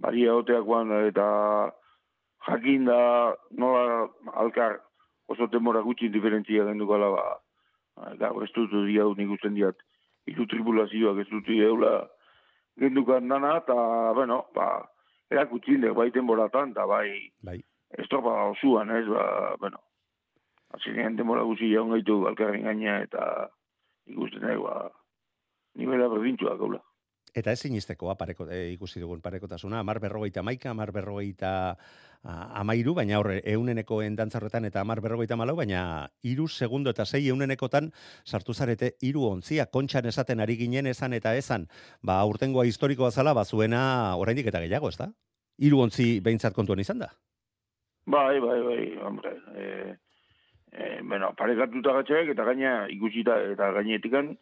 baria 0.04 0.34
oteakoan 0.36 0.92
eta 1.08 1.28
jakin 2.48 2.84
da 2.84 3.34
nola 3.50 4.08
alkar 4.42 4.78
oso 5.32 5.48
temora 5.48 5.80
gutxi 5.84 6.10
diferentzia 6.12 6.66
gendu 6.68 6.86
gala, 6.86 7.08
ba, 7.14 7.24
gaur 8.20 8.44
ez 8.44 8.52
dut 8.54 8.72
di 8.86 8.98
hau 9.00 9.14
nik 9.16 9.32
usten 9.38 9.56
diat, 9.56 9.80
iku 10.28 10.46
tripulazioak 10.46 11.22
ez 11.24 11.28
dut 11.32 11.48
eula 11.56 11.94
gendukan 12.78 13.28
dana, 13.28 13.56
eta, 13.62 13.76
bueno, 14.14 14.44
ba, 14.54 14.68
erakutsi 15.32 15.74
indek 15.76 15.96
bai 15.96 16.10
temboratan, 16.12 16.76
eta 16.76 16.86
bai, 16.86 17.10
bai. 17.42 17.58
estropa 17.98 18.34
osuan, 18.52 18.92
ez, 18.92 19.06
ba, 19.08 19.56
bueno, 19.60 19.80
azinean 20.76 21.16
temora 21.16 21.48
gutxi 21.48 21.72
jaun 21.72 21.96
gaitu 21.96 22.20
alkarren 22.28 22.68
gaina, 22.68 23.00
eta 23.08 23.48
ikusten 24.06 24.44
nahi, 24.44 24.60
ba, 24.60 24.92
nivela 25.80 26.12
berdintxua 26.12 26.56
gaula. 26.60 26.84
Eta 27.34 27.52
ez 27.52 27.60
sinisteko 27.60 28.14
pareko, 28.16 28.48
e, 28.50 28.72
ikusi 28.72 29.00
dugun 29.00 29.20
parekotasuna, 29.20 29.80
amar 29.80 30.00
berrogeita 30.00 30.42
maika, 30.42 30.70
amar 30.70 30.92
berrogeita 30.92 31.76
amairu, 32.24 32.94
baina 32.94 33.18
horre, 33.20 33.38
euneneko 33.46 34.00
endantzarretan 34.02 34.64
eta 34.68 34.80
amar 34.80 35.00
berrogeita 35.00 35.36
malau, 35.36 35.54
baina 35.56 36.08
iru 36.22 36.48
segundo 36.48 36.90
eta 36.90 37.06
sei 37.06 37.28
eunenekotan 37.28 37.92
sartu 38.24 38.54
zarete 38.54 38.94
iru 39.02 39.24
ontzia, 39.28 39.66
kontxan 39.66 40.06
esaten 40.06 40.40
ari 40.40 40.56
ginen 40.56 40.86
esan 40.86 41.12
eta 41.12 41.34
esan, 41.36 41.68
ba, 42.02 42.24
urtengoa 42.26 42.66
historikoa 42.66 43.10
zala, 43.10 43.34
ba, 43.34 43.44
zuena 43.44 44.16
oraindik 44.16 44.46
eta 44.46 44.60
gehiago, 44.60 44.88
ez 44.88 44.98
da? 44.98 45.08
Iru 45.58 45.80
ontzi 45.82 46.20
behintzat 46.20 46.54
kontuan 46.54 46.80
izan 46.80 46.98
da? 46.98 47.12
Bai, 48.06 48.40
bai, 48.40 48.60
bai, 48.62 48.82
hombre, 49.04 49.34
e, 49.54 49.96
e, 50.72 51.00
bueno, 51.02 51.32
parekatuta 51.38 51.92
gatxeak 52.00 52.34
eta 52.34 52.44
gaina 52.44 52.86
ikusita 52.90 53.38
eta 53.52 53.70
gainetikan, 53.78 54.34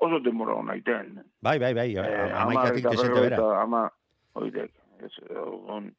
oso 0.00 0.20
denbora 0.24 0.56
hona 0.56 0.76
iten. 0.78 1.18
Bai, 1.40 1.58
bai, 1.62 1.72
bai, 1.76 1.88
eh, 1.96 2.28
amaikatik 2.42 2.88
desente 2.88 3.20
bera. 3.20 3.40
Ama, 3.62 3.86
oitek, 4.40 4.72
ez, 5.04 5.12
on, 5.68 5.90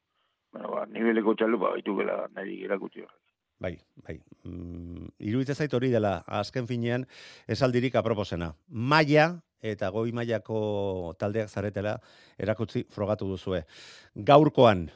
bueno, 0.52 0.72
ba, 0.74 0.86
niveleko 0.90 1.34
txalupa 1.38 1.74
baitu 1.76 1.96
gela 1.98 2.24
nahi 2.34 2.62
erakutzi 2.66 3.04
horrek. 3.04 3.18
Bai, 3.62 3.76
bai. 4.02 4.16
Mm, 4.42 5.12
Iruitza 5.22 5.54
zait 5.54 5.74
hori 5.74 5.92
dela, 5.92 6.16
azken 6.26 6.66
finean, 6.66 7.06
esaldirik 7.46 7.94
aproposena. 7.94 8.50
Maia, 8.68 9.28
eta 9.62 9.92
goi 9.94 10.10
mailako 10.10 11.14
taldeak 11.18 11.48
zaretela, 11.48 11.94
erakutzi 12.42 12.82
frogatu 12.90 13.28
duzue. 13.30 13.62
Gaurkoan, 14.16 14.88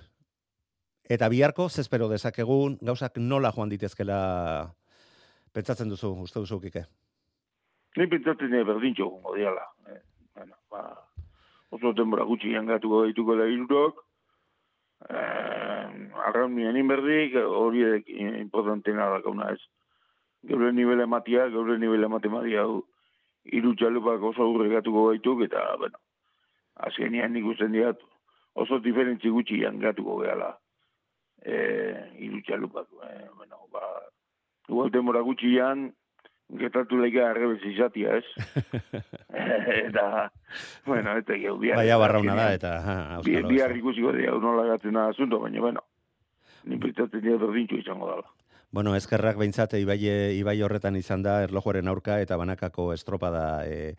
eta 1.06 1.30
biharko, 1.30 1.68
zespero 1.70 2.10
dezakegun, 2.10 2.78
gauzak 2.82 3.22
nola 3.22 3.54
joan 3.54 3.70
ditezkela 3.70 4.18
pentsatzen 5.54 5.88
duzu, 5.88 6.10
uste 6.26 6.42
duzu, 6.42 6.58
kike? 6.66 6.82
Ni 7.96 8.06
pentsatzen 8.12 8.50
nire 8.52 8.64
berdintxo 8.68 9.08
gongo 9.08 9.34
diala. 9.36 9.62
Eh, 9.88 10.00
bueno, 10.34 10.56
ba, 10.70 10.82
oso 11.72 11.92
denbora 11.96 12.26
gutxi 12.28 12.52
jangatuko 12.52 13.06
dituko 13.08 13.36
da 13.36 13.46
irurok. 13.48 14.02
eh, 15.10 15.86
arraun 16.26 16.54
nien 16.56 16.88
berdik, 16.88 17.36
hori 17.36 17.84
importantena 18.40 19.08
da 19.12 19.22
kauna 19.22 19.50
ez. 19.52 19.60
Geure 20.48 20.72
nivele 20.72 21.04
ematia, 21.04 21.48
geure 21.52 21.78
nivele 21.78 22.08
matematia 22.08 22.64
hau, 22.64 22.82
iru 23.44 23.74
txalupak 23.74 24.22
oso 24.22 24.44
aurregatuko 24.44 25.08
gaituk, 25.10 25.42
eta, 25.46 25.64
bueno, 25.80 26.00
azkenian 26.88 27.32
nik 27.32 27.46
usten 27.52 27.72
diat, 27.72 28.00
oso 28.54 28.78
diferentzi 28.78 29.30
gutxi 29.30 29.60
gatuko 29.82 30.20
gehala. 30.22 30.56
E, 31.44 31.56
iru 32.26 32.40
txalupak, 32.42 32.88
e, 33.08 33.28
bueno, 33.36 33.68
ba, 33.72 33.84
igual 34.68 34.90
demora 34.90 35.22
gutxi 35.22 35.54
getatu 36.60 37.00
leika 37.00 37.30
arrebez 37.30 37.60
izatia, 37.66 38.18
ez? 38.20 38.24
eta, 39.88 40.30
bueno, 40.86 41.16
eta 41.18 41.38
geu, 41.40 41.56
biar. 41.58 41.80
Baina 41.80 41.98
barrauna 42.00 42.38
da, 42.38 42.48
eta, 42.54 42.72
ha, 42.80 42.96
auskalo. 43.18 43.50
Biar 43.50 43.76
ikusiko 43.76 44.14
dira, 44.16 44.36
nola 44.42 44.66
gatzen 44.74 44.96
da 44.96 45.08
asunto, 45.10 45.40
baina, 45.42 45.60
bueno, 45.64 45.84
ni 46.64 46.78
pentsatzen 46.82 47.24
dira 47.24 47.38
berdintxu 47.42 47.80
izango 47.82 48.10
dala. 48.12 48.28
Bueno, 48.76 48.92
ezkerrak 48.98 49.38
behintzat, 49.40 49.76
ibai, 49.78 49.98
ibai 50.36 50.56
horretan 50.62 50.98
izan 50.98 51.22
da, 51.24 51.38
erlojuaren 51.46 51.88
aurka 51.88 52.18
eta 52.20 52.36
banakako 52.36 52.90
estropada 52.92 53.62
e, 53.64 53.94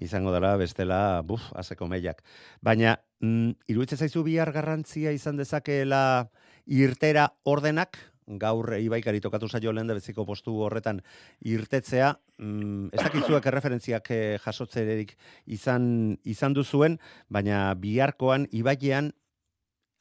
izango 0.00 0.32
dela, 0.32 0.54
bestela, 0.56 1.20
buf, 1.26 1.50
azeko 1.58 1.88
meiak. 1.90 2.22
Baina, 2.62 2.94
mm, 3.20 3.66
iruditzen 3.74 3.98
zaizu 3.98 4.22
bihar 4.24 4.52
garrantzia 4.54 5.12
izan 5.12 5.36
dezakeela 5.36 6.30
irtera 6.64 7.32
ordenak, 7.44 7.98
gaur 8.26 8.74
ibaikari 8.78 9.20
tokatu 9.20 9.48
zaio 9.48 9.72
lehen 9.72 9.88
beziko 9.88 10.24
postu 10.26 10.54
horretan 10.62 11.00
irtetzea, 11.44 12.12
mm, 12.38 12.92
ez 12.92 13.02
dakizuek 13.02 13.46
erreferentziak 13.46 14.10
eh, 14.10 15.06
izan, 15.46 16.18
izan 16.24 16.54
duzuen, 16.54 16.98
baina 17.28 17.74
biharkoan 17.74 18.46
ibailean 18.52 19.12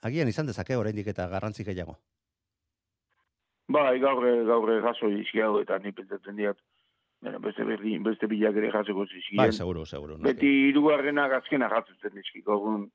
agian 0.01 0.27
izan 0.27 0.47
dezake 0.47 0.77
oraindik 0.77 1.07
eta 1.07 1.27
garrantzik 1.27 1.67
gehiago. 1.67 1.97
Bai, 3.71 3.99
gaur 3.99 4.25
gaur 4.45 4.71
jaso 4.83 5.09
izkiago 5.09 5.61
eta 5.61 5.77
ni 5.79 5.91
pentsatzen 5.91 6.35
diat. 6.35 6.57
Bueno, 7.21 7.39
beste 7.39 7.63
berri, 7.63 7.97
beste 8.01 8.27
bilak 8.27 8.55
ere 8.57 8.71
jasoko 8.73 9.05
zizkien. 9.05 9.37
Bai, 9.37 9.51
seguro, 9.53 9.85
seguro. 9.85 10.17
Beti 10.25 10.49
irugarrena 10.71 11.27
gazkena 11.29 11.69
jatzen 11.69 12.15
dizkiko 12.17 12.57
egun 12.57 12.87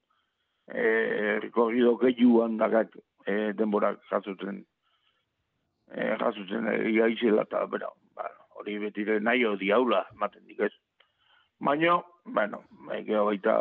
eh 0.66 1.39
recorrido 1.41 1.97
gehiuan 1.97 2.57
dagak 2.59 2.97
eh 3.27 3.53
denborak 3.55 4.01
jasotzen 4.11 4.64
eh 5.95 6.16
jasotzen 6.18 6.66
iaizela 6.95 7.45
ta, 7.45 7.66
bueno, 7.66 7.93
ba, 8.14 8.30
hori 8.59 8.78
beti 8.78 9.03
ere 9.03 9.20
nahi 9.20 9.45
odi 9.45 9.72
aula 9.72 10.07
ematen 10.14 10.47
dik 10.47 10.61
ez. 10.61 10.72
Baina, 11.61 12.01
bueno, 12.24 12.62
bai 12.89 13.03
baita 13.05 13.55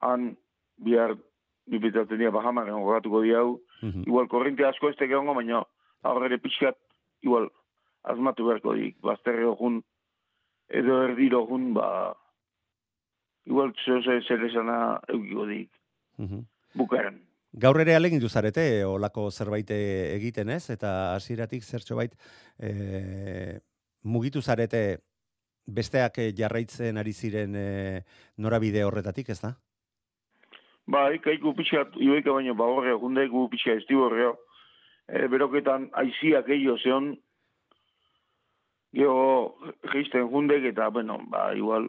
han 0.00 0.36
bihar 0.78 1.16
bipetatzen 1.66 2.18
dira 2.18 2.30
Bahamaren 2.30 2.74
jogatuko 2.74 3.22
diau. 3.22 3.60
Mm 3.82 3.90
-hmm. 3.90 4.06
Igual 4.06 4.28
korrente 4.28 4.64
asko 4.64 4.88
ez 4.88 4.96
tegeongo, 4.96 5.34
baina 5.34 5.64
aurrere 6.02 6.38
pixkat, 6.38 6.76
igual, 7.22 7.50
azmatu 8.02 8.46
beharko 8.46 8.74
dik, 8.74 9.00
bazterre 9.00 9.46
ogun, 9.46 9.82
edo 10.68 11.02
erdiro 11.02 11.42
ogun, 11.42 11.74
ba, 11.74 12.14
igual, 13.44 13.72
zehose 13.84 14.20
zer 14.20 14.44
esana 14.44 15.00
eukiko 15.08 15.46
dik, 15.46 15.70
mm 16.18 16.46
bukaren. 16.74 17.27
Gaur 17.56 17.80
ere 17.80 17.94
alegin 17.96 18.20
duzarete, 18.20 18.84
olako 18.84 19.30
zerbait 19.30 19.70
egiten 19.72 20.50
ez, 20.52 20.68
eta 20.70 21.14
hasieratik 21.14 21.64
zertxo 21.64 21.96
bait, 21.96 22.12
e, 22.60 23.60
mugitu 24.04 24.42
zarete 24.42 24.98
besteak 25.66 26.20
jarraitzen 26.36 26.98
ari 26.98 27.12
ziren 27.12 27.56
e, 27.56 28.02
norabide 28.36 28.84
horretatik, 28.84 29.30
ez 29.30 29.40
da? 29.40 29.54
Ba, 30.88 31.08
ikaiku 31.12 31.54
pixat, 31.56 31.96
ibaika 31.96 32.32
baino, 32.32 32.54
ba 32.54 32.68
horre, 32.68 32.94
gu 33.00 33.48
pixat 33.48 33.80
estibo 33.80 34.06
horreo, 34.08 34.36
e, 35.08 35.26
beroketan 35.28 35.88
aiziak 36.04 36.46
gehiago 36.46 36.76
zeon, 36.84 37.10
geho 38.92 39.56
geisten 39.92 40.28
jundek 40.28 40.68
eta, 40.74 40.88
bueno, 40.92 41.18
ba, 41.32 41.54
igual, 41.56 41.88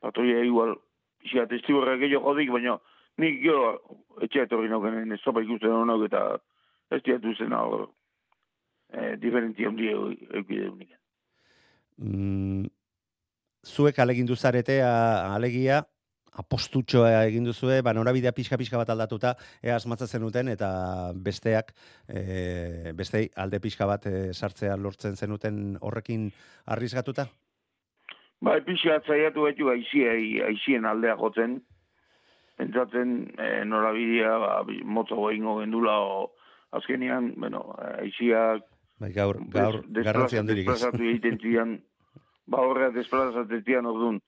patoia 0.00 0.40
igual, 0.44 0.78
isia 1.24 1.46
testiborra 1.46 1.96
gehiago 2.00 2.32
jodik, 2.32 2.52
baina 2.52 2.78
nik 3.22 3.40
geho 3.42 3.74
etxe 4.24 4.44
etorri 4.46 4.70
noken 4.70 5.12
ez 5.12 5.20
zopa 5.22 5.42
ikusten 5.44 5.74
honok 5.74 6.06
eta 6.08 6.24
ez 6.94 7.02
diatu 7.06 7.34
zen 7.38 7.54
hor 7.56 7.88
e, 8.90 9.16
diferentzia 9.22 9.70
hundi 9.70 9.90
eukide 9.90 10.68
unik. 10.70 10.94
Mm, 12.02 12.66
zuek 13.64 13.98
alegindu 14.02 14.36
zarete 14.36 14.80
alegia, 14.82 15.82
apostutxoa 16.34 17.24
egin 17.28 17.46
duzue, 17.46 17.78
ba, 17.86 17.92
norabidea 17.94 18.34
pixka-pixka 18.34 18.78
bat 18.80 18.90
aldatuta, 18.90 19.34
ea 19.62 19.76
asmatza 19.76 20.08
zenuten, 20.10 20.50
eta 20.50 20.68
besteak, 21.14 21.70
e, 22.08 22.92
bestei 22.98 23.28
alde 23.38 23.60
pixka 23.62 23.86
bat 23.86 24.08
e, 24.10 24.32
sartzea 24.34 24.76
lortzen 24.76 25.14
zenuten 25.14 25.78
horrekin 25.80 26.30
arrizgatuta? 26.74 27.28
Ba, 28.42 28.58
pixka 28.66 28.98
zaiatu 29.06 29.46
betu 29.46 29.70
aiziei, 29.70 30.42
aizien 30.42 30.90
aldea 30.90 31.14
jotzen, 31.20 31.60
pentsatzen 32.56 33.16
e, 33.38 33.64
norabidea 33.64 34.36
ba, 34.38 34.52
motzo 34.84 35.16
goingo 35.16 35.58
gendula, 35.60 35.98
o 36.00 36.32
azkenian, 36.74 37.32
bueno, 37.36 37.66
aiziak, 37.98 38.64
Bai, 39.00 39.10
gaur, 39.12 39.40
gaur, 39.50 39.80
garrantzi 39.90 40.38
handirik. 40.38 40.68
Desplazatu 40.68 41.02
egiten 41.02 41.40
zian, 41.42 41.74
ba 42.46 42.62
horrea 42.62 42.92
desplazatzen 42.94 43.64
zian 43.66 43.88
orduan, 43.90 44.20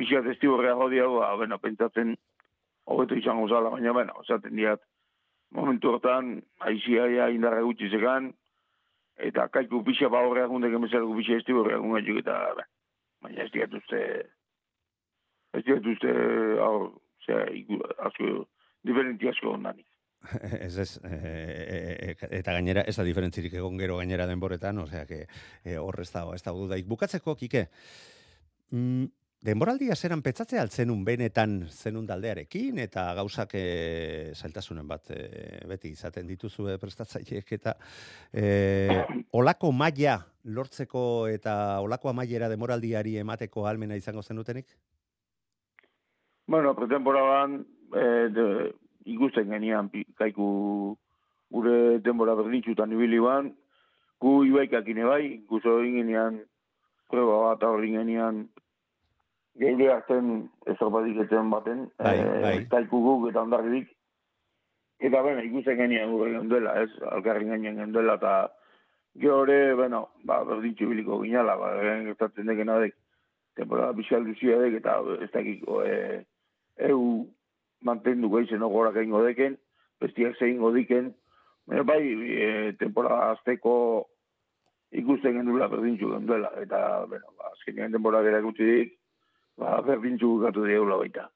pixat 0.00 0.26
estiborrea 0.32 0.74
jodi 0.80 0.98
hau, 1.02 1.12
ba, 1.20 1.30
bueno, 1.38 1.58
pentsatzen 1.62 2.16
hobeto 2.90 3.18
izango 3.18 3.46
zala, 3.48 3.70
baina, 3.70 3.94
bueno, 3.94 4.16
esaten 4.24 4.56
diat, 4.58 4.82
momentu 5.54 5.92
hortan, 5.92 6.40
aizia 6.66 7.06
ja 7.12 7.28
indarra 7.30 7.62
gutxi 7.66 7.90
zekan, 7.90 8.32
eta 9.30 9.46
kaiku 9.54 9.82
pixa 9.86 10.08
ba 10.10 10.24
horrea 10.26 10.50
gundek 10.50 10.74
emezareko 10.74 11.14
pixa 11.20 11.38
estiborrea 11.38 11.78
gungatik, 11.78 12.22
eta, 12.24 12.40
baina 13.22 13.46
ez 13.46 13.52
diat 13.54 13.78
ez 15.54 15.64
diat 15.66 15.86
uste, 15.94 16.16
hau, 16.64 16.74
diferenti 18.86 19.28
asko 19.28 19.54
ondanik. 19.56 19.86
Ez 20.66 20.74
ez, 20.78 20.90
e, 21.04 21.16
e, 21.16 22.14
eta 22.38 22.52
gainera, 22.52 22.82
ez 22.84 22.92
da 22.98 23.06
diferentzirik 23.06 23.54
egon 23.56 23.78
gero 23.80 23.96
gainera 23.96 24.26
denboretan, 24.28 24.82
osea, 24.82 25.06
que 25.08 25.22
e, 25.64 25.78
horrez 25.80 26.10
dago, 26.12 26.34
ez 26.36 26.42
da 26.44 26.52
dudaik. 26.52 26.84
Bukatzeko, 26.90 27.34
Kike, 27.40 27.62
mm, 28.76 29.06
Denboraldia 29.40 29.94
zeran 29.96 30.20
petzatze 30.20 30.58
altzenun 30.60 31.00
benetan 31.00 31.54
zenun 31.72 32.04
daldearekin 32.04 32.76
eta 32.82 33.06
gauzak 33.16 33.54
e, 33.56 33.62
zailtasunen 34.36 34.84
bat 34.88 35.14
e, 35.16 35.20
beti 35.70 35.94
izaten 35.94 36.28
dituzu 36.28 36.66
e, 36.68 36.74
prestatzaileek 36.82 37.54
eta 37.56 37.72
e, 38.36 38.98
olako 39.40 39.70
maila 39.72 40.18
lortzeko 40.44 41.04
eta 41.32 41.54
olako 41.80 42.12
amaiera 42.12 42.52
demoraldiari 42.52 43.16
emateko 43.22 43.64
almena 43.70 43.96
izango 43.96 44.20
zenutenik? 44.20 44.76
Bueno, 46.50 46.74
pretemporadan 46.74 47.64
e, 47.94 48.04
de, 48.34 48.44
ikusten 49.06 49.52
genian 49.54 49.86
kaiku 50.18 50.46
gure 51.54 52.00
denbora 52.02 52.34
berdintxutan 52.34 52.90
ibili 52.90 53.20
ban, 53.22 53.52
gu 54.18 54.32
ibaikak 54.48 54.88
bai, 55.06 55.44
guzo 55.46 55.76
ingenean 55.86 56.40
prueba 57.06 57.36
bat 57.44 57.62
horri 57.62 57.92
genian 57.92 58.48
gehi 59.62 59.86
hartzen 59.86 60.50
ezopatik 60.66 61.20
etzen 61.22 61.52
baten, 61.54 61.86
bai, 62.02 62.18
e, 62.18 62.40
bai. 62.42 62.56
eta 63.30 63.42
ondarrik. 63.42 63.86
Eta, 64.98 65.22
bueno, 65.22 65.44
ikusten 65.46 65.76
genian 65.76 66.10
gure 66.10 66.32
gendela, 66.32 66.82
ez, 66.82 66.90
alkarri 67.12 67.46
genian 67.46 67.76
gendela, 67.76 68.18
eta 68.18 68.50
geore, 69.14 69.74
bueno, 69.74 70.08
ba, 70.24 70.42
berdintxu 70.42 70.90
biliko 70.90 71.22
ginala, 71.22 71.54
ba, 71.54 71.76
gertatzen 71.78 72.50
deken 72.50 72.74
adek, 72.74 72.98
temporada 73.54 73.92
bizal 73.92 74.26
duzia 74.26 74.58
dek, 74.58 74.80
eta 74.82 74.98
ez 75.22 75.30
dakiko, 75.30 75.84
e, 75.86 76.26
eu 76.88 77.26
mantendu 77.84 78.30
gaizen 78.30 78.62
ogorak 78.62 78.96
egin 79.00 79.14
godeken, 79.16 79.56
bestiak 80.00 80.38
zein 80.38 80.58
godiken, 80.60 81.12
baina 81.68 81.84
bai, 81.84 82.00
e, 82.46 82.72
temporada 82.80 83.34
azteko 83.34 83.74
ikusten 84.90 85.36
gendula 85.38 85.68
berdintxu 85.70 86.10
gendela, 86.14 86.50
eta, 86.62 86.80
bueno, 87.08 87.34
azkenean 87.52 87.92
temporada 87.94 88.26
gara 88.26 88.42
gutxi 88.44 88.66
dik, 88.70 88.96
ba, 89.60 89.78
berdintzu 89.86 90.36
gatu 90.44 90.66
dieula 90.66 90.98
baita. 91.00 91.28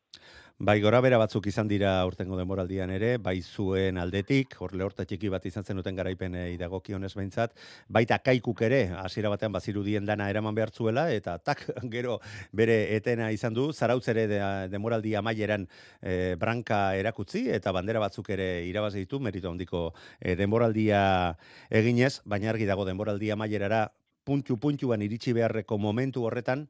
Bai, 0.59 0.79
gora 0.81 1.01
bera 1.03 1.19
batzuk 1.19 1.49
izan 1.51 1.67
dira 1.67 1.89
urtengo 2.07 2.37
demoraldian 2.39 2.89
ere, 2.95 3.17
bai 3.19 3.41
zuen 3.43 3.97
aldetik, 3.99 4.53
hor 4.63 4.71
lehorta 4.79 5.03
txiki 5.05 5.27
bat 5.29 5.43
izan 5.51 5.65
zenuten 5.67 5.97
garaipen 5.99 6.37
idagoki 6.53 6.95
honez 6.95 7.11
behintzat, 7.17 7.57
baita 7.91 8.21
kaikuk 8.23 8.63
ere, 8.63 8.79
hasiera 9.01 9.33
batean 9.33 9.51
bazirudien 9.51 10.07
dana 10.07 10.29
eraman 10.31 10.55
behar 10.55 10.71
zuela, 10.71 11.09
eta 11.11 11.35
tak, 11.43 11.65
gero 11.95 12.21
bere 12.53 12.95
etena 12.95 13.33
izan 13.35 13.53
du, 13.53 13.73
zarautz 13.73 14.07
ere 14.15 14.29
de, 14.31 14.39
demoraldi 14.71 15.17
amaieran 15.19 15.67
e, 16.01 16.37
branka 16.39 16.95
erakutzi, 16.95 17.49
eta 17.51 17.75
bandera 17.75 17.99
batzuk 17.99 18.31
ere 18.31 18.63
irabazi 18.69 19.03
ditu, 19.03 19.19
merito 19.19 19.51
handiko 19.51 19.89
e, 20.21 20.37
demoraldia 20.39 21.35
eginez, 21.69 22.21
baina 22.25 22.55
argi 22.55 22.71
dago 22.71 22.87
demoraldia 22.87 23.35
amaierara 23.35 23.89
puntu-puntuan 24.23 25.03
iritsi 25.03 25.35
beharreko 25.35 25.83
momentu 25.83 26.23
horretan, 26.31 26.69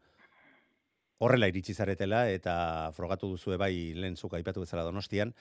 horrela 1.18 1.48
iritsi 1.48 1.74
zaretela 1.74 2.28
eta 2.30 2.90
frogatu 2.96 3.28
duzu 3.34 3.58
bai 3.58 3.94
lehen 3.94 4.16
zuka 4.16 4.36
aipatu 4.36 4.60
bezala 4.60 4.84
Donostian 4.84 5.34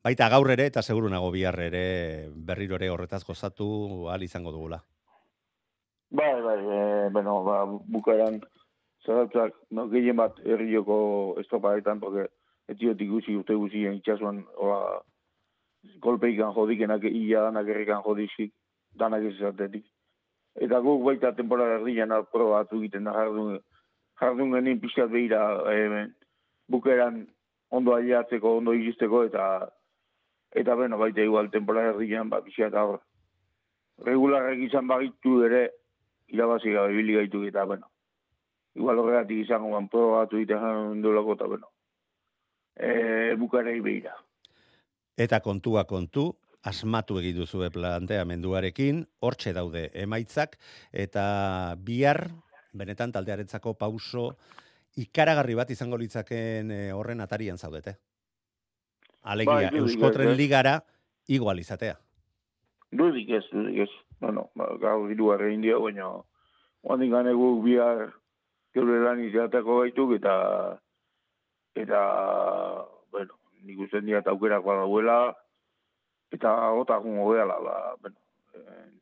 Baita 0.00 0.30
gaur 0.32 0.48
ere 0.48 0.64
eta 0.70 0.80
seguru 0.80 1.10
nago 1.12 1.28
bihar 1.30 1.58
ere 1.60 1.82
berriro 2.48 2.78
ere 2.78 2.88
horretaz 2.88 3.20
gozatu 3.28 3.66
ahal 4.08 4.22
izango 4.24 4.52
dugula. 4.54 4.78
Bai, 6.10 6.40
bai, 6.40 6.56
e, 6.58 7.10
bueno, 7.12 7.34
ba, 7.44 7.58
bukaeran 7.68 8.40
zaratzak, 9.04 9.58
no, 9.76 9.84
gehien 9.92 10.16
bat 10.16 10.40
herrioko 10.40 11.36
estropaetan, 11.42 12.00
porque 12.00 12.30
etiotik 12.72 13.10
guzi, 13.10 13.36
urte 13.36 13.54
guzien 13.54 14.00
itxasuan, 14.00 14.40
ola, 14.56 14.80
golpeikan 16.00 16.56
jodikenak, 16.56 17.04
ia 17.04 17.44
danak 17.50 17.68
errekan 17.68 18.00
jodizik, 18.06 18.54
danak 18.96 19.28
ez 19.28 19.36
esatetik. 19.36 19.84
Eta 20.56 20.80
guk 20.80 21.04
baita 21.04 21.34
temporada 21.36 21.76
erdian 21.76 22.16
proba 22.32 22.64
egiten 22.64 23.04
da 23.04 23.14
jardun, 23.20 23.60
jardun 24.20 24.52
genin 24.54 24.80
pixkat 24.80 25.10
behira 25.10 25.42
e, 25.72 26.06
bukeran 26.68 27.24
ondo 27.70 27.94
aileatzeko, 27.94 28.56
ondo 28.58 28.74
izisteko, 28.74 29.24
eta 29.24 29.44
eta 30.50 30.74
beno, 30.74 30.98
baita 30.98 31.22
igual 31.22 31.50
temporada 31.50 31.94
erdian, 31.94 32.28
ba, 32.30 32.42
pixkat 32.42 32.74
hor, 32.74 32.98
regularrak 34.04 34.58
izan 34.66 34.88
bagitu 34.90 35.44
ere, 35.46 35.62
irabazi 36.30 36.74
gabe 36.74 36.96
bili 36.96 37.16
gaitu 37.18 37.44
eta, 37.46 37.64
bueno, 37.64 37.90
igual 38.74 38.98
horregatik 38.98 39.44
izango 39.44 39.72
ban 39.74 39.88
proba 39.88 40.24
atu 40.24 40.40
egiten 40.40 41.02
dulako, 41.02 41.38
eta, 41.38 41.50
bueno, 41.54 41.70
e, 42.76 43.34
bukarei 43.38 43.78
behira. 43.80 44.16
Eta 45.20 45.40
kontua 45.44 45.84
kontu, 45.84 46.30
asmatu 46.66 47.18
egin 47.20 47.38
duzu 47.38 47.62
planteamenduarekin, 47.72 49.04
hortxe 49.20 49.54
daude 49.56 49.88
emaitzak, 49.94 50.58
eta 50.92 51.76
bihar, 51.78 52.26
benetan 52.72 53.12
taldearentzako 53.12 53.74
pauso, 53.78 54.30
ikaragarri 55.00 55.56
bat 55.58 55.70
izango 55.70 55.98
litzaken 56.00 56.70
eh, 56.70 56.92
horren 56.94 57.20
atarian 57.20 57.58
zaudete. 57.58 57.96
Alegia, 59.22 59.70
bai, 59.70 59.80
Euskotren 59.82 60.32
ligara, 60.36 60.80
igual 61.28 61.60
izatea. 61.60 61.98
Dudik 62.90 63.28
ez, 63.36 63.44
dudik 63.52 63.84
ez. 63.84 63.90
Bueno, 64.20 64.48
ba, 64.56 64.68
gau 64.80 65.08
hiru 65.08 65.30
arrein 65.34 65.62
dio, 65.64 65.80
baina 65.84 66.08
oandik 66.82 67.12
ganegu 67.12 67.50
bihar 67.64 68.10
geure 68.74 69.00
lan 69.04 69.20
izateko 69.24 69.80
gaituk, 69.82 70.16
eta 70.18 70.34
eta, 71.78 72.00
bueno, 73.12 73.36
nik 73.64 73.84
usten 73.86 74.06
dira 74.08 74.22
aukerak 74.32 74.64
badauela, 74.64 75.20
eta 76.32 76.52
gota 76.76 76.98
jungo 77.04 77.30
gehala, 77.32 77.58
ba, 77.64 77.76
bueno, 78.00 78.16
eh, 78.54 78.99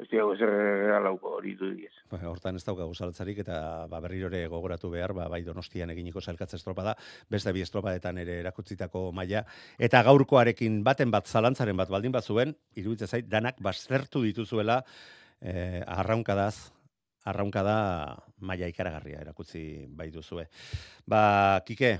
ez 0.00 0.08
diago 0.08 0.32
ezer 0.34 0.48
realauko 0.48 1.34
hori 1.36 1.54
du 1.58 1.68
diez. 1.76 1.92
Ba, 2.10 2.20
hortan 2.30 2.56
ez 2.56 2.64
daukagu 2.64 2.94
saltzarik 2.94 3.42
eta 3.44 3.86
ba, 3.90 4.00
berrirore 4.04 4.40
gogoratu 4.50 4.90
behar, 4.92 5.12
ba, 5.16 5.28
bai 5.32 5.42
donostian 5.44 5.92
eginiko 5.92 6.20
salkatze 6.20 6.56
estropa 6.56 6.84
da, 6.86 6.94
beste 7.30 7.52
bi 7.52 7.64
estropadetan 7.64 8.18
ere 8.22 8.38
erakutzitako 8.40 9.10
maila 9.16 9.44
eta 9.78 10.02
gaurkoarekin 10.06 10.80
baten 10.86 11.12
bat 11.12 11.28
zalantzaren 11.28 11.76
bat 11.76 11.92
baldin 11.92 12.14
bat 12.14 12.24
zuen, 12.24 12.54
iruditzen 12.74 13.10
zait, 13.10 13.28
danak 13.28 13.60
baztertu 13.60 14.24
dituzuela 14.24 14.80
eh, 15.40 15.82
arraunkadaz, 15.86 16.72
arraunkada 17.28 17.76
maila 18.40 18.70
ikaragarria 18.72 19.20
erakutzi 19.22 19.84
bai 19.88 20.08
duzue. 20.10 20.48
Ba, 21.06 21.60
kike, 21.66 21.98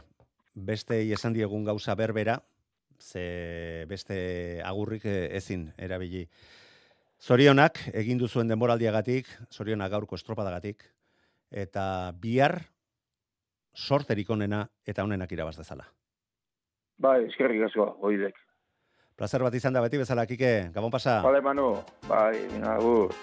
beste 0.54 0.98
esan 1.12 1.36
diegun 1.36 1.64
gauza 1.64 1.94
berbera, 1.94 2.40
ze 3.02 3.84
beste 3.88 4.62
agurrik 4.64 5.04
eh, 5.04 5.36
ezin 5.36 5.72
erabili. 5.76 6.26
Zorionak 7.22 7.78
egin 7.94 8.18
duzuen 8.18 8.48
denboraldiagatik, 8.50 9.28
zorionak 9.54 9.92
gaurko 9.92 10.18
estropadagatik 10.18 10.82
eta 11.64 11.84
bihar 12.18 12.56
sorterik 13.76 14.30
onena 14.34 14.64
eta 14.86 15.04
onenak 15.06 15.30
irabaz 15.30 15.54
dezala. 15.60 15.86
Bai, 16.98 17.20
eskerrik 17.28 17.62
asko, 17.68 17.92
oidek. 18.02 18.34
Plazer 19.14 19.44
bat 19.44 19.54
izan 19.54 19.76
da 19.76 19.82
beti 19.84 20.00
bezala, 20.02 20.26
Kike, 20.26 20.72
gabon 20.74 20.90
pasa. 20.90 21.20
Vale, 21.22 21.40
Manu, 21.44 21.76
bai, 22.08 22.42
agur. 22.74 23.14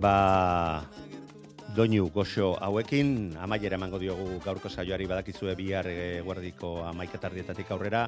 Ba, 0.00 0.80
doinu 1.76 2.06
goxo 2.14 2.54
hauekin, 2.62 3.34
amaiera 3.36 3.76
emango 3.76 3.98
diogu 3.98 4.38
gaurko 4.44 4.70
saioari 4.70 5.04
badakizue 5.10 5.52
bihar 5.58 5.88
e, 5.90 6.22
guardiko 6.24 6.70
amaiketardietatik 6.88 7.72
aurrera, 7.74 8.04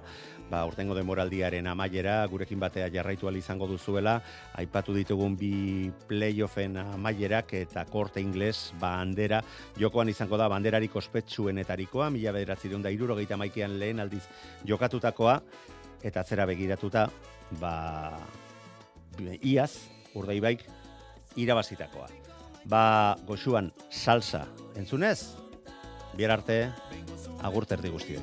ba, 0.51 0.63
urtengo 0.65 0.95
demoraldiaren 0.95 1.67
amaiera, 1.67 2.21
gurekin 2.31 2.63
batea 2.63 2.89
jarraitu 2.95 3.29
izango 3.37 3.67
duzuela, 3.67 4.23
aipatu 4.55 4.95
ditugun 4.95 5.37
bi 5.37 5.91
playoffen 6.09 6.77
amaierak 6.77 7.53
eta 7.55 7.85
korte 7.85 8.21
ingles 8.21 8.73
bandera, 8.81 9.43
jokoan 9.77 10.09
izango 10.09 10.37
da 10.37 10.49
banderarik 10.49 10.97
ospetsuenetarikoa, 10.97 12.11
mila 12.11 12.33
bederatzi 12.33 12.69
da 12.69 12.91
iruro 12.91 13.19
maikean 13.37 13.79
lehen 13.79 14.01
aldiz 14.01 14.23
jokatutakoa, 14.65 15.41
eta 16.03 16.25
zera 16.25 16.47
begiratuta, 16.47 17.09
ba, 17.61 18.19
iaz, 19.43 19.73
urdaibaik, 20.15 20.65
irabazitakoa. 21.37 22.09
Ba, 22.65 23.17
goxuan, 23.27 23.73
salsa, 23.91 24.47
entzunez? 24.77 25.35
Bier 26.17 26.31
arte, 26.31 26.71
agurterdi 27.43 27.91
guztioi. 27.91 28.23